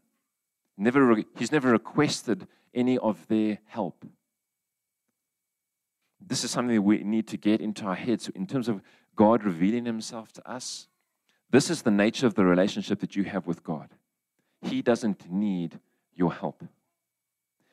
Never, 0.77 1.23
he's 1.37 1.53
never 1.53 1.71
requested 1.71 2.49
any 2.75 2.99
of 2.99 3.29
their 3.29 3.59
help. 3.67 4.05
This 6.21 6.45
is 6.45 6.51
something 6.51 6.75
that 6.75 6.83
we 6.83 7.03
need 7.03 7.29
to 7.29 7.37
get 7.37 7.61
into 7.61 7.85
our 7.85 7.95
heads 7.95 8.29
in 8.29 8.47
terms 8.47 8.69
of 8.69 8.83
God 9.15 9.45
revealing 9.45 9.85
himself 9.85 10.33
to 10.33 10.51
us. 10.51 10.89
This 11.51 11.71
is 11.71 11.83
the 11.83 11.91
nature 11.91 12.27
of 12.27 12.35
the 12.35 12.45
relationship 12.45 13.01
that 13.01 13.17
you 13.17 13.25
have 13.25 13.47
with 13.47 13.63
God. 13.65 13.91
He 14.63 14.83
doesn't 14.83 15.31
need 15.31 15.79
your 16.15 16.33
help. 16.33 16.63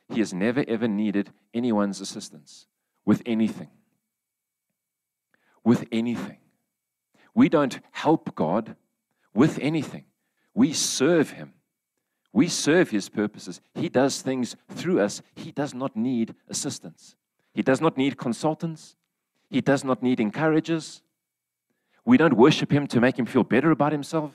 He 0.10 0.20
has 0.20 0.34
never, 0.34 0.64
ever 0.68 0.88
needed 0.88 1.32
anyone's 1.54 2.02
assistance 2.02 2.68
with 3.06 3.22
anything. 3.26 3.70
With 5.64 5.86
anything. 5.92 6.38
We 7.34 7.50
don't 7.50 7.80
help 7.92 8.34
God 8.36 8.76
with 9.34 9.60
anything, 9.60 10.06
we 10.56 10.74
serve 10.74 11.32
Him. 11.32 11.54
We 12.34 12.48
serve 12.48 12.90
His 12.90 13.10
purposes. 13.10 13.62
He 13.76 13.90
does 13.90 14.22
things 14.22 14.56
through 14.70 15.00
us. 15.00 15.22
He 15.36 15.52
does 15.52 15.74
not 15.74 15.96
need 15.96 16.36
assistance. 16.50 17.16
He 17.54 17.62
does 17.62 17.82
not 17.82 17.98
need 17.98 18.18
consultants. 18.18 18.96
He 19.50 19.62
does 19.62 19.84
not 19.84 20.04
need 20.04 20.20
encouragers. 20.20 21.02
We 22.06 22.18
don't 22.18 22.38
worship 22.38 22.72
him 22.72 22.88
to 22.88 23.02
make 23.02 23.18
him 23.18 23.26
feel 23.26 23.44
better 23.44 23.72
about 23.72 23.92
himself. 23.92 24.32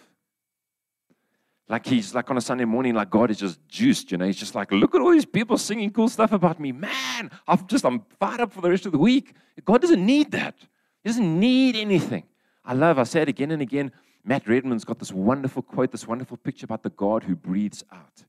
Like 1.72 1.86
he's 1.86 2.14
like 2.14 2.30
on 2.30 2.36
a 2.36 2.40
Sunday 2.42 2.66
morning, 2.66 2.94
like 2.94 3.08
God 3.08 3.30
is 3.30 3.38
just 3.38 3.66
juiced, 3.66 4.12
you 4.12 4.18
know. 4.18 4.26
He's 4.26 4.36
just 4.36 4.54
like, 4.54 4.70
look 4.70 4.94
at 4.94 5.00
all 5.00 5.10
these 5.10 5.24
people 5.24 5.56
singing 5.56 5.90
cool 5.90 6.10
stuff 6.10 6.30
about 6.30 6.60
me. 6.60 6.70
Man, 6.70 7.30
I'm 7.48 7.66
just, 7.66 7.86
I'm 7.86 8.04
fired 8.20 8.42
up 8.42 8.52
for 8.52 8.60
the 8.60 8.68
rest 8.68 8.84
of 8.84 8.92
the 8.92 8.98
week. 8.98 9.34
God 9.64 9.80
doesn't 9.80 10.04
need 10.04 10.32
that. 10.32 10.54
He 11.02 11.08
doesn't 11.08 11.40
need 11.40 11.74
anything. 11.74 12.24
I 12.62 12.74
love, 12.74 12.98
I 12.98 13.04
say 13.04 13.22
it 13.22 13.30
again 13.30 13.50
and 13.52 13.62
again. 13.62 13.90
Matt 14.22 14.46
Redman's 14.46 14.84
got 14.84 14.98
this 14.98 15.12
wonderful 15.12 15.62
quote, 15.62 15.92
this 15.92 16.06
wonderful 16.06 16.36
picture 16.36 16.66
about 16.66 16.82
the 16.82 16.90
God 16.90 17.24
who 17.24 17.34
breathes 17.34 17.82
out. 17.90 18.24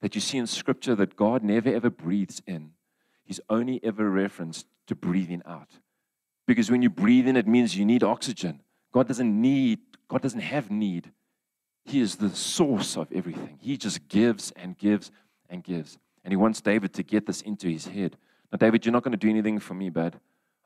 That 0.00 0.14
you 0.14 0.22
see 0.22 0.38
in 0.38 0.46
scripture 0.46 0.94
that 0.94 1.14
God 1.14 1.42
never 1.42 1.68
ever 1.68 1.90
breathes 1.90 2.40
in. 2.46 2.70
He's 3.22 3.40
only 3.50 3.84
ever 3.84 4.08
referenced 4.08 4.64
to 4.86 4.94
breathing 4.94 5.42
out. 5.44 5.72
Because 6.46 6.70
when 6.70 6.80
you 6.80 6.88
breathe 6.88 7.28
in, 7.28 7.36
it 7.36 7.46
means 7.46 7.76
you 7.76 7.84
need 7.84 8.02
oxygen. 8.02 8.62
God 8.94 9.08
doesn't 9.08 9.42
need, 9.42 9.80
God 10.08 10.22
doesn't 10.22 10.40
have 10.40 10.70
need. 10.70 11.12
He 11.86 12.00
is 12.00 12.16
the 12.16 12.30
source 12.30 12.96
of 12.96 13.12
everything. 13.12 13.58
He 13.60 13.76
just 13.76 14.08
gives 14.08 14.50
and 14.52 14.76
gives 14.76 15.12
and 15.48 15.62
gives. 15.62 15.98
And 16.24 16.32
he 16.32 16.36
wants 16.36 16.60
David 16.60 16.92
to 16.94 17.04
get 17.04 17.26
this 17.26 17.40
into 17.42 17.68
his 17.68 17.86
head. 17.86 18.16
Now, 18.50 18.58
David, 18.58 18.84
you're 18.84 18.92
not 18.92 19.04
going 19.04 19.12
to 19.12 19.16
do 19.16 19.30
anything 19.30 19.60
for 19.60 19.74
me, 19.74 19.88
bud. 19.88 20.18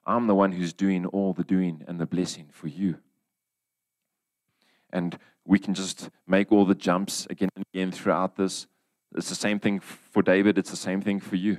I'm 0.06 0.26
the 0.26 0.35
one 0.35 0.52
who's 0.52 0.72
doing 0.72 1.04
all 1.04 1.35
the 1.35 1.44
doing 1.44 1.85
and 1.87 2.00
the 2.00 2.06
blessing 2.06 2.48
for 2.50 2.68
you. 2.68 2.96
And 4.90 5.18
we 5.44 5.59
can 5.59 5.74
just 5.74 6.09
make 6.26 6.50
all 6.50 6.64
the 6.64 6.74
jumps 6.74 7.26
again 7.28 7.50
and 7.54 7.66
again 7.74 7.92
throughout 7.92 8.37
this. 8.37 8.66
It's 9.14 9.28
the 9.28 9.35
same 9.35 9.61
thing 9.61 9.80
for 9.80 10.22
David, 10.22 10.56
it's 10.56 10.70
the 10.70 10.76
same 10.76 11.02
thing 11.02 11.20
for 11.20 11.37
you. 11.37 11.59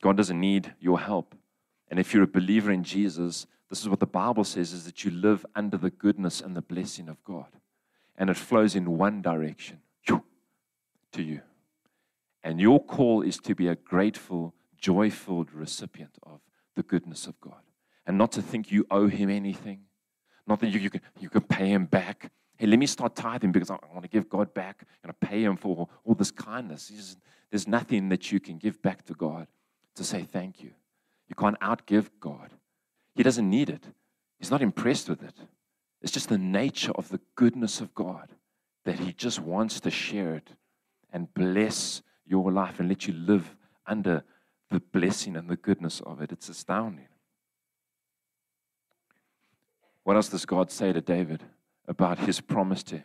God 0.00 0.16
doesn't 0.16 0.40
need 0.40 0.72
your 0.80 1.00
help. 1.00 1.34
And 1.90 2.00
if 2.00 2.14
you're 2.14 2.22
a 2.22 2.26
believer 2.26 2.72
in 2.72 2.82
Jesus, 2.82 3.46
this 3.68 3.82
is 3.82 3.90
what 3.90 4.00
the 4.00 4.06
Bible 4.06 4.44
says 4.44 4.72
is 4.72 4.86
that 4.86 5.04
you 5.04 5.10
live 5.10 5.44
under 5.54 5.76
the 5.76 5.90
goodness 5.90 6.40
and 6.40 6.56
the 6.56 6.62
blessing 6.62 7.10
of 7.10 7.22
God. 7.24 7.48
And 8.18 8.28
it 8.28 8.36
flows 8.36 8.76
in 8.76 8.98
one 8.98 9.22
direction 9.22 9.80
to 11.12 11.22
you. 11.22 11.40
And 12.42 12.60
your 12.60 12.82
call 12.82 13.22
is 13.22 13.38
to 13.38 13.54
be 13.54 13.68
a 13.68 13.74
grateful, 13.74 14.54
joyful 14.78 15.44
recipient 15.52 16.16
of 16.22 16.40
the 16.76 16.82
goodness 16.82 17.26
of 17.26 17.40
God. 17.40 17.62
And 18.06 18.16
not 18.16 18.32
to 18.32 18.42
think 18.42 18.70
you 18.70 18.86
owe 18.90 19.08
him 19.08 19.28
anything. 19.28 19.80
Not 20.46 20.60
that 20.60 20.68
you, 20.68 20.80
you, 20.80 20.90
can, 20.90 21.00
you 21.20 21.28
can 21.28 21.42
pay 21.42 21.68
him 21.68 21.84
back. 21.84 22.32
Hey, 22.56 22.66
let 22.66 22.78
me 22.78 22.86
start 22.86 23.14
tithing 23.14 23.52
because 23.52 23.70
I 23.70 23.76
want 23.92 24.02
to 24.02 24.08
give 24.08 24.28
God 24.28 24.54
back 24.54 24.84
and 25.02 25.12
I 25.12 25.26
pay 25.26 25.42
him 25.42 25.56
for 25.56 25.88
all 26.04 26.14
this 26.14 26.30
kindness. 26.30 27.16
There's 27.50 27.68
nothing 27.68 28.08
that 28.08 28.32
you 28.32 28.40
can 28.40 28.56
give 28.56 28.80
back 28.80 29.04
to 29.06 29.14
God 29.14 29.46
to 29.96 30.04
say 30.04 30.22
thank 30.22 30.62
you. 30.62 30.70
You 31.28 31.34
can't 31.34 31.58
outgive 31.60 32.08
God. 32.18 32.50
He 33.14 33.22
doesn't 33.22 33.48
need 33.48 33.68
it, 33.68 33.84
He's 34.38 34.50
not 34.50 34.62
impressed 34.62 35.08
with 35.08 35.22
it. 35.22 35.34
It's 36.02 36.12
just 36.12 36.28
the 36.28 36.38
nature 36.38 36.92
of 36.94 37.08
the 37.08 37.20
goodness 37.34 37.80
of 37.80 37.94
God 37.94 38.30
that 38.84 38.98
He 38.98 39.12
just 39.12 39.40
wants 39.40 39.80
to 39.80 39.90
share 39.90 40.34
it 40.34 40.50
and 41.12 41.32
bless 41.34 42.02
your 42.26 42.52
life 42.52 42.78
and 42.78 42.88
let 42.88 43.06
you 43.06 43.14
live 43.14 43.56
under 43.86 44.22
the 44.70 44.80
blessing 44.80 45.36
and 45.36 45.48
the 45.48 45.56
goodness 45.56 46.00
of 46.04 46.20
it. 46.20 46.30
It's 46.32 46.48
astounding. 46.48 47.08
What 50.04 50.16
else 50.16 50.28
does 50.28 50.46
God 50.46 50.70
say 50.70 50.92
to 50.92 51.00
David 51.00 51.42
about 51.86 52.18
his 52.18 52.40
promise 52.40 52.82
to 52.84 52.96
him? 52.96 53.04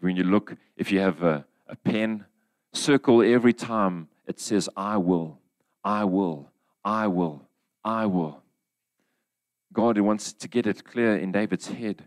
When 0.00 0.16
you 0.16 0.24
look, 0.24 0.56
if 0.76 0.90
you 0.92 0.98
have 1.00 1.22
a, 1.22 1.44
a 1.68 1.76
pen, 1.76 2.24
circle 2.72 3.22
every 3.22 3.52
time 3.52 4.08
it 4.26 4.40
says, 4.40 4.68
I 4.76 4.96
will, 4.96 5.38
I 5.84 6.04
will, 6.04 6.50
I 6.84 7.06
will, 7.06 7.42
I 7.84 8.06
will. 8.06 8.42
God 9.76 9.98
wants 9.98 10.32
to 10.32 10.48
get 10.48 10.66
it 10.66 10.84
clear 10.84 11.18
in 11.18 11.32
David's 11.32 11.66
head. 11.68 12.02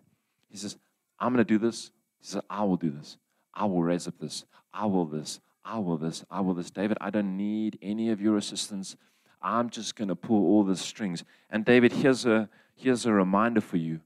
He 0.50 0.58
says, 0.58 0.76
I'm 1.20 1.32
going 1.32 1.46
to 1.46 1.54
do 1.54 1.60
this. 1.60 1.92
He 2.20 2.26
says, 2.26 2.42
I 2.50 2.64
will 2.64 2.78
do 2.78 2.90
this. 2.90 3.18
I 3.54 3.66
will 3.66 3.84
raise 3.84 4.08
up 4.08 4.18
this. 4.20 4.44
I 4.74 4.88
will 4.88 5.06
this. 5.06 5.40
I 5.64 5.78
will 5.78 5.98
this. 5.98 6.26
I 6.32 6.42
will 6.42 6.56
this. 6.56 6.72
David, 6.72 6.98
I 7.00 7.12
don't 7.12 7.38
need 7.38 7.78
any 7.80 8.10
of 8.10 8.20
your 8.20 8.38
assistance. 8.38 8.96
I'm 9.40 9.70
just 9.70 9.96
going 9.96 10.08
to 10.08 10.16
pull 10.16 10.48
all 10.48 10.64
the 10.64 10.76
strings. 10.76 11.24
And 11.52 11.64
David, 11.64 11.94
here's 11.94 12.26
a, 12.26 12.50
here's 12.74 13.06
a 13.06 13.14
reminder 13.14 13.62
for 13.62 13.78
you. 13.78 14.00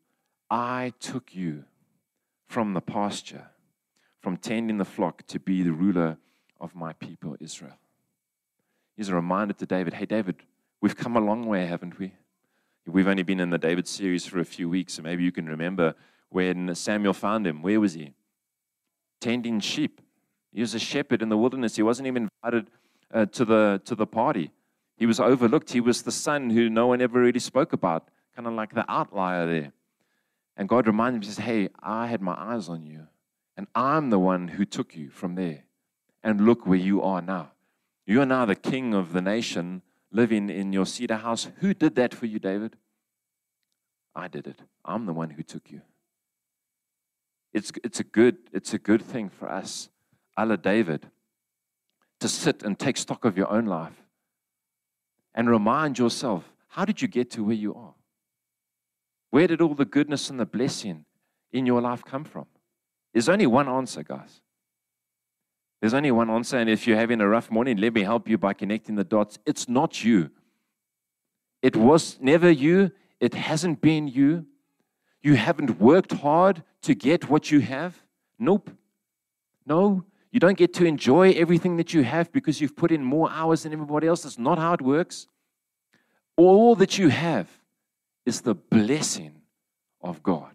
I 0.52 0.91
took 0.99 1.34
you 1.34 1.63
from 2.49 2.73
the 2.73 2.82
pasture, 2.82 3.47
from 4.19 4.36
tending 4.36 4.78
the 4.78 4.84
flock 4.84 5.26
to 5.28 5.39
be 5.39 5.63
the 5.63 5.71
ruler 5.71 6.17
of 6.60 6.76
my 6.76 6.91
people, 6.91 7.38
Israel. 7.39 7.78
Here's 8.97 9.08
a 9.08 9.15
reminder 9.15 9.54
to 9.54 9.65
David 9.65 9.93
hey, 9.93 10.06
David, 10.06 10.36
we've 10.82 10.97
come 10.97 11.15
a 11.15 11.21
long 11.21 11.45
way, 11.45 11.65
haven't 11.65 11.97
we? 11.97 12.12
We've 12.86 13.08
only 13.08 13.24
been 13.24 13.39
in 13.39 13.50
the 13.50 13.58
David 13.58 13.88
series 13.88 14.26
for 14.26 14.39
a 14.39 14.46
few 14.46 14.69
weeks, 14.69 14.93
so 14.93 15.02
maybe 15.02 15.24
you 15.24 15.32
can 15.32 15.48
remember 15.48 15.96
when 16.30 16.76
Samuel 16.76 17.13
found 17.13 17.48
him. 17.48 17.62
Where 17.62 17.80
was 17.80 17.93
he? 17.93 18.13
Tending 19.22 19.62
sheep. 19.62 20.02
He 20.52 20.60
was 20.60 20.76
a 20.76 20.80
shepherd 20.80 21.22
in 21.22 21.30
the 21.30 21.38
wilderness. 21.38 21.78
He 21.78 21.82
wasn't 21.82 22.08
even 22.08 22.30
invited 22.43 22.69
uh, 23.13 23.26
to, 23.28 23.46
the, 23.46 23.82
to 23.86 23.96
the 23.96 24.06
party. 24.06 24.52
He 24.98 25.06
was 25.06 25.19
overlooked. 25.19 25.72
He 25.72 25.80
was 25.80 26.02
the 26.02 26.12
son 26.12 26.50
who 26.50 26.69
no 26.69 26.88
one 26.88 27.02
ever 27.02 27.22
really 27.22 27.39
spoke 27.39 27.72
about, 27.72 28.10
kind 28.36 28.48
of 28.48 28.54
like 28.54 28.74
the 28.74 28.86
outlier 28.91 29.46
there. 29.46 29.72
And 30.58 30.67
God 30.67 30.86
reminded 30.86 31.17
him, 31.17 31.22
He 31.22 31.28
says, 31.30 31.46
Hey, 31.46 31.69
I 31.82 32.08
had 32.08 32.22
my 32.22 32.36
eyes 32.38 32.67
on 32.67 32.86
you, 32.86 33.08
and 33.56 33.67
I'm 33.74 34.10
the 34.10 34.19
one 34.19 34.50
who 34.50 34.65
took 34.65 34.96
you 34.96 35.10
from 35.10 35.36
there. 35.36 35.63
And 36.22 36.46
look 36.46 36.67
where 36.67 36.78
you 36.78 37.02
are 37.02 37.22
now. 37.22 37.52
You 38.06 38.22
are 38.22 38.26
now 38.26 38.46
the 38.46 38.56
king 38.56 38.93
of 38.93 39.13
the 39.13 39.22
nation 39.22 39.82
living 40.13 40.49
in 40.49 40.71
your 40.71 40.86
cedar 40.86 41.17
house. 41.17 41.49
Who 41.58 41.73
did 41.73 41.95
that 41.95 42.13
for 42.13 42.28
you, 42.28 42.39
David? 42.39 42.78
I 44.15 44.28
did 44.28 44.47
it. 44.47 44.62
I'm 44.86 45.06
the 45.06 45.13
one 45.13 45.32
who 45.32 45.43
took 45.43 45.71
you. 45.71 45.82
It's, 47.52 47.71
it's, 47.84 47.99
a, 47.99 48.04
good, 48.04 48.38
it's 48.54 48.73
a 48.73 48.80
good 48.80 49.02
thing 49.02 49.30
for 49.30 49.52
us, 49.52 49.89
Allah 50.38 50.58
David, 50.58 51.08
to 52.19 52.30
sit 52.30 52.63
and 52.63 52.78
take 52.80 52.97
stock 52.97 53.26
of 53.26 53.38
your 53.38 53.52
own 53.52 53.65
life 53.65 54.04
and 55.36 55.49
remind 55.49 55.99
yourself 55.99 56.45
how 56.69 56.86
did 56.86 57.02
you 57.02 57.08
get 57.08 57.30
to 57.32 57.43
where 57.43 57.56
you 57.56 57.76
are? 57.76 57.93
Where 59.30 59.47
did 59.47 59.62
all 59.62 59.76
the 59.76 59.86
goodness 59.86 60.30
and 60.30 60.39
the 60.39 60.45
blessing 60.45 61.06
in 61.52 61.65
your 61.65 61.82
life 61.82 62.04
come 62.04 62.23
from? 62.23 62.45
There's 63.13 63.30
only 63.30 63.45
one 63.45 63.67
answer, 63.67 64.04
guys. 64.04 64.41
There's 65.84 65.93
only 65.93 66.12
one 66.12 66.30
answer. 66.30 66.58
And 66.58 66.69
if 66.69 66.88
you're 66.88 66.96
having 66.96 67.19
a 67.19 67.28
rough 67.28 67.52
morning, 67.52 67.76
let 67.76 67.93
me 67.93 68.04
help 68.04 68.30
you 68.30 68.38
by 68.38 68.54
connecting 68.54 68.96
the 68.96 69.04
dots. 69.04 69.38
It's 69.46 69.67
not 69.67 70.02
you. 70.02 70.32
It 71.62 71.76
was 71.76 72.17
never 72.22 72.50
you. 72.50 72.93
It 73.19 73.34
hasn't 73.34 73.82
been 73.82 74.08
you. 74.08 74.46
You 75.22 75.34
haven't 75.36 75.82
worked 75.82 76.13
hard 76.13 76.63
to 76.84 76.96
get 76.96 77.30
what 77.30 77.52
you 77.52 77.60
have. 77.60 78.02
Nope. 78.39 78.69
No, 79.65 80.06
you 80.32 80.39
don't 80.39 80.58
get 80.58 80.74
to 80.76 80.86
enjoy 80.86 81.32
everything 81.32 81.76
that 81.76 81.93
you 81.93 82.06
have 82.06 82.32
because 82.32 82.62
you've 82.62 82.78
put 82.78 82.89
in 82.89 83.04
more 83.04 83.30
hours 83.30 83.63
than 83.63 83.74
everybody 83.74 84.08
else. 84.08 84.24
That's 84.24 84.39
not 84.39 84.58
how 84.58 84.72
it 84.72 84.82
works. 84.82 85.28
All 86.38 86.76
that 86.76 86.98
you 86.98 87.10
have 87.10 87.50
is 88.26 88.39
the 88.39 88.56
blessing 88.56 89.41
of 90.00 90.24
God. 90.24 90.54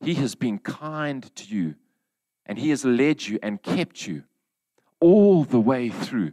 He 0.00 0.14
has 0.14 0.34
been 0.34 0.58
kind 0.58 1.32
to 1.36 1.44
you 1.44 1.76
and 2.44 2.58
He 2.58 2.70
has 2.70 2.84
led 2.84 3.24
you 3.24 3.38
and 3.40 3.62
kept 3.62 4.04
you 4.08 4.24
all 5.02 5.42
the 5.42 5.60
way 5.60 5.88
through. 5.88 6.32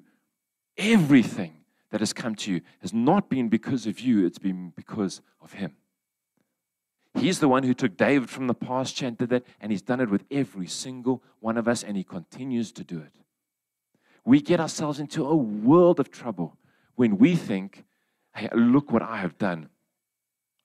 Everything 0.78 1.54
that 1.90 2.00
has 2.00 2.14
come 2.14 2.36
to 2.36 2.52
you 2.52 2.62
has 2.82 2.94
not 2.94 3.28
been 3.28 3.50
because 3.50 3.88
of 3.88 4.00
you, 4.00 4.26
it's 4.26 4.38
been 4.38 4.72
because 4.76 5.22
of 5.42 5.54
Him. 5.54 5.76
He's 7.16 7.40
the 7.40 7.50
one 7.50 7.64
who 7.64 7.74
took 7.74 7.98
David 7.98 8.30
from 8.30 8.46
the 8.46 8.54
pasture 8.54 9.08
and 9.08 9.18
did 9.18 9.30
that, 9.30 9.44
and 9.60 9.72
he's 9.72 9.82
done 9.82 10.00
it 10.00 10.10
with 10.10 10.24
every 10.30 10.68
single 10.68 11.24
one 11.40 11.58
of 11.58 11.68
us, 11.68 11.84
and 11.84 11.98
he 11.98 12.04
continues 12.04 12.72
to 12.74 12.84
do 12.84 13.00
it. 13.00 13.14
We 14.24 14.40
get 14.40 14.60
ourselves 14.60 15.00
into 15.00 15.26
a 15.26 15.36
world 15.36 16.00
of 16.00 16.12
trouble 16.12 16.56
when 16.96 17.18
we 17.18 17.36
think, 17.36 17.84
hey, 18.36 18.50
look 18.54 18.92
what 18.92 19.02
I 19.02 19.18
have 19.18 19.40
done. 19.40 19.70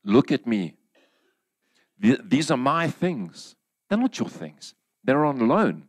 Look 0.05 0.31
at 0.31 0.47
me. 0.47 0.75
These 1.99 2.51
are 2.51 2.59
my 2.59 2.89
things. 2.89 3.57
They're 3.89 3.99
not 3.99 4.19
your 4.19 4.29
things, 4.29 4.75
they're 5.03 5.25
on 5.25 5.49
loan. 5.49 5.85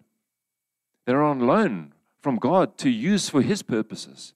They're 1.05 1.21
on 1.21 1.41
loan 1.41 1.93
from 2.25 2.37
God 2.37 2.75
to 2.79 2.89
use 2.89 3.29
for 3.29 3.43
His 3.43 3.61
purposes. 3.61 4.33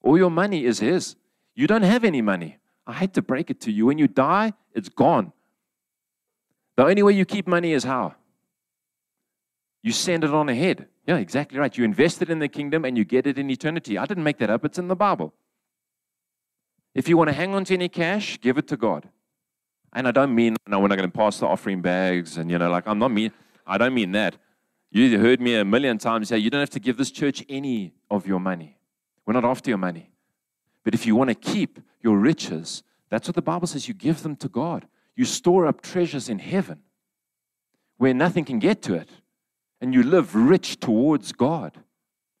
All 0.00 0.16
your 0.16 0.30
money 0.30 0.64
is 0.64 0.78
His. 0.78 1.16
You 1.56 1.66
don't 1.66 1.82
have 1.82 2.04
any 2.04 2.22
money. 2.22 2.58
I 2.86 2.92
hate 2.92 3.14
to 3.14 3.22
break 3.22 3.50
it 3.50 3.60
to 3.62 3.72
you. 3.72 3.86
When 3.86 3.98
you 3.98 4.06
die, 4.06 4.52
it's 4.74 4.88
gone. 4.88 5.32
The 6.76 6.84
only 6.84 7.02
way 7.02 7.14
you 7.14 7.24
keep 7.24 7.48
money 7.48 7.72
is 7.72 7.82
how? 7.82 8.14
You 9.82 9.90
send 9.90 10.22
it 10.22 10.32
on 10.32 10.48
ahead. 10.48 10.86
Yeah, 11.04 11.16
exactly 11.16 11.58
right. 11.58 11.76
You 11.76 11.82
invest 11.82 12.22
it 12.22 12.30
in 12.30 12.38
the 12.38 12.46
kingdom 12.46 12.84
and 12.84 12.96
you 12.96 13.04
get 13.04 13.26
it 13.26 13.36
in 13.40 13.50
eternity. 13.50 13.98
I 13.98 14.06
didn't 14.06 14.22
make 14.22 14.38
that 14.38 14.48
up, 14.48 14.64
it's 14.64 14.78
in 14.78 14.86
the 14.86 14.94
Bible. 14.94 15.34
If 16.94 17.08
you 17.08 17.16
want 17.16 17.30
to 17.30 17.34
hang 17.34 17.56
on 17.56 17.64
to 17.64 17.74
any 17.74 17.88
cash, 17.88 18.40
give 18.40 18.56
it 18.56 18.68
to 18.68 18.76
God. 18.76 19.08
And 19.92 20.06
I 20.06 20.12
don't 20.12 20.32
mean, 20.32 20.54
no, 20.68 20.78
we're 20.78 20.86
not 20.86 20.96
going 20.96 21.10
to 21.10 21.18
pass 21.18 21.40
the 21.40 21.46
offering 21.48 21.82
bags 21.82 22.36
and, 22.36 22.48
you 22.52 22.58
know, 22.58 22.70
like, 22.70 22.86
I'm 22.86 23.00
not 23.00 23.10
mean, 23.10 23.32
I 23.66 23.78
don't 23.78 23.94
mean 23.94 24.12
that. 24.12 24.36
You 24.92 25.18
heard 25.18 25.40
me 25.40 25.56
a 25.56 25.64
million 25.64 25.98
times 25.98 26.28
say, 26.28 26.38
you 26.38 26.50
don't 26.50 26.60
have 26.60 26.70
to 26.70 26.80
give 26.80 26.96
this 26.96 27.10
church 27.10 27.44
any 27.48 27.94
of 28.10 28.26
your 28.26 28.38
money. 28.38 28.78
We're 29.26 29.32
not 29.32 29.44
after 29.44 29.70
your 29.70 29.78
money. 29.78 30.10
But 30.84 30.94
if 30.94 31.06
you 31.06 31.16
want 31.16 31.30
to 31.30 31.34
keep 31.34 31.80
your 32.00 32.18
riches, 32.18 32.82
that's 33.08 33.26
what 33.26 33.34
the 33.34 33.42
Bible 33.42 33.66
says. 33.66 33.88
You 33.88 33.94
give 33.94 34.22
them 34.22 34.36
to 34.36 34.48
God 34.48 34.86
you 35.14 35.24
store 35.24 35.66
up 35.66 35.80
treasures 35.80 36.28
in 36.28 36.38
heaven 36.38 36.80
where 37.98 38.14
nothing 38.14 38.44
can 38.44 38.58
get 38.58 38.82
to 38.82 38.94
it, 38.94 39.08
and 39.80 39.94
you 39.94 40.02
live 40.02 40.34
rich 40.34 40.80
towards 40.80 41.32
God. 41.32 41.78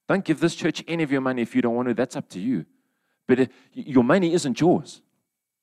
Don't 0.08 0.24
give 0.24 0.40
this 0.40 0.54
church 0.54 0.82
any 0.88 1.02
of 1.02 1.12
your 1.12 1.20
money 1.20 1.42
if 1.42 1.54
you 1.54 1.62
don't 1.62 1.74
want 1.74 1.88
to, 1.88 1.94
that's 1.94 2.16
up 2.16 2.28
to 2.30 2.40
you. 2.40 2.66
But 3.28 3.40
uh, 3.40 3.46
your 3.72 4.02
money 4.02 4.32
isn't 4.32 4.60
yours, 4.60 5.02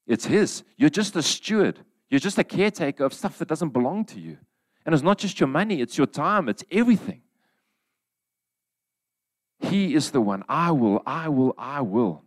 it's 0.07 0.25
His. 0.25 0.63
You're 0.77 0.89
just 0.89 1.15
a 1.15 1.21
steward, 1.21 1.79
you're 2.09 2.19
just 2.19 2.37
a 2.37 2.43
caretaker 2.43 3.03
of 3.03 3.13
stuff 3.13 3.37
that 3.39 3.47
doesn't 3.47 3.69
belong 3.69 4.05
to 4.05 4.19
you. 4.19 4.37
And 4.85 4.93
it's 4.93 5.03
not 5.03 5.17
just 5.17 5.39
your 5.39 5.47
money, 5.47 5.81
it's 5.81 5.97
your 5.97 6.07
time, 6.07 6.49
it's 6.49 6.63
everything. 6.71 7.21
He 9.59 9.93
is 9.93 10.11
the 10.11 10.21
one. 10.21 10.43
I 10.47 10.71
will, 10.71 11.03
I 11.05 11.29
will, 11.29 11.53
I 11.57 11.81
will. 11.81 12.23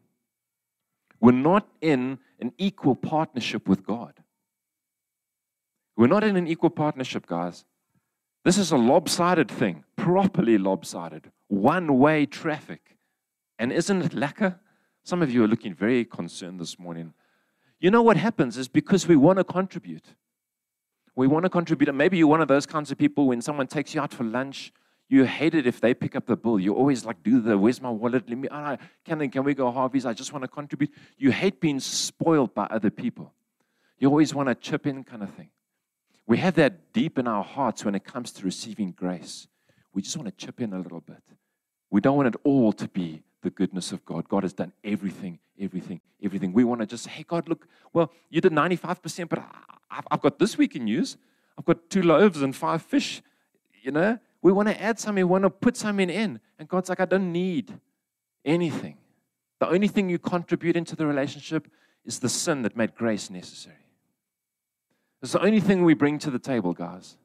We're 1.21 1.33
not 1.33 1.69
in 1.81 2.19
an 2.41 2.53
equal 2.59 2.95
partnership 2.95 3.69
with 3.69 3.87
God. 3.87 4.15
We're 5.97 6.09
not 6.09 6.25
in 6.25 6.37
an 6.37 6.47
equal 6.47 6.71
partnership, 6.71 7.27
guys. 7.27 7.65
This 8.45 8.59
is 8.59 8.73
a 8.73 8.77
lopsided 8.77 9.51
thing, 9.51 9.85
properly 9.97 10.59
lopsided, 10.59 11.31
one 11.49 11.99
way 11.99 12.27
traffic. 12.27 12.97
And 13.59 13.73
isn't 13.73 14.03
it 14.03 14.15
lacquer? 14.15 14.59
Some 15.05 15.23
of 15.23 15.33
you 15.33 15.45
are 15.45 15.49
looking 15.49 15.75
very 15.75 16.05
concerned 16.05 16.61
this 16.61 16.79
morning. 16.79 17.15
You 17.79 17.91
know 17.91 18.03
what 18.03 18.17
happens 18.17 18.57
is 18.57 18.69
because 18.69 19.07
we 19.07 19.17
want 19.17 19.39
to 19.39 19.45
contribute. 19.45 20.15
We 21.15 21.27
want 21.27 21.45
to 21.45 21.51
contribute. 21.51 21.95
Maybe 21.95 22.19
you're 22.19 22.27
one 22.27 22.41
of 22.41 22.49
those 22.49 22.67
kinds 22.67 22.91
of 22.91 22.99
people 22.99 23.27
when 23.27 23.43
someone 23.43 23.67
takes 23.67 23.95
you 23.95 24.01
out 24.01 24.15
for 24.15 24.25
lunch, 24.25 24.73
you 25.09 25.25
hate 25.25 25.55
it 25.55 25.67
if 25.67 25.79
they 25.81 25.93
pick 25.93 26.17
up 26.17 26.27
the 26.27 26.37
bill. 26.37 26.59
You 26.59 26.75
always 26.75 27.05
like, 27.05 27.23
do 27.23 27.41
the, 27.41 27.59
where's 27.59 27.83
my 27.83 27.91
wallet? 27.91 28.29
Let 28.29 28.39
me, 28.39 28.49
oh, 28.51 28.79
can, 29.05 29.29
can 29.29 29.45
we 29.45 29.53
go 29.53 29.71
Harvey's? 29.71 30.07
I 30.07 30.15
just 30.15 30.33
want 30.33 30.43
to 30.43 30.49
contribute. 30.49 30.91
You 31.19 31.31
hate 31.31 31.61
being 31.61 31.81
spoiled 31.81 32.55
by 32.55 32.65
other 32.65 32.91
people. 32.91 33.35
You 33.99 34.09
always 34.09 34.35
want 34.35 34.49
to 34.49 34.55
chip 34.55 34.87
in 34.87 35.05
kind 35.05 35.23
of 35.23 35.31
thing. 35.35 35.51
We 36.27 36.39
have 36.39 36.55
that 36.55 36.95
deep 36.95 37.19
in 37.19 37.29
our 37.29 37.45
hearts 37.45 37.85
when 37.85 37.95
it 37.95 38.05
comes 38.05 38.33
to 38.33 38.45
receiving 38.45 38.93
grace. 38.93 39.49
We 39.93 40.01
just 40.01 40.17
want 40.17 40.29
to 40.29 40.47
chip 40.47 40.61
in 40.61 40.73
a 40.73 40.79
little 40.79 41.01
bit. 41.01 41.23
We 41.91 42.01
don't 42.01 42.17
want 42.17 42.35
it 42.35 42.41
all 42.43 42.73
to 42.73 42.89
be 42.89 43.23
the 43.43 43.51
goodness 43.51 43.93
of 43.93 44.05
God. 44.05 44.29
God 44.29 44.45
has 44.45 44.53
done 44.53 44.73
everything, 44.83 45.39
everything, 45.61 46.01
everything. 46.23 46.53
We 46.53 46.65
want 46.65 46.81
to 46.81 46.87
just 46.87 47.05
say, 47.05 47.11
hey, 47.11 47.25
God, 47.27 47.49
look, 47.49 47.67
well, 47.93 48.11
you 48.31 48.41
did 48.41 48.53
95%, 48.53 49.29
but 49.29 49.45
I've 50.11 50.21
got 50.21 50.39
this 50.39 50.57
week 50.57 50.75
in 50.77 50.85
news. 50.85 51.17
I've 51.59 51.65
got 51.65 51.91
two 51.91 52.03
loaves 52.03 52.41
and 52.41 52.55
five 52.57 52.83
fish. 52.83 53.23
You 53.83 53.91
know, 53.91 54.19
we 54.41 54.53
want 54.53 54.69
to 54.69 54.81
add 54.81 54.99
something, 54.99 55.25
we 55.25 55.31
want 55.31 55.45
to 55.45 55.51
put 55.51 55.77
something 55.77 56.09
in. 56.09 56.41
And 56.59 56.69
God's 56.69 56.89
like, 56.89 57.01
I 57.01 57.05
don't 57.05 57.33
need 57.33 57.73
anything. 58.45 58.97
The 59.59 59.69
only 59.69 59.89
thing 59.89 60.09
you 60.09 60.19
contribute 60.19 60.77
into 60.77 60.97
the 60.97 61.07
relationship 61.07 61.69
is 62.05 62.19
the 62.19 62.29
sin 62.29 62.63
that 62.63 62.77
made 62.77 62.95
grace 62.95 63.31
necessary. 63.31 63.77
It's 65.23 65.33
the 65.33 65.43
only 65.43 65.61
thing 65.61 65.85
we 65.85 65.95
bring 65.95 66.19
to 66.21 66.31
the 66.31 66.39
table, 66.39 66.73
guys. 66.73 67.17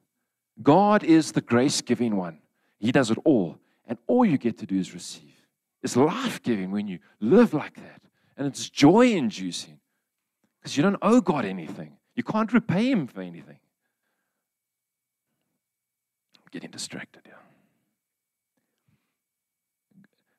God 0.61 1.03
is 1.03 1.31
the 1.31 1.41
grace 1.41 1.81
giving 1.81 2.15
one, 2.15 2.39
He 2.79 2.91
does 2.91 3.11
it 3.11 3.17
all. 3.23 3.57
And 3.87 3.97
all 4.07 4.25
you 4.25 4.37
get 4.37 4.57
to 4.57 4.65
do 4.65 4.77
is 4.77 4.93
receive. 4.93 5.36
It's 5.83 5.95
life 5.95 6.41
giving 6.41 6.71
when 6.71 6.87
you 6.87 6.99
live 7.19 7.53
like 7.53 7.75
that. 7.75 8.01
And 8.35 8.47
it's 8.47 8.69
joy 8.69 9.11
inducing 9.11 9.79
because 10.59 10.75
you 10.75 10.83
don't 10.83 10.97
owe 11.01 11.21
God 11.21 11.45
anything, 11.45 11.97
you 12.15 12.23
can't 12.23 12.51
repay 12.51 12.91
Him 12.91 13.07
for 13.07 13.21
anything. 13.21 13.59
I'm 16.37 16.49
getting 16.51 16.71
distracted 16.71 17.21
here. 17.25 17.39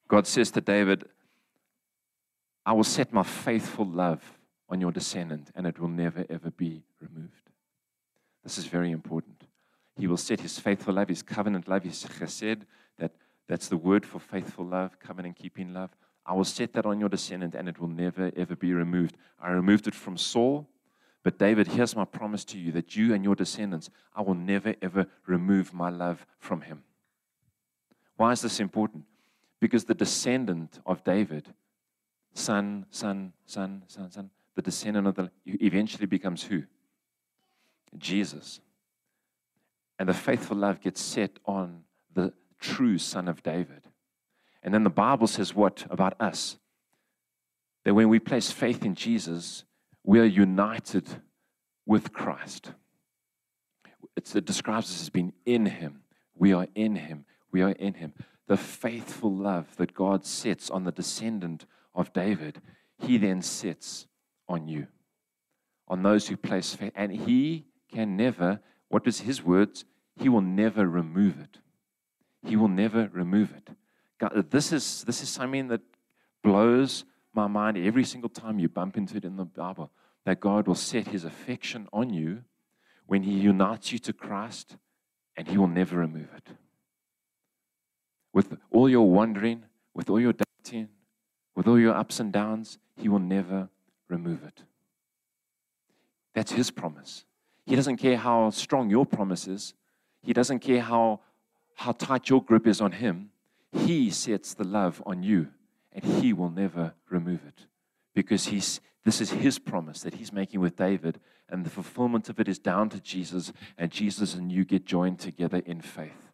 God 0.07 0.27
says 0.27 0.51
to 0.53 0.61
David, 0.61 1.05
I 2.64 2.72
will 2.72 2.85
set 2.85 3.12
my 3.12 3.22
faithful 3.22 3.87
love 3.87 4.22
on 4.68 4.81
your 4.81 4.92
descendant, 4.92 5.51
and 5.55 5.66
it 5.66 5.79
will 5.79 5.88
never, 5.88 6.27
ever 6.29 6.51
be 6.51 6.83
removed. 7.01 7.48
This 8.44 8.59
is 8.59 8.66
very 8.66 8.90
important. 8.90 9.44
He 9.96 10.07
will 10.07 10.16
set 10.16 10.40
his 10.40 10.59
faithful 10.59 10.94
love, 10.94 11.09
his 11.09 11.22
covenant 11.22 11.68
love, 11.68 11.85
his 11.85 12.05
chesed, 12.05 12.62
that's 13.49 13.69
the 13.69 13.77
word 13.77 14.05
for 14.05 14.21
faithful 14.21 14.65
love, 14.65 15.01
covenant 15.01 15.37
keeping 15.37 15.73
love. 15.73 15.91
I 16.27 16.35
will 16.35 16.45
set 16.45 16.75
that 16.75 16.85
on 16.85 17.01
your 17.01 17.09
descendant, 17.09 17.55
and 17.55 17.69
it 17.69 17.79
will 17.79 17.89
never, 17.89 18.31
ever 18.37 18.55
be 18.55 18.75
removed. 18.75 19.17
I 19.41 19.51
removed 19.51 19.87
it 19.87 19.95
from 19.95 20.19
Saul, 20.19 20.69
but 21.23 21.39
David, 21.39 21.69
here's 21.69 21.97
my 21.97 22.05
promise 22.05 22.45
to 22.47 22.59
you 22.59 22.71
that 22.73 22.95
you 22.95 23.15
and 23.15 23.25
your 23.25 23.35
descendants, 23.35 23.89
I 24.15 24.21
will 24.21 24.35
never, 24.35 24.75
ever 24.83 25.07
remove 25.27 25.73
my 25.73 25.89
love 25.89 26.27
from 26.39 26.61
him. 26.61 26.85
Why 28.17 28.33
is 28.33 28.43
this 28.43 28.61
important? 28.61 29.05
Because 29.61 29.85
the 29.85 29.95
descendant 29.95 30.81
of 30.85 31.03
David, 31.03 31.49
son, 32.35 32.85
son, 32.91 33.33
son, 33.47 33.85
son, 33.89 34.11
son, 34.11 34.31
the 34.55 34.63
descendant 34.63 35.07
of 35.07 35.15
the, 35.15 35.31
eventually 35.47 36.07
becomes 36.07 36.43
who? 36.43 36.65
Jesus. 37.97 38.61
And 39.99 40.09
the 40.09 40.15
faithful 40.15 40.57
love 40.57 40.81
gets 40.81 41.01
set 41.01 41.39
on 41.47 41.85
true 42.59 42.99
son 42.99 43.29
of 43.29 43.42
David. 43.42 43.83
And 44.62 44.75
then 44.75 44.85
the 44.85 44.90
Bible 44.90 45.27
says 45.27 45.55
what 45.55 45.87
about 45.90 46.21
us? 46.21 46.59
That 47.85 47.94
when 47.94 48.09
we 48.09 48.18
place 48.18 48.51
faith 48.51 48.85
in 48.85 48.94
Jesus, 48.94 49.64
we 50.05 50.21
are 50.21 50.25
united 50.25 51.09
with 51.87 52.12
Christ. 52.12 52.73
It's, 54.16 54.35
it 54.35 54.44
describes 54.44 54.90
us 54.90 55.01
as 55.03 55.11
being 55.11 55.33
in 55.47 55.66
Him. 55.66 56.03
We 56.35 56.53
are 56.53 56.66
in 56.75 56.97
Him. 56.97 57.25
We 57.51 57.62
are 57.62 57.71
in 57.71 57.94
Him. 57.94 58.12
The 58.47 58.57
faithful 58.57 59.35
love 59.35 59.77
that 59.77 59.94
God 59.94 60.25
sets 60.25 60.71
on 60.71 60.85
the 60.85 60.92
descendant 60.92 61.66
of 61.94 62.12
David, 62.12 62.61
He 62.99 63.16
then 63.16 63.42
sets 63.42 64.07
on 64.49 64.68
you, 64.68 64.88
on 65.87 66.03
those 66.03 66.29
who 66.29 66.37
place 66.37 66.75
faith. 66.75 66.92
And 66.94 67.12
He 67.12 67.66
can 67.92 68.16
never, 68.16 68.61
what 68.88 69.05
was 69.07 69.21
His 69.21 69.42
words? 69.42 69.85
He 70.16 70.29
will 70.29 70.40
never 70.40 70.87
remove 70.87 71.38
it. 71.40 71.59
He 72.44 72.57
will 72.57 72.68
never 72.68 73.09
remove 73.12 73.53
it. 73.53 73.68
God, 74.18 74.51
this, 74.51 74.72
is, 74.72 75.05
this 75.05 75.22
is 75.22 75.29
something 75.29 75.68
that 75.68 75.81
blows 76.42 77.05
my 77.35 77.46
mind 77.46 77.77
every 77.77 78.05
single 78.05 78.31
time 78.31 78.59
you 78.59 78.68
bump 78.68 78.96
into 78.96 79.16
it 79.16 79.24
in 79.24 79.37
the 79.37 79.44
Bible 79.44 79.90
that 80.24 80.40
God 80.40 80.66
will 80.66 80.74
set 80.74 81.09
his 81.09 81.24
affection 81.24 81.88
on 81.92 82.11
you 82.11 82.42
when 83.07 83.22
he 83.22 83.33
unites 83.33 83.92
you 83.92 83.98
to 84.01 84.12
Christ 84.12 84.77
and 85.37 85.48
he 85.48 85.57
will 85.57 85.68
never 85.68 85.96
remove 85.96 86.29
it. 86.37 86.48
With 88.33 88.59
all 88.70 88.88
your 88.88 89.09
wandering, 89.09 89.64
with 89.94 90.11
all 90.11 90.20
your 90.20 90.35
doubting, 90.35 90.88
with 91.55 91.66
all 91.66 91.79
your 91.79 91.94
ups 91.94 92.20
and 92.20 92.33
downs, 92.33 92.79
he 92.96 93.09
will 93.09 93.18
never 93.18 93.68
remove 94.09 94.44
it. 94.44 94.62
That's 96.35 96.53
his 96.53 96.70
promise. 96.70 97.24
He 97.66 97.74
doesn't 97.74 97.96
care 97.96 98.16
how 98.16 98.51
strong 98.51 98.90
your 98.90 99.07
promise 99.07 99.46
is. 99.46 99.74
He 100.22 100.33
doesn't 100.33 100.61
care 100.61 100.81
how, 100.81 101.20
how 101.79 101.93
tight 101.93 102.29
your 102.29 102.43
grip 102.43 102.67
is 102.67 102.81
on 102.81 102.93
him. 102.93 103.31
He 103.73 104.11
sets 104.11 104.55
the 104.55 104.64
love 104.64 105.03
on 105.07 105.23
you, 105.23 105.49
and 105.93 106.05
He 106.05 106.33
will 106.33 106.51
never 106.51 106.95
remove 107.09 107.41
it 107.47 107.67
because 108.14 108.47
he's, 108.47 108.81
this 109.05 109.21
is 109.21 109.31
His 109.31 109.59
promise 109.59 110.01
that 110.03 110.14
He's 110.14 110.33
making 110.33 110.61
with 110.61 110.77
David, 110.77 111.21
and 111.49 111.64
the 111.64 111.71
fulfillment 111.71 112.29
of 112.29 112.41
it 112.41 112.49
is 112.49 112.59
down 112.59 112.88
to 112.91 113.01
Jesus, 113.01 113.53
and 113.77 113.91
Jesus 113.91 114.35
and 114.35 114.51
you 114.51 114.64
get 114.64 114.87
joined 114.87 115.19
together 115.19 115.62
in 115.64 115.81
faith. 115.81 116.33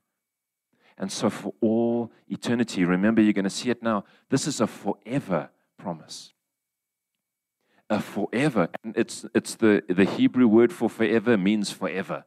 And 0.97 1.11
so, 1.11 1.29
for 1.29 1.53
all 1.61 2.13
eternity, 2.29 2.85
remember, 2.85 3.21
you're 3.21 3.33
going 3.33 3.45
to 3.45 3.51
see 3.51 3.69
it 3.69 3.83
now. 3.83 4.05
This 4.31 4.47
is 4.47 4.61
a 4.61 4.67
forever 4.67 5.51
promise. 5.77 6.33
A 7.91 8.01
forever. 8.01 8.69
And 8.85 8.97
it's, 8.97 9.27
it's 9.35 9.57
the, 9.57 9.83
the 9.89 10.05
Hebrew 10.05 10.47
word 10.47 10.73
for 10.73 10.89
forever 10.89 11.37
means 11.37 11.71
forever. 11.71 12.25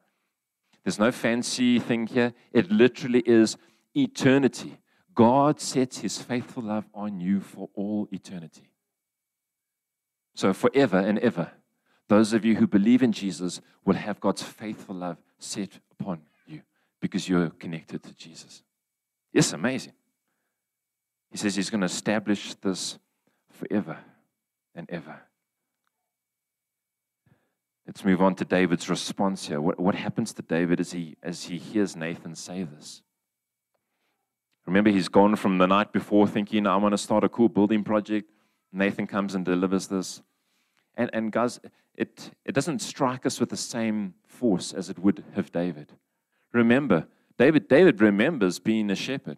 There's 0.88 1.00
no 1.00 1.12
fancy 1.12 1.80
thing 1.80 2.08
here. 2.08 2.34
It 2.54 2.72
literally 2.72 3.20
is 3.26 3.58
eternity. 3.94 4.80
God 5.14 5.60
sets 5.60 5.98
his 5.98 6.18
faithful 6.18 6.64
love 6.64 6.86
on 6.94 7.20
you 7.20 7.42
for 7.42 7.68
all 7.74 8.08
eternity. 8.10 8.72
So, 10.34 10.54
forever 10.54 10.98
and 10.98 11.20
ever, 11.20 11.52
those 12.08 12.32
of 12.32 12.46
you 12.46 12.56
who 12.56 12.68
believe 12.68 13.04
in 13.04 13.12
Jesus 13.12 13.60
will 13.84 13.96
have 13.96 14.22
God's 14.22 14.44
faithful 14.44 14.96
love 14.96 15.18
set 15.40 15.78
upon 15.92 16.22
you 16.46 16.62
because 17.02 17.28
you're 17.28 17.50
connected 17.50 18.02
to 18.04 18.16
Jesus. 18.16 18.64
It's 19.34 19.52
amazing. 19.52 19.92
He 21.32 21.38
says 21.38 21.58
he's 21.58 21.70
going 21.70 21.82
to 21.82 21.88
establish 21.88 22.54
this 22.54 22.98
forever 23.52 23.98
and 24.74 24.90
ever. 24.90 25.20
Let's 27.88 28.04
move 28.04 28.22
on 28.22 28.36
to 28.36 28.46
David's 28.46 28.90
response 28.90 29.48
here. 29.48 29.62
What, 29.62 29.80
what 29.80 29.96
happens 29.96 30.34
to 30.34 30.42
David 30.42 30.82
as 30.82 30.92
he, 30.92 31.16
as 31.24 31.46
he 31.46 31.58
hears 31.58 31.96
Nathan 31.96 32.36
say 32.36 32.64
this? 32.64 33.02
Remember, 34.66 34.90
he's 34.90 35.08
gone 35.08 35.38
from 35.38 35.58
the 35.58 35.68
night 35.68 35.94
before 35.94 36.28
thinking, 36.28 36.68
I'm 36.68 36.82
going 36.82 36.92
to 36.92 36.98
start 36.98 37.24
a 37.24 37.30
cool 37.30 37.48
building 37.48 37.86
project. 37.86 38.30
Nathan 38.74 39.08
comes 39.08 39.34
and 39.34 39.46
delivers 39.46 39.88
this. 39.88 40.22
And, 40.96 41.10
and 41.14 41.32
guys, 41.32 41.62
it, 41.96 42.32
it 42.44 42.52
doesn't 42.52 42.80
strike 42.80 43.26
us 43.26 43.40
with 43.40 43.50
the 43.50 43.58
same 43.58 44.16
force 44.26 44.74
as 44.74 44.90
it 44.90 45.00
would 45.00 45.24
have 45.36 45.54
David. 45.54 45.94
Remember, 46.52 47.08
David, 47.38 47.70
David 47.70 48.02
remembers 48.02 48.60
being 48.60 48.92
a 48.92 48.96
shepherd. 48.96 49.38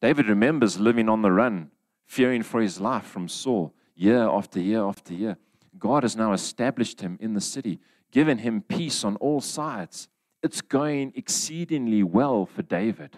David 0.00 0.28
remembers 0.28 0.80
living 0.80 1.10
on 1.10 1.20
the 1.20 1.30
run, 1.30 1.70
fearing 2.06 2.42
for 2.42 2.62
his 2.62 2.80
life 2.80 3.04
from 3.04 3.28
Saul 3.28 3.74
year 3.94 4.22
after 4.26 4.58
year 4.60 4.82
after 4.82 5.12
year. 5.12 5.36
God 5.78 6.02
has 6.02 6.16
now 6.16 6.32
established 6.32 7.00
him 7.00 7.18
in 7.20 7.34
the 7.34 7.40
city, 7.40 7.80
given 8.12 8.38
him 8.38 8.62
peace 8.62 9.04
on 9.04 9.16
all 9.16 9.40
sides. 9.40 10.08
It's 10.42 10.60
going 10.60 11.12
exceedingly 11.16 12.02
well 12.02 12.46
for 12.46 12.62
David. 12.62 13.16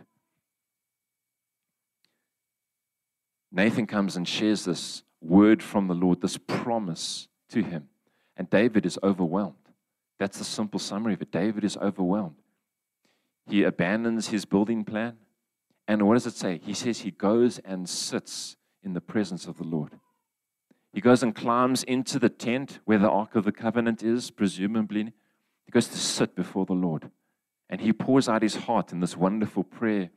Nathan 3.53 3.87
comes 3.87 4.17
and 4.17 4.27
shares 4.27 4.65
this 4.65 5.03
word 5.21 5.63
from 5.63 5.89
the 5.89 5.95
Lord, 5.95 6.21
this 6.21 6.37
promise 6.37 7.29
to 7.51 7.63
him. 7.63 7.89
And 8.37 8.51
David 8.51 8.85
is 8.85 8.99
overwhelmed. 9.03 9.55
That's 10.19 10.39
the 10.39 10.45
simple 10.45 10.79
summary 10.79 11.15
of 11.15 11.23
it. 11.23 11.33
David 11.33 11.65
is 11.65 11.77
overwhelmed. 11.77 12.37
He 13.47 13.63
abandons 13.63 14.29
his 14.29 14.45
building 14.45 14.85
plan. 14.85 15.17
And 15.89 16.07
what 16.07 16.15
does 16.15 16.27
it 16.27 16.35
say? 16.35 16.61
He 16.63 16.75
says 16.75 17.01
he 17.01 17.13
goes 17.13 17.59
and 17.61 17.89
sits 17.89 18.57
in 18.83 18.93
the 18.93 19.01
presence 19.01 19.47
of 19.47 19.57
the 19.57 19.65
Lord. 19.65 19.93
He 20.97 21.03
goes 21.03 21.23
and 21.23 21.35
climbs 21.35 21.85
into 21.85 22.19
the 22.19 22.31
tent 22.31 22.81
where 22.87 22.99
the 22.99 23.11
Ark 23.11 23.37
of 23.37 23.45
the 23.45 23.53
Covenant 23.53 24.03
is, 24.03 24.31
presumably. 24.31 25.13
He 25.67 25.71
goes 25.71 25.89
to 25.89 25.99
sit 25.99 26.35
before 26.35 26.65
the 26.65 26.73
Lord. 26.73 27.11
And 27.69 27.81
he 27.81 27.93
pours 27.93 28.29
out 28.29 28.43
his 28.43 28.57
heart 28.57 28.93
in 28.93 29.01
this 29.01 29.17
wonderful 29.17 29.63
prayer 29.63 30.11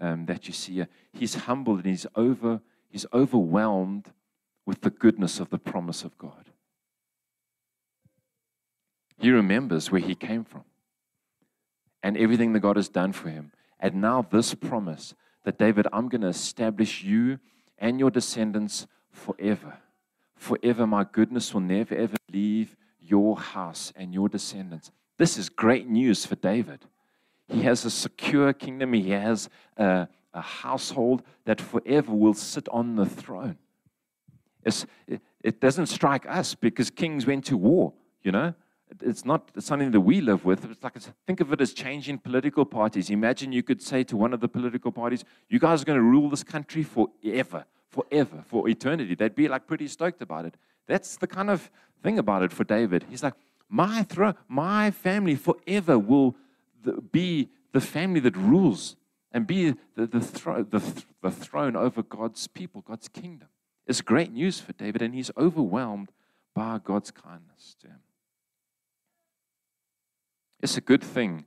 um, 0.00 0.26
that 0.26 0.48
you 0.48 0.54
see 0.54 0.74
here. 0.74 0.88
He's 1.12 1.34
humbled 1.34 1.78
and 1.78 1.86
he's 1.86 2.06
over 2.16 2.60
He's 2.92 3.06
overwhelmed 3.14 4.12
with 4.66 4.82
the 4.82 4.90
goodness 4.90 5.40
of 5.40 5.48
the 5.48 5.58
promise 5.58 6.04
of 6.04 6.16
God. 6.18 6.50
He 9.16 9.30
remembers 9.30 9.90
where 9.90 10.02
he 10.02 10.14
came 10.14 10.44
from 10.44 10.64
and 12.02 12.18
everything 12.18 12.52
that 12.52 12.60
God 12.60 12.76
has 12.76 12.90
done 12.90 13.12
for 13.12 13.30
him. 13.30 13.50
And 13.80 13.94
now, 13.94 14.26
this 14.30 14.54
promise 14.54 15.14
that 15.44 15.58
David, 15.58 15.86
I'm 15.90 16.08
going 16.08 16.20
to 16.20 16.28
establish 16.28 17.02
you 17.02 17.40
and 17.78 17.98
your 17.98 18.10
descendants 18.10 18.86
forever. 19.10 19.78
Forever, 20.42 20.88
my 20.88 21.04
goodness 21.04 21.54
will 21.54 21.60
never 21.60 21.94
ever 21.94 22.16
leave 22.32 22.74
your 22.98 23.38
house 23.38 23.92
and 23.94 24.12
your 24.12 24.28
descendants. 24.28 24.90
This 25.16 25.38
is 25.38 25.48
great 25.48 25.88
news 25.88 26.26
for 26.26 26.34
David. 26.34 26.80
He 27.46 27.62
has 27.62 27.84
a 27.84 27.90
secure 27.92 28.52
kingdom, 28.52 28.92
he 28.92 29.10
has 29.10 29.48
a, 29.76 30.08
a 30.34 30.40
household 30.40 31.22
that 31.44 31.60
forever 31.60 32.12
will 32.12 32.34
sit 32.34 32.68
on 32.70 32.96
the 32.96 33.06
throne. 33.06 33.56
It, 34.64 34.84
it 35.44 35.60
doesn't 35.60 35.86
strike 35.86 36.26
us 36.28 36.56
because 36.56 36.90
kings 36.90 37.24
went 37.24 37.44
to 37.44 37.56
war, 37.56 37.92
you 38.24 38.32
know. 38.32 38.52
It's 39.00 39.24
not 39.24 39.48
something 39.60 39.92
that 39.92 40.00
we 40.00 40.20
live 40.20 40.44
with. 40.44 40.68
It's 40.68 40.82
like 40.82 40.98
think 41.24 41.38
of 41.38 41.52
it 41.52 41.60
as 41.60 41.72
changing 41.72 42.18
political 42.18 42.64
parties. 42.64 43.10
Imagine 43.10 43.52
you 43.52 43.62
could 43.62 43.80
say 43.80 44.02
to 44.02 44.16
one 44.16 44.34
of 44.34 44.40
the 44.40 44.48
political 44.48 44.90
parties, 44.90 45.24
"You 45.48 45.60
guys 45.60 45.82
are 45.82 45.84
going 45.84 46.00
to 46.00 46.02
rule 46.02 46.28
this 46.28 46.42
country 46.42 46.82
forever, 46.82 47.64
forever, 47.92 48.42
for 48.46 48.68
eternity." 48.68 49.14
They'd 49.14 49.34
be 49.34 49.48
like 49.48 49.68
pretty 49.68 49.86
stoked 49.86 50.20
about 50.20 50.44
it. 50.44 50.56
That's 50.88 51.16
the 51.16 51.28
kind 51.28 51.50
of 51.50 51.70
thing 52.02 52.18
about 52.18 52.42
it 52.42 52.52
for 52.52 52.64
David. 52.64 53.04
He's 53.08 53.22
like, 53.22 53.34
"My 53.68 54.02
throne, 54.02 54.34
my 54.48 54.90
family 54.90 55.36
forever 55.36 55.96
will 55.98 56.34
be 57.12 57.48
the 57.72 57.80
family 57.80 58.20
that 58.20 58.36
rules 58.36 58.96
and 59.32 59.46
be 59.46 59.74
the, 59.94 60.06
the, 60.06 60.20
thro- 60.20 60.62
the, 60.62 60.82
the 61.22 61.30
throne 61.30 61.76
over 61.76 62.02
God's 62.02 62.46
people, 62.46 62.82
God's 62.82 63.08
kingdom. 63.08 63.48
It's 63.86 64.00
great 64.00 64.32
news 64.32 64.60
for 64.60 64.72
David, 64.72 65.02
and 65.02 65.14
he's 65.14 65.30
overwhelmed 65.36 66.10
by 66.54 66.80
God's 66.82 67.10
kindness 67.10 67.76
to 67.80 67.88
him. 67.88 68.00
It's 70.60 70.76
a 70.76 70.80
good 70.80 71.02
thing, 71.02 71.46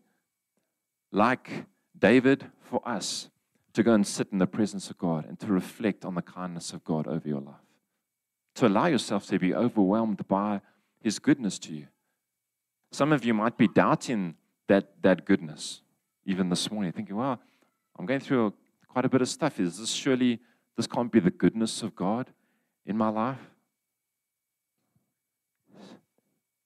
like 1.12 1.66
David 1.98 2.52
for 2.60 2.82
us, 2.86 3.30
to 3.76 3.84
go 3.84 3.94
and 3.94 4.08
sit 4.08 4.30
in 4.32 4.40
the 4.40 4.48
presence 4.48 4.90
of 4.90 4.98
God 4.98 5.26
and 5.26 5.40
to 5.42 5.48
reflect 5.48 6.06
on 6.06 6.16
the 6.16 6.22
kindness 6.22 6.72
of 6.72 6.84
God 6.84 7.08
over 7.08 7.28
your 7.28 7.42
life. 7.42 7.56
To 8.56 8.68
allow 8.68 8.88
yourself 8.88 9.28
to 9.28 9.38
be 9.38 9.54
overwhelmed 9.54 10.28
by 10.28 10.62
His 11.02 11.20
goodness 11.20 11.60
to 11.60 11.74
you. 11.74 11.88
Some 12.92 13.12
of 13.12 13.26
you 13.26 13.34
might 13.34 13.58
be 13.58 13.68
doubting 13.68 14.36
that, 14.68 15.02
that 15.02 15.26
goodness, 15.26 15.82
even 16.26 16.50
this 16.50 16.72
morning, 16.72 16.94
thinking, 16.94 17.18
well, 17.18 17.40
I'm 18.00 18.06
going 18.06 18.22
through 18.22 18.48
a, 18.48 18.54
quite 18.88 19.04
a 19.04 19.10
bit 19.10 19.22
of 19.22 19.28
stuff. 19.28 19.60
Is 19.60 19.78
this 19.78 19.92
surely, 19.92 20.40
this 20.78 20.88
can't 20.88 21.12
be 21.12 21.20
the 21.20 21.30
goodness 21.30 21.84
of 21.84 21.96
God 21.96 22.32
in 22.86 22.98
my 22.98 23.10
life? 23.10 23.42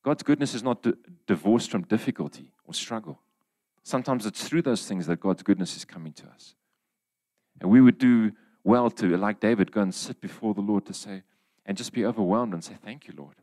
God's 0.03 0.21
goodness 0.21 0.53
is 0.53 0.61
not 0.61 0.85
divorced 1.25 1.71
from 1.71 1.81
difficulty 1.83 2.53
or 2.65 2.73
struggle. 2.75 3.19
Sometimes 3.81 4.27
it's 4.27 4.47
through 4.47 4.61
those 4.61 4.87
things 4.87 5.07
that 5.07 5.19
God's 5.19 5.41
goodness 5.41 5.75
is 5.75 5.85
coming 5.85 6.13
to 6.13 6.27
us. 6.27 6.53
And 7.61 7.69
we 7.69 7.81
would 7.81 7.97
do 7.97 8.31
well 8.63 8.89
to, 8.91 9.17
like 9.17 9.39
David, 9.39 9.71
go 9.71 9.81
and 9.81 9.93
sit 9.93 10.21
before 10.21 10.53
the 10.53 10.61
Lord 10.61 10.85
to 10.85 10.93
say, 10.93 11.23
and 11.65 11.77
just 11.77 11.93
be 11.93 12.05
overwhelmed 12.05 12.53
and 12.53 12.63
say, 12.63 12.75
Thank 12.83 13.07
you, 13.07 13.13
Lord. 13.17 13.35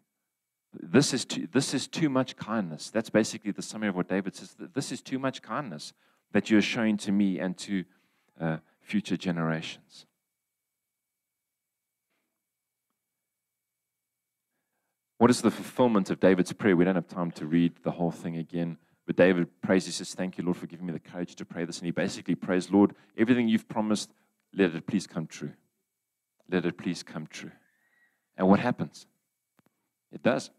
This 0.73 1.15
is, 1.15 1.25
too, 1.25 1.49
this 1.53 1.73
is 1.73 1.87
too 1.87 2.09
much 2.09 2.37
kindness. 2.37 2.91
That's 2.91 3.09
basically 3.09 3.51
the 3.51 3.63
summary 3.63 3.89
of 3.89 3.97
what 3.97 4.09
David 4.09 4.35
says. 4.35 4.55
This 4.75 4.93
is 4.93 5.01
too 5.01 5.19
much 5.19 5.41
kindness 5.43 5.93
that 6.33 6.51
you're 6.51 6.61
showing 6.61 6.97
to 6.99 7.13
me 7.13 7.39
and 7.39 7.57
to 7.59 7.85
uh, 8.41 8.59
future 8.81 9.17
generations. 9.17 10.07
What 15.19 15.31
is 15.31 15.41
the 15.41 15.51
fulfillment 15.51 16.11
of 16.11 16.21
David's 16.21 16.53
prayer? 16.53 16.77
We 16.77 16.85
don't 16.85 16.95
have 16.95 17.09
time 17.09 17.31
to 17.33 17.47
read 17.47 17.73
the 17.83 17.93
whole 17.93 18.11
thing 18.11 18.37
again. 18.37 18.77
But 19.07 19.17
David 19.17 19.49
prays, 19.63 19.87
he 19.87 19.93
says, 19.93 20.15
Thank 20.15 20.37
you, 20.37 20.45
Lord, 20.45 20.57
for 20.57 20.67
giving 20.67 20.87
me 20.87 20.93
the 20.93 20.99
courage 20.99 21.35
to 21.37 21.45
pray 21.45 21.65
this. 21.65 21.79
And 21.79 21.87
he 21.87 21.93
basically 21.93 22.35
prays, 22.35 22.71
Lord, 22.71 22.95
everything 23.17 23.49
you've 23.49 23.69
promised, 23.69 24.11
let 24.53 24.75
it 24.75 24.87
please 24.87 25.07
come 25.07 25.27
true. 25.27 25.53
Let 26.51 26.67
it 26.67 26.77
please 26.77 27.03
come 27.03 27.27
true. 27.27 27.53
And 28.37 28.49
what 28.49 28.61
happens? 28.61 29.07
It 30.13 30.23
does. 30.23 30.51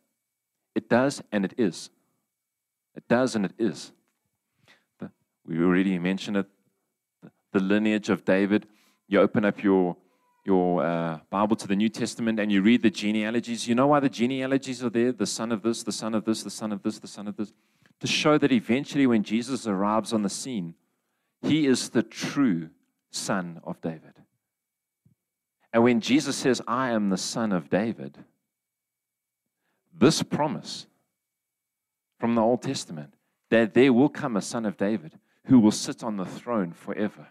It 0.76 0.90
does, 0.90 1.22
and 1.32 1.44
it 1.44 1.54
is. 1.58 1.90
It 2.96 3.08
does, 3.08 3.36
and 3.36 3.46
it 3.46 3.54
is. 3.58 3.92
We 5.46 5.60
already 5.60 5.98
mentioned 5.98 6.38
it. 6.38 6.46
The 7.54 7.60
lineage 7.60 8.10
of 8.10 8.26
David. 8.26 8.68
You 9.08 9.22
open 9.22 9.46
up 9.46 9.64
your 9.64 9.96
your 10.48 10.82
uh, 10.82 11.20
Bible 11.30 11.58
to 11.58 11.68
the 11.68 11.76
New 11.76 11.90
Testament 11.90 12.40
and 12.40 12.50
you 12.50 12.62
read 12.62 12.82
the 12.82 12.90
genealogies, 12.90 13.68
you 13.68 13.76
know 13.76 13.88
why 13.88 14.00
the 14.00 14.08
genealogies 14.08 14.82
are 14.82 14.90
there? 14.90 15.12
The 15.12 15.26
son 15.26 15.52
of 15.52 15.62
this, 15.62 15.84
the 15.84 15.92
son 15.92 16.16
of 16.16 16.24
this, 16.24 16.42
the 16.42 16.50
son 16.50 16.72
of 16.72 16.82
this, 16.82 17.00
the 17.00 17.08
son 17.08 17.28
of 17.28 17.36
this. 17.36 17.52
To 18.02 18.08
show 18.08 18.38
that 18.38 18.52
eventually, 18.52 19.08
when 19.08 19.24
Jesus 19.24 19.66
arrives 19.66 20.14
on 20.14 20.22
the 20.22 20.30
scene, 20.30 20.76
he 21.42 21.66
is 21.66 21.90
the 21.90 22.04
true 22.04 22.70
son 23.10 23.62
of 23.64 23.82
David. 23.82 24.14
And 25.74 25.84
when 25.84 26.00
Jesus 26.02 26.36
says, 26.36 26.62
I 26.68 26.92
am 26.92 27.10
the 27.10 27.18
son 27.18 27.52
of 27.52 27.70
David, 27.70 28.18
this 29.94 30.24
promise 30.24 30.88
from 32.20 32.36
the 32.36 32.42
Old 32.42 32.62
Testament 32.62 33.14
that 33.50 33.74
there 33.74 33.94
will 33.94 34.10
come 34.10 34.38
a 34.38 34.42
son 34.42 34.66
of 34.66 34.78
David 34.78 35.18
who 35.46 35.60
will 35.60 35.72
sit 35.72 36.04
on 36.04 36.18
the 36.18 36.26
throne 36.26 36.74
forever, 36.74 37.28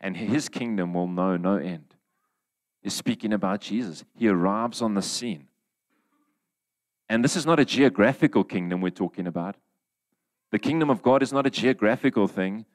and 0.00 0.16
his 0.16 0.48
kingdom 0.48 0.94
will 0.94 1.08
know 1.08 1.36
no 1.36 1.56
end 1.56 1.94
is 2.82 2.94
speaking 2.94 3.32
about 3.32 3.60
Jesus. 3.60 4.04
He 4.14 4.28
arrives 4.28 4.80
on 4.80 4.94
the 4.94 5.02
scene. 5.02 5.48
And 7.08 7.24
this 7.24 7.36
is 7.36 7.44
not 7.44 7.60
a 7.60 7.64
geographical 7.64 8.44
kingdom 8.44 8.80
we're 8.80 8.90
talking 8.90 9.26
about. 9.26 9.56
The 10.50 10.58
kingdom 10.58 10.90
of 10.90 11.02
God 11.02 11.22
is 11.22 11.32
not 11.32 11.46
a 11.46 11.50
geographical 11.50 12.26
thing. 12.26 12.66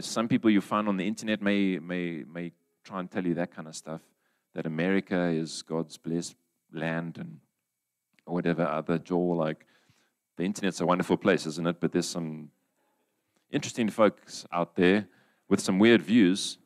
Some 0.00 0.28
people 0.28 0.50
you 0.50 0.60
find 0.60 0.88
on 0.88 0.96
the 0.96 1.06
internet 1.06 1.40
may, 1.40 1.78
may, 1.78 2.24
may 2.24 2.52
try 2.84 3.00
and 3.00 3.10
tell 3.10 3.24
you 3.24 3.34
that 3.34 3.54
kind 3.54 3.68
of 3.68 3.76
stuff 3.76 4.00
that 4.54 4.66
America 4.66 5.28
is 5.28 5.62
God's 5.62 5.96
blessed 5.96 6.34
land 6.72 7.18
and 7.18 7.38
whatever 8.24 8.66
other 8.66 8.98
jaw. 8.98 9.34
Like 9.34 9.66
the 10.36 10.44
internet's 10.44 10.80
a 10.80 10.86
wonderful 10.86 11.16
place, 11.16 11.46
isn't 11.46 11.66
it? 11.66 11.80
But 11.80 11.92
there's 11.92 12.08
some 12.08 12.50
interesting 13.50 13.88
folks 13.88 14.44
out 14.52 14.74
there 14.76 15.06
with 15.48 15.60
some 15.60 15.78
weird 15.78 16.02
views. 16.02 16.58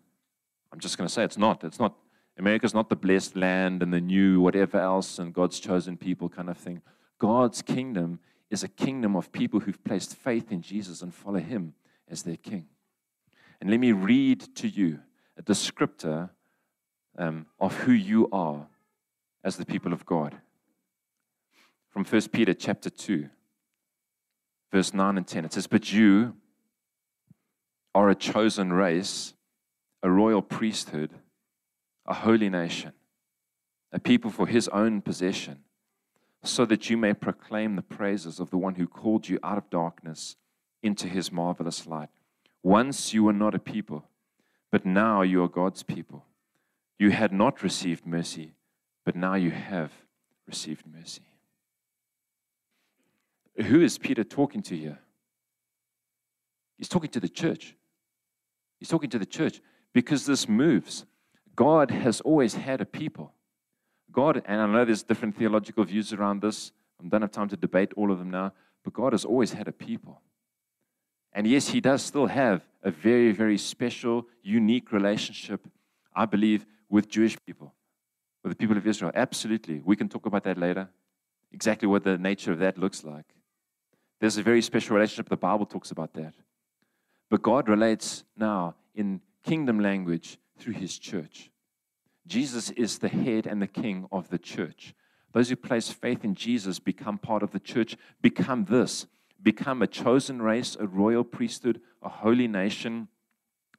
I'm 0.73 0.81
just 0.81 0.97
going 0.97 1.09
to 1.09 1.13
say 1.13 1.25
it's 1.25 1.39
not. 1.39 1.63
It's 1.65 1.79
not. 1.79 1.95
America's 2.39 2.73
not 2.73 2.89
the 2.89 2.97
blessed 2.97 3.37
land 3.37 3.83
and 3.83 3.93
the 3.93 4.01
new 4.01 4.41
whatever 4.41 4.79
else 4.79 5.19
and 5.19 5.35
God's 5.35 5.61
chosen 5.61 5.99
people 5.99 6.31
kind 6.31 6.49
of 6.49 6.57
thing. 6.57 6.81
God's 7.19 7.61
kingdom 7.61 8.21
is 8.51 8.63
a 8.63 8.69
kingdom 8.69 9.17
of 9.17 9.33
people 9.33 9.61
who've 9.61 9.83
placed 9.85 10.17
faith 10.17 10.51
in 10.51 10.61
Jesus 10.63 11.03
and 11.03 11.15
follow 11.15 11.39
him 11.39 11.75
as 12.09 12.23
their 12.23 12.37
king. 12.37 12.67
And 13.61 13.71
let 13.71 13.79
me 13.79 13.93
read 13.93 14.57
to 14.57 14.69
you 14.69 15.01
a 15.37 15.43
descriptor 15.43 16.31
um, 17.17 17.47
of 17.59 17.75
who 17.79 17.93
you 17.93 18.29
are 18.33 18.67
as 19.45 19.57
the 19.57 19.67
people 19.67 19.93
of 19.93 20.05
God. 20.05 20.37
From 21.91 22.05
1 22.05 22.23
Peter 22.33 22.55
chapter 22.55 22.91
2, 22.91 23.29
verse 24.73 24.95
9 24.95 25.17
and 25.17 25.27
10. 25.27 25.45
It 25.45 25.53
says, 25.53 25.67
But 25.67 25.93
you 25.93 26.35
are 27.95 28.09
a 28.09 28.15
chosen 28.15 28.73
race, 28.73 29.35
a 30.03 30.11
royal 30.11 30.43
priesthood 30.43 31.11
a 32.11 32.15
holy 32.15 32.51
nation, 32.51 32.93
a 33.93 34.01
people 34.01 34.31
for 34.31 34.47
his 34.47 34.67
own 34.69 35.01
possession, 35.01 35.61
so 36.43 36.65
that 36.67 36.89
you 36.89 36.97
may 36.97 37.13
proclaim 37.13 37.77
the 37.77 37.83
praises 37.83 38.41
of 38.41 38.51
the 38.51 38.57
one 38.57 38.77
who 38.77 38.87
called 38.87 39.29
you 39.29 39.39
out 39.43 39.59
of 39.59 39.69
darkness 39.71 40.37
into 40.83 41.07
his 41.07 41.31
marvelous 41.31 41.87
light. 41.87 42.09
Once 42.63 43.13
you 43.13 43.25
were 43.25 43.33
not 43.33 43.55
a 43.55 43.59
people, 43.59 44.05
but 44.73 44.87
now 44.87 45.23
you 45.23 45.43
are 45.43 45.49
God's 45.49 45.83
people. 45.83 46.25
You 46.99 47.11
had 47.11 47.33
not 47.33 47.63
received 47.63 48.07
mercy, 48.07 48.55
but 49.05 49.17
now 49.17 49.35
you 49.35 49.51
have 49.51 49.93
received 50.47 50.85
mercy. 50.87 51.23
Who 53.67 53.81
is 53.83 53.99
Peter 53.99 54.25
talking 54.25 54.63
to 54.63 54.77
here? 54.77 54.99
He's 56.79 56.89
talking 56.89 57.11
to 57.11 57.21
the 57.21 57.29
church. 57.29 57.77
He's 58.79 58.89
talking 58.89 59.11
to 59.11 59.19
the 59.19 59.27
church 59.27 59.61
because 59.93 60.25
this 60.25 60.49
moves 60.49 61.05
God 61.57 61.91
has 61.91 62.23
always 62.23 62.55
had 62.55 62.81
a 62.81 62.87
people. 62.87 63.35
God, 64.13 64.43
and 64.47 64.61
I 64.61 64.67
know 64.67 64.85
there's 64.85 65.03
different 65.03 65.37
theological 65.37 65.85
views 65.85 66.13
around 66.13 66.43
this. 66.43 66.73
I 67.03 67.09
don't 67.09 67.23
have 67.23 67.31
time 67.31 67.49
to 67.49 67.57
debate 67.57 67.93
all 67.97 68.11
of 68.11 68.19
them 68.19 68.31
now, 68.31 68.53
but 68.85 68.93
God 68.93 69.13
has 69.13 69.25
always 69.25 69.53
had 69.53 69.69
a 69.69 69.73
people. 69.73 70.21
And 71.33 71.47
yes, 71.47 71.69
He 71.69 71.81
does 71.81 72.03
still 72.03 72.27
have 72.27 72.63
a 72.83 72.91
very, 72.91 73.33
very 73.33 73.59
special, 73.59 74.27
unique 74.43 74.93
relationship, 74.93 75.67
I 76.15 76.27
believe, 76.27 76.67
with 76.89 77.09
Jewish 77.09 77.37
people, 77.47 77.75
with 78.43 78.53
the 78.53 78.57
people 78.57 78.77
of 78.77 78.87
Israel. 78.87 79.13
Absolutely. 79.15 79.81
We 79.85 79.97
can 79.97 80.09
talk 80.09 80.27
about 80.27 80.45
that 80.45 80.59
later, 80.59 80.89
exactly 81.53 81.87
what 81.87 82.05
the 82.05 82.19
nature 82.19 82.53
of 82.53 82.59
that 82.59 82.79
looks 82.79 83.05
like. 83.05 83.27
There's 84.21 84.37
a 84.37 84.43
very 84.43 84.61
special 84.61 84.97
relationship. 84.97 85.29
The 85.29 85.37
Bible 85.37 85.67
talks 85.67 85.91
about 85.91 86.13
that. 86.15 86.35
But 87.31 87.43
God 87.43 87.69
relates 87.69 88.25
now 88.37 88.75
in 88.95 89.21
kingdom 89.45 89.79
language 89.79 90.39
through 90.59 90.75
his 90.75 90.99
church. 90.99 91.50
Jesus 92.31 92.71
is 92.71 92.99
the 92.99 93.09
head 93.09 93.45
and 93.45 93.61
the 93.61 93.67
king 93.67 94.07
of 94.13 94.29
the 94.29 94.39
church. 94.39 94.95
Those 95.33 95.49
who 95.49 95.57
place 95.57 95.91
faith 95.91 96.25
in 96.25 96.37
Jesus 96.37 96.79
become 96.79 97.19
part 97.19 97.43
of 97.43 97.51
the 97.51 97.59
church, 97.59 97.97
become 98.23 98.67
this, 98.67 99.07
become 99.43 99.83
a 99.83 99.89
chosen 99.89 100.41
race, 100.41 100.77
a 100.79 100.87
royal 100.87 101.25
priesthood, 101.25 101.81
a 102.01 102.09
holy 102.09 102.47
nation, 102.47 103.09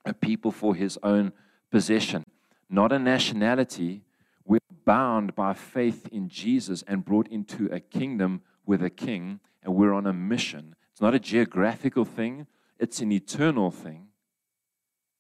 a 0.06 0.14
people 0.14 0.52
for 0.52 0.76
his 0.76 1.00
own 1.02 1.32
possession. 1.72 2.26
Not 2.70 2.92
a 2.92 3.00
nationality. 3.00 4.04
We're 4.44 4.60
bound 4.84 5.34
by 5.34 5.54
faith 5.54 6.10
in 6.12 6.28
Jesus 6.28 6.84
and 6.86 7.06
brought 7.06 7.30
into 7.30 7.68
a 7.72 7.80
kingdom 7.80 8.42
with 8.66 8.84
a 8.84 8.90
king, 8.90 9.40
and 9.64 9.76
we're 9.76 9.94
on 9.94 10.06
a 10.06 10.14
mission. 10.14 10.76
It's 10.92 11.02
not 11.02 11.16
a 11.16 11.20
geographical 11.20 12.04
thing, 12.04 12.48
it's 12.78 13.00
an 13.00 13.14
eternal 13.14 13.72
thing 13.72 14.08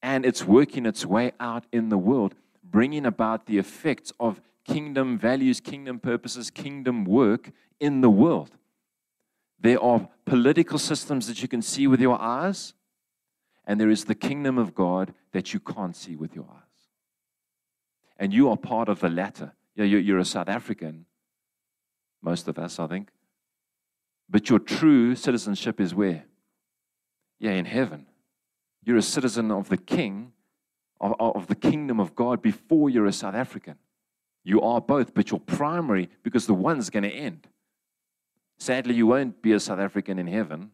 and 0.01 0.25
it's 0.25 0.45
working 0.45 0.85
its 0.85 1.05
way 1.05 1.31
out 1.39 1.65
in 1.71 1.89
the 1.89 1.97
world, 1.97 2.33
bringing 2.71 3.05
about 3.05 3.45
the 3.45 3.57
effects 3.57 4.13
of 4.19 4.41
kingdom 4.65 5.17
values, 5.17 5.59
kingdom 5.59 5.99
purposes, 5.99 6.49
kingdom 6.49 7.03
work 7.03 7.51
in 7.79 8.01
the 8.01 8.09
world. 8.09 8.51
There 9.59 9.81
are 9.81 10.09
political 10.25 10.79
systems 10.79 11.27
that 11.27 11.41
you 11.41 11.47
can 11.47 11.61
see 11.61 11.85
with 11.85 11.99
your 11.99 12.19
eyes, 12.19 12.73
and 13.65 13.79
there 13.79 13.89
is 13.89 14.05
the 14.05 14.15
kingdom 14.15 14.57
of 14.57 14.73
God 14.73 15.13
that 15.33 15.53
you 15.53 15.59
can't 15.59 15.95
see 15.95 16.15
with 16.15 16.33
your 16.33 16.45
eyes. 16.49 16.57
And 18.17 18.33
you 18.33 18.49
are 18.49 18.57
part 18.57 18.89
of 18.89 18.99
the 18.99 19.09
latter. 19.09 19.53
You're 19.75 20.19
a 20.19 20.25
South 20.25 20.49
African, 20.49 21.05
most 22.21 22.47
of 22.47 22.57
us, 22.57 22.79
I 22.79 22.87
think. 22.87 23.09
But 24.29 24.49
your 24.49 24.59
true 24.59 25.15
citizenship 25.15 25.79
is 25.79 25.93
where? 25.93 26.25
Yeah, 27.39 27.51
in 27.51 27.65
heaven. 27.65 28.05
You're 28.83 28.97
a 28.97 29.01
citizen 29.01 29.51
of 29.51 29.69
the 29.69 29.77
king, 29.77 30.33
of, 31.01 31.15
of 31.19 31.47
the 31.47 31.55
kingdom 31.55 31.99
of 31.99 32.15
God 32.15 32.41
before 32.41 32.89
you're 32.89 33.07
a 33.07 33.13
South 33.13 33.35
African. 33.35 33.75
You 34.43 34.61
are 34.61 34.79
both, 34.79 35.13
but 35.13 35.29
you're 35.29 35.39
primary 35.39 36.09
because 36.23 36.47
the 36.47 36.53
one's 36.53 36.89
going 36.89 37.03
to 37.03 37.11
end. 37.11 37.47
Sadly, 38.57 38.93
you 38.93 39.07
won't 39.07 39.41
be 39.41 39.51
a 39.51 39.59
South 39.59 39.79
African 39.79 40.17
in 40.17 40.27
heaven. 40.27 40.71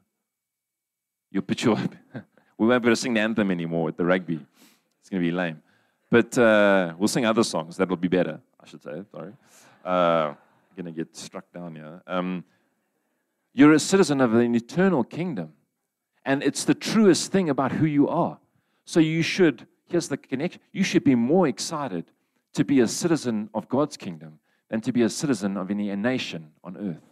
You 1.32 1.42
put 1.42 1.64
your, 1.64 1.76
we 2.58 2.68
won't 2.68 2.84
be 2.84 2.88
able 2.88 2.96
to 2.96 2.96
sing 2.96 3.16
the 3.16 3.22
anthem 3.22 3.50
anymore 3.50 3.90
at 3.90 3.98
the 3.98 4.06
rugby. 4.06 4.40
It's 5.00 5.10
going 5.10 5.24
to 5.24 5.28
be 5.28 5.36
lame. 5.36 5.64
But 6.12 6.38
uh, 6.38 6.94
we'll 6.98 7.08
sing 7.08 7.26
other 7.26 7.44
songs. 7.44 7.78
That'll 7.78 7.98
be 7.98 8.08
better, 8.08 8.40
I 8.62 8.68
should 8.68 8.84
say. 8.84 9.04
Sorry. 9.12 9.34
Uh, 9.84 10.34
going 10.78 10.86
to 10.86 10.92
get 10.92 11.16
struck 11.16 11.52
down 11.52 11.76
here. 11.76 12.02
Um, 12.06 12.46
you're 13.54 13.74
a 13.74 13.80
citizen 13.80 14.22
of 14.22 14.36
an 14.36 14.54
eternal 14.54 15.04
kingdom. 15.04 15.54
And 16.24 16.44
it's 16.44 16.64
the 16.64 16.76
truest 16.76 17.32
thing 17.32 17.50
about 17.50 17.72
who 17.72 17.86
you 17.86 18.08
are. 18.08 18.38
So 18.86 19.00
you 19.00 19.24
should, 19.24 19.66
here's 19.88 20.08
the 20.08 20.18
connection, 20.18 20.62
you 20.72 20.84
should 20.84 21.04
be 21.04 21.16
more 21.16 21.48
excited 21.48 22.06
to 22.54 22.64
be 22.64 22.80
a 22.80 22.88
citizen 22.88 23.50
of 23.54 23.70
God's 23.70 23.98
kingdom 23.98 24.40
than 24.70 24.82
to 24.82 24.92
be 24.92 25.04
a 25.04 25.10
citizen 25.10 25.58
of 25.58 25.72
any 25.72 25.96
nation 25.96 26.52
on 26.64 26.78
earth. 26.78 27.04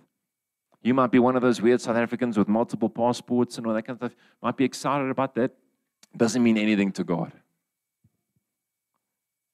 You 0.82 0.94
might 0.94 1.12
be 1.12 1.20
one 1.20 1.36
of 1.36 1.42
those 1.42 1.62
weird 1.62 1.82
South 1.82 1.96
Africans 1.96 2.38
with 2.38 2.48
multiple 2.48 2.90
passports 2.90 3.58
and 3.58 3.66
all 3.66 3.74
that 3.74 3.84
kind 3.84 4.00
of 4.00 4.12
stuff. 4.12 4.22
Might 4.42 4.58
be 4.58 4.66
excited 4.66 5.10
about 5.10 5.34
that. 5.36 5.52
Doesn't 6.16 6.44
mean 6.44 6.58
anything 6.58 6.92
to 6.94 7.04
God. 7.04 7.32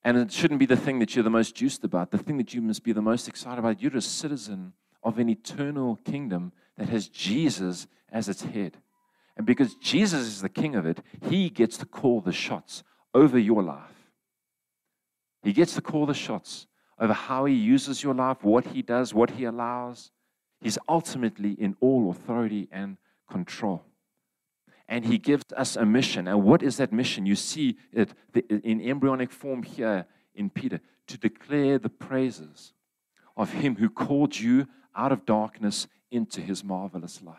And 0.04 0.18
it 0.18 0.32
shouldn't 0.32 0.60
be 0.60 0.66
the 0.66 0.76
thing 0.76 1.00
that 1.00 1.16
you're 1.16 1.24
the 1.24 1.30
most 1.30 1.56
juiced 1.56 1.84
about. 1.84 2.12
The 2.12 2.18
thing 2.18 2.38
that 2.38 2.54
you 2.54 2.62
must 2.62 2.84
be 2.84 2.92
the 2.92 3.02
most 3.02 3.28
excited 3.28 3.60
about. 3.60 3.82
You're 3.82 3.96
a 3.96 4.02
citizen 4.02 4.74
of 5.04 5.20
an 5.20 5.30
eternal 5.30 5.98
kingdom 6.04 6.52
that 6.78 6.90
has 6.90 7.08
Jesus 7.08 7.88
as 8.12 8.28
its 8.28 8.42
head. 8.42 8.78
And 9.38 9.46
because 9.46 9.76
Jesus 9.76 10.22
is 10.22 10.42
the 10.42 10.50
king 10.50 10.76
of 10.76 10.86
it, 10.86 11.00
he 11.30 11.50
gets 11.50 11.78
to 11.78 11.86
call 11.86 12.20
the 12.22 12.34
shots 12.34 12.84
over 13.14 13.38
your 13.38 13.64
life. 13.64 13.80
He 15.44 15.54
gets 15.54 15.74
to 15.76 15.82
call 15.82 16.06
the 16.06 16.14
shots 16.14 16.68
over 17.00 17.14
how 17.14 17.46
he 17.46 17.56
uses 17.56 18.04
your 18.04 18.14
life, 18.14 18.44
what 18.44 18.68
he 18.68 18.82
does, 18.82 19.14
what 19.14 19.32
he 19.32 19.46
allows. 19.46 20.12
He's 20.62 20.78
ultimately 20.88 21.54
in 21.54 21.76
all 21.80 22.12
authority 22.12 22.68
and 22.72 22.98
control. 23.30 23.84
And 24.88 25.06
he 25.06 25.18
gives 25.18 25.46
us 25.56 25.76
a 25.76 25.86
mission. 25.86 26.28
And 26.28 26.44
what 26.44 26.62
is 26.62 26.78
that 26.78 26.92
mission? 26.92 27.26
You 27.26 27.36
see 27.36 27.78
it 27.92 28.14
in 28.64 28.82
embryonic 28.82 29.32
form 29.32 29.64
here 29.64 30.06
in 30.36 30.50
Peter 30.50 30.80
to 31.08 31.18
declare 31.18 31.80
the 31.80 31.90
praises 31.90 32.74
of 33.36 33.54
him 33.54 33.78
who 33.78 33.90
called 33.90 34.40
you 34.40 34.68
out 34.96 35.12
of 35.12 35.26
darkness 35.26 35.88
into 36.12 36.42
his 36.42 36.64
marvelous 36.64 37.22
light. 37.24 37.38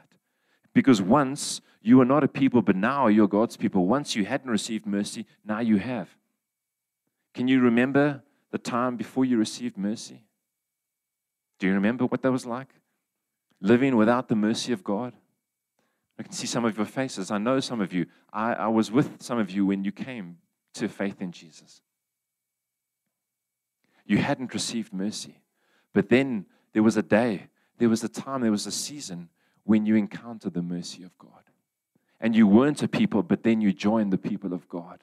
Because 0.74 1.02
once 1.02 1.60
you 1.82 1.98
were 1.98 2.04
not 2.04 2.24
a 2.24 2.28
people, 2.28 2.62
but 2.62 2.76
now 2.76 3.08
you're 3.08 3.28
God's 3.28 3.56
people. 3.56 3.86
Once 3.86 4.14
you 4.14 4.24
hadn't 4.24 4.50
received 4.50 4.86
mercy, 4.86 5.26
now 5.44 5.60
you 5.60 5.78
have. 5.78 6.08
Can 7.34 7.48
you 7.48 7.60
remember 7.60 8.22
the 8.50 8.58
time 8.58 8.96
before 8.96 9.24
you 9.24 9.36
received 9.38 9.76
mercy? 9.76 10.22
Do 11.58 11.66
you 11.66 11.74
remember 11.74 12.06
what 12.06 12.22
that 12.22 12.32
was 12.32 12.46
like? 12.46 12.68
living 13.62 13.96
without 13.96 14.28
the 14.28 14.36
mercy 14.36 14.72
of 14.72 14.84
God? 14.84 15.14
I 16.18 16.22
can 16.22 16.32
see 16.32 16.46
some 16.46 16.64
of 16.64 16.76
your 16.76 16.84
faces. 16.84 17.30
I 17.30 17.38
know 17.38 17.60
some 17.60 17.80
of 17.80 17.92
you. 17.92 18.06
I, 18.32 18.52
I 18.52 18.66
was 18.68 18.90
with 18.90 19.22
some 19.22 19.38
of 19.38 19.50
you 19.50 19.64
when 19.64 19.84
you 19.84 19.92
came 19.92 20.38
to 20.74 20.88
faith 20.88 21.22
in 21.22 21.32
Jesus. 21.32 21.80
You 24.04 24.18
hadn't 24.18 24.52
received 24.52 24.92
mercy. 24.92 25.40
But 25.94 26.08
then 26.10 26.46
there 26.74 26.82
was 26.82 26.96
a 26.96 27.02
day, 27.02 27.48
there 27.78 27.88
was 27.88 28.04
a 28.04 28.08
time, 28.08 28.42
there 28.42 28.50
was 28.50 28.66
a 28.66 28.72
season 28.72 29.30
when 29.64 29.86
you 29.86 29.94
encountered 29.96 30.54
the 30.54 30.62
mercy 30.62 31.02
of 31.02 31.16
God. 31.18 31.44
And 32.22 32.36
you 32.36 32.46
weren't 32.46 32.84
a 32.84 32.88
people, 32.88 33.24
but 33.24 33.42
then 33.42 33.60
you 33.60 33.72
joined 33.72 34.12
the 34.12 34.18
people 34.18 34.54
of 34.54 34.68
God. 34.68 35.00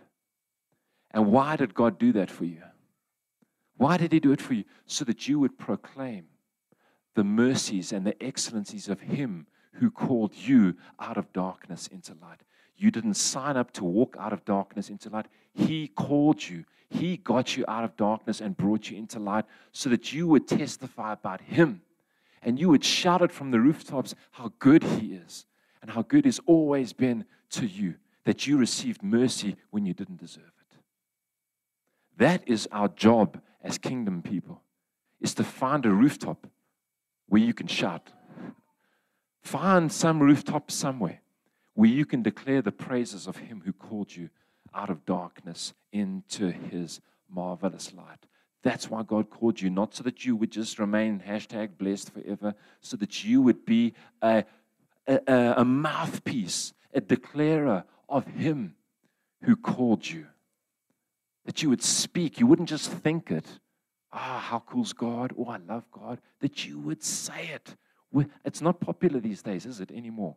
And 1.12 1.28
why 1.32 1.58
did 1.58 1.74
God 1.74 2.00
do 2.00 2.14
that 2.14 2.32
for 2.32 2.46
you? 2.46 2.64
Why 3.76 3.98
did 3.98 4.14
He 4.14 4.22
do 4.22 4.32
it 4.32 4.42
for 4.42 4.54
you? 4.54 4.64
So 4.86 5.04
that 5.04 5.28
you 5.28 5.38
would 5.40 5.60
proclaim 5.60 6.26
the 7.16 7.26
mercies 7.26 7.92
and 7.92 8.08
the 8.08 8.22
excellencies 8.24 8.88
of 8.88 9.02
Him 9.02 9.48
who 9.74 9.92
called 9.92 10.34
you 10.34 10.78
out 10.98 11.18
of 11.18 11.32
darkness 11.34 11.88
into 11.88 12.14
light. 12.22 12.42
You 12.78 12.90
didn't 12.90 13.16
sign 13.16 13.58
up 13.58 13.74
to 13.74 13.84
walk 13.84 14.16
out 14.18 14.32
of 14.32 14.46
darkness 14.46 14.90
into 14.90 15.10
light. 15.10 15.28
He 15.54 15.90
called 15.90 16.48
you. 16.48 16.64
He 16.90 17.18
got 17.18 17.58
you 17.58 17.66
out 17.68 17.84
of 17.84 17.98
darkness 17.98 18.40
and 18.40 18.56
brought 18.56 18.90
you 18.90 18.98
into 18.98 19.20
light 19.20 19.44
so 19.74 19.90
that 19.90 20.14
you 20.14 20.26
would 20.30 20.48
testify 20.48 21.12
about 21.12 21.42
Him 21.42 21.82
and 22.42 22.58
you 22.58 22.70
would 22.70 22.86
shout 22.86 23.22
it 23.22 23.34
from 23.34 23.52
the 23.52 23.60
rooftops 23.60 24.16
how 24.32 24.54
good 24.60 24.84
He 24.84 25.14
is 25.14 25.46
and 25.82 25.92
how 25.92 26.02
good 26.02 26.26
He's 26.26 26.40
always 26.46 26.94
been 26.94 27.26
to 27.52 27.66
you, 27.66 27.96
that 28.26 28.48
you 28.48 28.58
received 28.58 29.02
mercy 29.02 29.56
when 29.72 29.86
you 29.86 29.94
didn't 29.94 30.20
deserve 30.20 30.44
it. 30.44 30.78
That 32.18 32.48
is 32.48 32.68
our 32.72 32.90
job 32.90 33.42
as 33.64 33.78
kingdom 33.78 34.22
people, 34.22 34.62
is 35.20 35.34
to 35.36 35.44
find 35.44 35.86
a 35.86 35.92
rooftop 35.92 36.48
where 37.28 37.42
you 37.42 37.54
can 37.54 37.68
shout. 37.68 38.12
Find 39.42 39.92
some 39.92 40.22
rooftop 40.22 40.70
somewhere 40.70 41.22
where 41.74 41.90
you 41.90 42.06
can 42.06 42.22
declare 42.22 42.62
the 42.62 42.72
praises 42.72 43.26
of 43.26 43.38
Him 43.38 43.62
who 43.66 43.72
called 43.72 44.16
you 44.16 44.30
out 44.74 44.90
of 44.90 45.06
darkness 45.06 45.74
into 45.92 46.52
His 46.52 47.00
marvelous 47.30 47.94
light. 47.94 48.26
That's 48.62 48.90
why 48.90 49.04
God 49.04 49.30
called 49.30 49.62
you, 49.62 49.70
not 49.70 49.96
so 49.96 50.04
that 50.04 50.26
you 50.26 50.36
would 50.36 50.52
just 50.52 50.80
remain 50.80 51.24
hashtag 51.26 51.78
blessed 51.78 52.12
forever, 52.12 52.54
so 52.82 52.98
that 52.98 53.24
you 53.24 53.42
would 53.42 53.66
be 53.66 53.94
a, 54.22 54.44
a, 55.10 55.53
a 55.57 55.66
mouthpiece, 55.66 56.74
a 56.93 57.01
declarer 57.01 57.84
of 58.07 58.26
Him 58.28 58.76
who 59.43 59.55
called 59.55 60.07
you. 60.07 60.28
That 61.45 61.64
you 61.64 61.70
would 61.70 61.84
speak, 61.84 62.39
you 62.39 62.45
wouldn't 62.45 62.70
just 62.70 62.91
think 62.91 63.32
it, 63.32 63.45
ah, 64.12 64.39
how 64.49 64.60
cool's 64.60 64.93
God? 64.93 65.34
Oh, 65.38 65.45
I 65.45 65.57
love 65.57 65.86
God. 65.91 66.20
That 66.41 66.66
you 66.66 66.80
would 66.80 67.03
say 67.03 67.49
it. 67.53 67.76
It's 68.43 68.62
not 68.62 68.80
popular 68.80 69.20
these 69.20 69.41
days, 69.41 69.66
is 69.66 69.80
it, 69.80 69.91
anymore? 69.91 70.36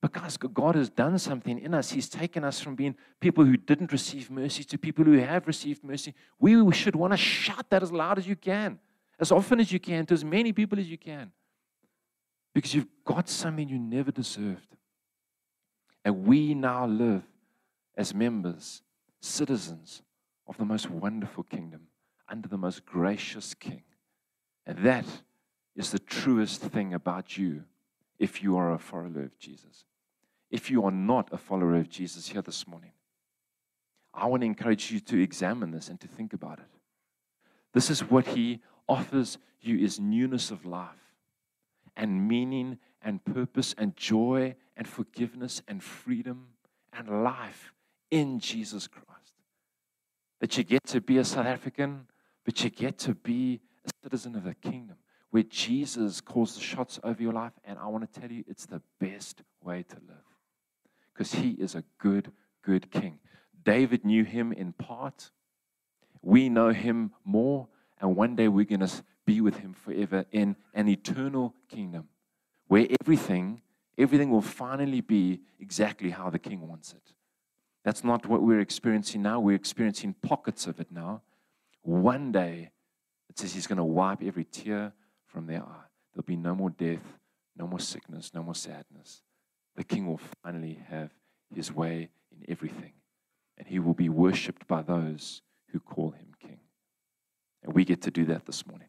Because 0.00 0.36
God 0.36 0.74
has 0.74 0.90
done 0.90 1.18
something 1.18 1.60
in 1.60 1.74
us. 1.74 1.92
He's 1.92 2.08
taken 2.08 2.42
us 2.42 2.60
from 2.60 2.74
being 2.74 2.96
people 3.20 3.44
who 3.44 3.56
didn't 3.56 3.92
receive 3.92 4.30
mercy 4.30 4.64
to 4.64 4.78
people 4.78 5.04
who 5.04 5.12
have 5.18 5.46
received 5.46 5.84
mercy. 5.84 6.14
We 6.40 6.72
should 6.72 6.96
want 6.96 7.12
to 7.12 7.16
shout 7.16 7.70
that 7.70 7.82
as 7.84 7.92
loud 7.92 8.18
as 8.18 8.26
you 8.26 8.34
can, 8.34 8.80
as 9.20 9.30
often 9.30 9.60
as 9.60 9.70
you 9.70 9.78
can, 9.78 10.06
to 10.06 10.14
as 10.14 10.24
many 10.24 10.52
people 10.52 10.80
as 10.80 10.88
you 10.88 10.98
can. 10.98 11.30
Because 12.54 12.74
you've 12.74 12.88
got 13.04 13.28
something 13.28 13.68
you 13.68 13.78
never 13.78 14.10
deserved. 14.10 14.76
And 16.04 16.26
we 16.26 16.54
now 16.54 16.86
live 16.86 17.22
as 17.96 18.14
members, 18.14 18.82
citizens 19.20 20.02
of 20.46 20.56
the 20.58 20.64
most 20.64 20.90
wonderful 20.90 21.44
kingdom 21.44 21.82
under 22.28 22.48
the 22.48 22.58
most 22.58 22.84
gracious 22.84 23.54
King. 23.54 23.82
And 24.66 24.78
that 24.78 25.06
is 25.76 25.90
the 25.90 25.98
truest 25.98 26.60
thing 26.60 26.94
about 26.94 27.36
you 27.38 27.64
if 28.18 28.42
you 28.42 28.56
are 28.56 28.72
a 28.72 28.78
follower 28.78 29.22
of 29.22 29.38
Jesus. 29.38 29.84
If 30.50 30.70
you 30.70 30.84
are 30.84 30.90
not 30.90 31.32
a 31.32 31.38
follower 31.38 31.76
of 31.76 31.88
Jesus 31.88 32.28
here 32.28 32.42
this 32.42 32.66
morning, 32.66 32.92
I 34.14 34.26
want 34.26 34.42
to 34.42 34.46
encourage 34.46 34.90
you 34.90 35.00
to 35.00 35.22
examine 35.22 35.70
this 35.70 35.88
and 35.88 35.98
to 36.00 36.08
think 36.08 36.32
about 36.32 36.58
it. 36.58 36.66
This 37.72 37.88
is 37.88 38.10
what 38.10 38.26
he 38.26 38.60
offers 38.88 39.38
you 39.60 39.78
is 39.78 39.98
newness 39.98 40.50
of 40.50 40.66
life 40.66 41.01
and 41.96 42.28
meaning 42.28 42.78
and 43.02 43.24
purpose 43.24 43.74
and 43.78 43.96
joy 43.96 44.54
and 44.76 44.86
forgiveness 44.86 45.62
and 45.68 45.82
freedom 45.82 46.48
and 46.92 47.24
life 47.24 47.72
in 48.10 48.38
Jesus 48.38 48.86
Christ. 48.86 49.08
That 50.40 50.56
you 50.56 50.64
get 50.64 50.84
to 50.86 51.00
be 51.00 51.18
a 51.18 51.24
South 51.24 51.46
African 51.46 52.06
but 52.44 52.62
you 52.62 52.70
get 52.70 52.98
to 52.98 53.14
be 53.14 53.60
a 53.86 53.90
citizen 54.04 54.34
of 54.36 54.44
the 54.44 54.54
kingdom 54.54 54.96
where 55.30 55.42
Jesus 55.42 56.20
calls 56.20 56.54
the 56.54 56.60
shots 56.60 56.98
over 57.02 57.22
your 57.22 57.32
life. 57.32 57.52
And 57.64 57.78
I 57.78 57.86
want 57.86 58.12
to 58.12 58.20
tell 58.20 58.30
you, 58.30 58.44
it's 58.46 58.66
the 58.66 58.82
best 59.00 59.42
way 59.62 59.84
to 59.84 59.96
live 60.06 60.24
because 61.12 61.32
he 61.34 61.50
is 61.52 61.74
a 61.74 61.84
good, 61.98 62.32
good 62.62 62.90
king. 62.90 63.18
David 63.64 64.04
knew 64.04 64.24
him 64.24 64.52
in 64.52 64.72
part. 64.72 65.30
We 66.20 66.48
know 66.48 66.70
him 66.70 67.12
more. 67.24 67.68
And 68.00 68.16
one 68.16 68.34
day 68.34 68.48
we're 68.48 68.64
going 68.64 68.80
to 68.80 68.90
be 69.26 69.40
with 69.40 69.58
him 69.58 69.72
forever 69.72 70.24
in 70.32 70.56
an 70.74 70.88
eternal 70.88 71.54
kingdom 71.68 72.08
where 72.68 72.86
everything, 73.00 73.60
everything 73.98 74.30
will 74.30 74.42
finally 74.42 75.00
be 75.00 75.40
exactly 75.60 76.10
how 76.10 76.30
the 76.30 76.38
king 76.38 76.66
wants 76.66 76.92
it. 76.92 77.14
That's 77.84 78.04
not 78.04 78.26
what 78.26 78.42
we're 78.42 78.60
experiencing 78.60 79.22
now. 79.22 79.40
We're 79.40 79.56
experiencing 79.56 80.14
pockets 80.22 80.66
of 80.66 80.80
it 80.80 80.90
now. 80.90 81.22
One 81.82 82.32
day, 82.32 82.70
it 83.28 83.38
says 83.38 83.52
he's 83.52 83.66
going 83.66 83.78
to 83.78 83.84
wipe 83.84 84.22
every 84.22 84.44
tear 84.44 84.92
from 85.26 85.46
their 85.46 85.62
eye. 85.62 85.86
There'll 86.12 86.24
be 86.24 86.36
no 86.36 86.54
more 86.54 86.70
death, 86.70 87.18
no 87.56 87.66
more 87.66 87.80
sickness, 87.80 88.32
no 88.34 88.42
more 88.42 88.54
sadness. 88.54 89.22
The 89.76 89.84
king 89.84 90.06
will 90.06 90.20
finally 90.44 90.78
have 90.88 91.10
his 91.54 91.72
way 91.72 92.10
in 92.30 92.44
everything, 92.48 92.92
and 93.58 93.66
he 93.66 93.78
will 93.78 93.94
be 93.94 94.08
worshiped 94.08 94.66
by 94.66 94.82
those 94.82 95.42
who 95.68 95.80
call 95.80 96.10
him 96.10 96.28
king. 96.40 96.60
And 97.62 97.74
we 97.74 97.84
get 97.84 98.02
to 98.02 98.10
do 98.10 98.24
that 98.26 98.46
this 98.46 98.66
morning. 98.66 98.88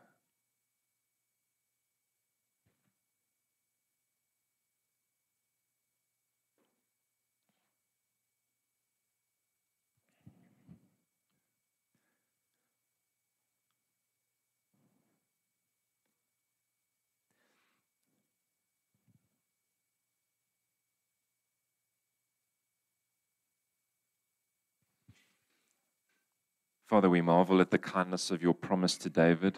Father, 26.91 27.09
we 27.09 27.21
marvel 27.21 27.61
at 27.61 27.71
the 27.71 27.77
kindness 27.77 28.31
of 28.31 28.41
your 28.41 28.53
promise 28.53 28.97
to 28.97 29.09
David 29.09 29.57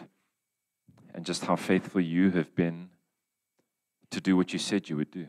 and 1.12 1.26
just 1.26 1.46
how 1.46 1.56
faithful 1.56 2.00
you 2.00 2.30
have 2.30 2.54
been 2.54 2.90
to 4.10 4.20
do 4.20 4.36
what 4.36 4.52
you 4.52 4.58
said 4.60 4.88
you 4.88 4.96
would 4.96 5.10
do. 5.10 5.26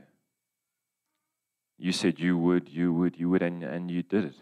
You 1.79 1.91
said 1.91 2.19
you 2.19 2.37
would, 2.37 2.69
you 2.69 2.93
would, 2.93 3.19
you 3.19 3.27
would, 3.31 3.41
and, 3.41 3.63
and 3.63 3.89
you 3.89 4.03
did 4.03 4.25
it. 4.25 4.35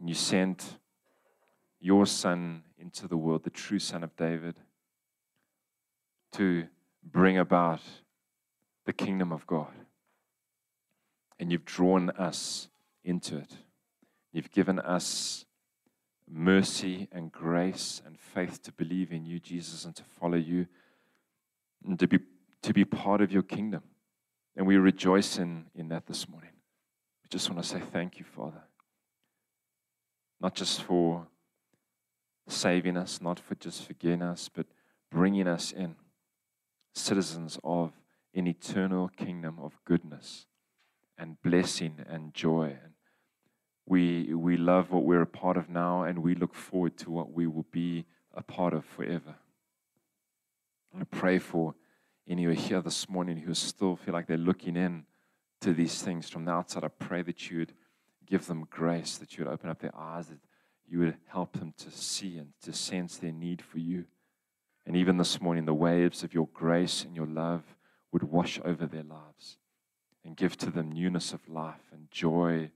And 0.00 0.08
you 0.08 0.14
sent 0.14 0.78
your 1.78 2.06
son 2.06 2.62
into 2.78 3.06
the 3.06 3.18
world, 3.18 3.44
the 3.44 3.50
true 3.50 3.78
son 3.78 4.02
of 4.02 4.16
David, 4.16 4.54
to 6.32 6.68
bring 7.04 7.36
about 7.36 7.82
the 8.86 8.94
kingdom 8.94 9.30
of 9.30 9.46
God. 9.46 9.74
And 11.38 11.52
you've 11.52 11.66
drawn 11.66 12.08
us 12.08 12.68
into 13.04 13.36
it. 13.36 13.52
You've 14.36 14.50
given 14.50 14.78
us 14.78 15.46
mercy 16.30 17.08
and 17.10 17.32
grace 17.32 18.02
and 18.04 18.20
faith 18.20 18.62
to 18.64 18.72
believe 18.72 19.10
in 19.10 19.24
you, 19.24 19.40
Jesus, 19.40 19.86
and 19.86 19.96
to 19.96 20.02
follow 20.02 20.36
you 20.36 20.66
and 21.82 21.98
to 21.98 22.06
be, 22.06 22.18
to 22.60 22.74
be 22.74 22.84
part 22.84 23.22
of 23.22 23.32
your 23.32 23.42
kingdom. 23.42 23.82
And 24.54 24.66
we 24.66 24.76
rejoice 24.76 25.38
in, 25.38 25.64
in 25.74 25.88
that 25.88 26.06
this 26.06 26.28
morning. 26.28 26.50
We 27.22 27.28
just 27.30 27.48
want 27.48 27.62
to 27.62 27.66
say 27.66 27.80
thank 27.80 28.18
you, 28.18 28.26
Father. 28.26 28.60
Not 30.38 30.54
just 30.54 30.82
for 30.82 31.28
saving 32.46 32.98
us, 32.98 33.22
not 33.22 33.40
for 33.40 33.54
just 33.54 33.86
forgiving 33.86 34.20
us, 34.20 34.50
but 34.54 34.66
bringing 35.10 35.48
us 35.48 35.72
in, 35.72 35.96
citizens 36.94 37.58
of 37.64 37.94
an 38.34 38.46
eternal 38.46 39.08
kingdom 39.08 39.58
of 39.62 39.78
goodness 39.86 40.44
and 41.16 41.40
blessing 41.40 42.04
and 42.06 42.34
joy. 42.34 42.76
And 42.84 42.92
we, 43.86 44.34
we 44.34 44.56
love 44.56 44.90
what 44.90 45.04
we're 45.04 45.22
a 45.22 45.26
part 45.26 45.56
of 45.56 45.68
now, 45.68 46.02
and 46.02 46.22
we 46.22 46.34
look 46.34 46.54
forward 46.54 46.96
to 46.98 47.10
what 47.10 47.32
we 47.32 47.46
will 47.46 47.66
be 47.70 48.04
a 48.34 48.42
part 48.42 48.74
of 48.74 48.84
forever. 48.84 49.36
I 50.98 51.04
pray 51.04 51.38
for 51.38 51.74
any 52.28 52.44
who 52.44 52.50
are 52.50 52.54
here 52.54 52.80
this 52.80 53.08
morning 53.08 53.38
who 53.38 53.54
still 53.54 53.96
feel 53.96 54.14
like 54.14 54.26
they're 54.26 54.36
looking 54.36 54.76
in 54.76 55.04
to 55.60 55.72
these 55.72 56.02
things 56.02 56.28
from 56.28 56.44
the 56.44 56.50
outside. 56.50 56.84
I 56.84 56.88
pray 56.88 57.22
that 57.22 57.50
you 57.50 57.58
would 57.58 57.72
give 58.26 58.46
them 58.46 58.66
grace, 58.68 59.18
that 59.18 59.36
you 59.36 59.44
would 59.44 59.52
open 59.52 59.70
up 59.70 59.78
their 59.78 59.96
eyes, 59.96 60.28
that 60.28 60.40
you 60.88 60.98
would 61.00 61.16
help 61.26 61.58
them 61.58 61.74
to 61.78 61.90
see 61.90 62.38
and 62.38 62.52
to 62.62 62.72
sense 62.72 63.16
their 63.16 63.32
need 63.32 63.62
for 63.62 63.78
you. 63.78 64.06
And 64.86 64.96
even 64.96 65.16
this 65.16 65.40
morning, 65.40 65.64
the 65.64 65.74
waves 65.74 66.24
of 66.24 66.34
your 66.34 66.48
grace 66.52 67.04
and 67.04 67.14
your 67.14 67.26
love 67.26 67.62
would 68.10 68.24
wash 68.24 68.60
over 68.64 68.86
their 68.86 69.02
lives 69.02 69.58
and 70.24 70.36
give 70.36 70.56
to 70.58 70.70
them 70.70 70.90
newness 70.90 71.32
of 71.32 71.48
life 71.48 71.90
and 71.92 72.10
joy 72.10 72.70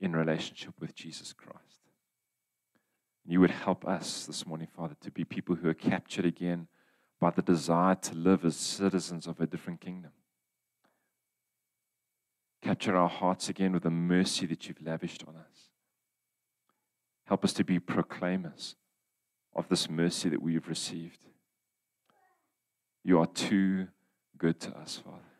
in 0.00 0.14
relationship 0.14 0.74
with 0.80 0.94
Jesus 0.94 1.32
Christ. 1.32 1.60
You 3.24 3.40
would 3.40 3.50
help 3.50 3.86
us 3.86 4.26
this 4.26 4.46
morning, 4.46 4.68
Father, 4.76 4.96
to 5.00 5.10
be 5.10 5.24
people 5.24 5.56
who 5.56 5.68
are 5.68 5.74
captured 5.74 6.24
again 6.24 6.68
by 7.20 7.30
the 7.30 7.42
desire 7.42 7.94
to 7.96 8.14
live 8.14 8.44
as 8.44 8.56
citizens 8.56 9.26
of 9.26 9.40
a 9.40 9.46
different 9.46 9.80
kingdom. 9.80 10.12
Capture 12.62 12.96
our 12.96 13.08
hearts 13.08 13.48
again 13.48 13.72
with 13.72 13.82
the 13.82 13.90
mercy 13.90 14.46
that 14.46 14.68
you've 14.68 14.82
lavished 14.82 15.24
on 15.26 15.36
us. 15.36 15.70
Help 17.24 17.44
us 17.44 17.52
to 17.54 17.64
be 17.64 17.78
proclaimers 17.78 18.76
of 19.54 19.68
this 19.68 19.90
mercy 19.90 20.28
that 20.28 20.42
we've 20.42 20.68
received. 20.68 21.20
You 23.02 23.18
are 23.20 23.26
too 23.26 23.88
good 24.38 24.60
to 24.60 24.76
us, 24.76 25.00
Father. 25.04 25.35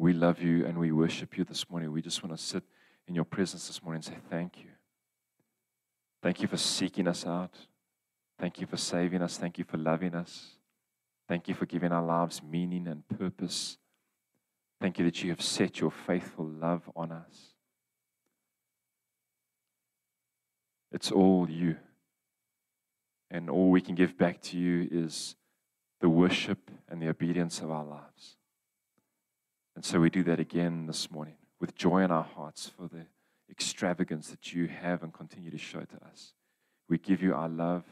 We 0.00 0.14
love 0.14 0.40
you 0.40 0.64
and 0.64 0.78
we 0.78 0.92
worship 0.92 1.36
you 1.36 1.44
this 1.44 1.68
morning. 1.68 1.92
We 1.92 2.00
just 2.00 2.22
want 2.24 2.34
to 2.34 2.42
sit 2.42 2.62
in 3.06 3.14
your 3.14 3.26
presence 3.26 3.66
this 3.66 3.82
morning 3.82 3.98
and 3.98 4.04
say 4.06 4.18
thank 4.30 4.56
you. 4.56 4.70
Thank 6.22 6.40
you 6.40 6.48
for 6.48 6.56
seeking 6.56 7.06
us 7.06 7.26
out. 7.26 7.54
Thank 8.38 8.62
you 8.62 8.66
for 8.66 8.78
saving 8.78 9.20
us. 9.20 9.36
Thank 9.36 9.58
you 9.58 9.64
for 9.64 9.76
loving 9.76 10.14
us. 10.14 10.56
Thank 11.28 11.48
you 11.48 11.54
for 11.54 11.66
giving 11.66 11.92
our 11.92 12.02
lives 12.02 12.42
meaning 12.42 12.86
and 12.88 13.06
purpose. 13.08 13.76
Thank 14.80 14.98
you 14.98 15.04
that 15.04 15.22
you 15.22 15.28
have 15.28 15.42
set 15.42 15.80
your 15.80 15.90
faithful 15.90 16.46
love 16.46 16.90
on 16.96 17.12
us. 17.12 17.50
It's 20.92 21.12
all 21.12 21.46
you. 21.46 21.76
And 23.30 23.50
all 23.50 23.68
we 23.70 23.82
can 23.82 23.96
give 23.96 24.16
back 24.16 24.40
to 24.44 24.56
you 24.56 24.88
is 24.90 25.36
the 26.00 26.08
worship 26.08 26.70
and 26.88 27.02
the 27.02 27.08
obedience 27.08 27.60
of 27.60 27.70
our 27.70 27.84
lives. 27.84 28.38
And 29.80 29.84
so 29.86 29.98
we 29.98 30.10
do 30.10 30.22
that 30.24 30.38
again 30.38 30.84
this 30.84 31.10
morning 31.10 31.36
with 31.58 31.74
joy 31.74 32.02
in 32.02 32.10
our 32.10 32.28
hearts 32.36 32.68
for 32.68 32.86
the 32.86 33.06
extravagance 33.50 34.28
that 34.28 34.52
you 34.52 34.66
have 34.66 35.02
and 35.02 35.10
continue 35.10 35.50
to 35.50 35.56
show 35.56 35.80
to 35.80 36.06
us. 36.06 36.34
We 36.90 36.98
give 36.98 37.22
you 37.22 37.34
our 37.34 37.48
love, 37.48 37.84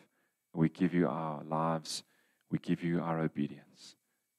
we 0.52 0.68
give 0.68 0.92
you 0.92 1.08
our 1.08 1.42
lives, 1.44 2.02
we 2.50 2.58
give 2.58 2.84
you 2.84 3.00
our 3.00 3.20
obedience. 3.20 3.96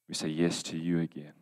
We 0.08 0.14
say 0.14 0.28
yes 0.28 0.62
to 0.62 0.78
you 0.78 1.00
again. 1.00 1.34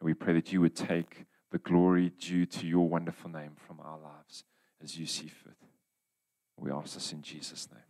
And 0.00 0.02
we 0.02 0.12
pray 0.12 0.34
that 0.34 0.52
you 0.52 0.60
would 0.60 0.76
take 0.76 1.24
the 1.50 1.60
glory 1.60 2.10
due 2.20 2.44
to 2.44 2.66
your 2.66 2.86
wonderful 2.86 3.30
name 3.30 3.52
from 3.66 3.80
our 3.80 3.98
lives 3.98 4.44
as 4.84 4.98
you 4.98 5.06
see 5.06 5.28
fit. 5.28 5.56
We 6.58 6.70
ask 6.70 6.92
this 6.92 7.14
in 7.14 7.22
Jesus' 7.22 7.70
name. 7.72 7.85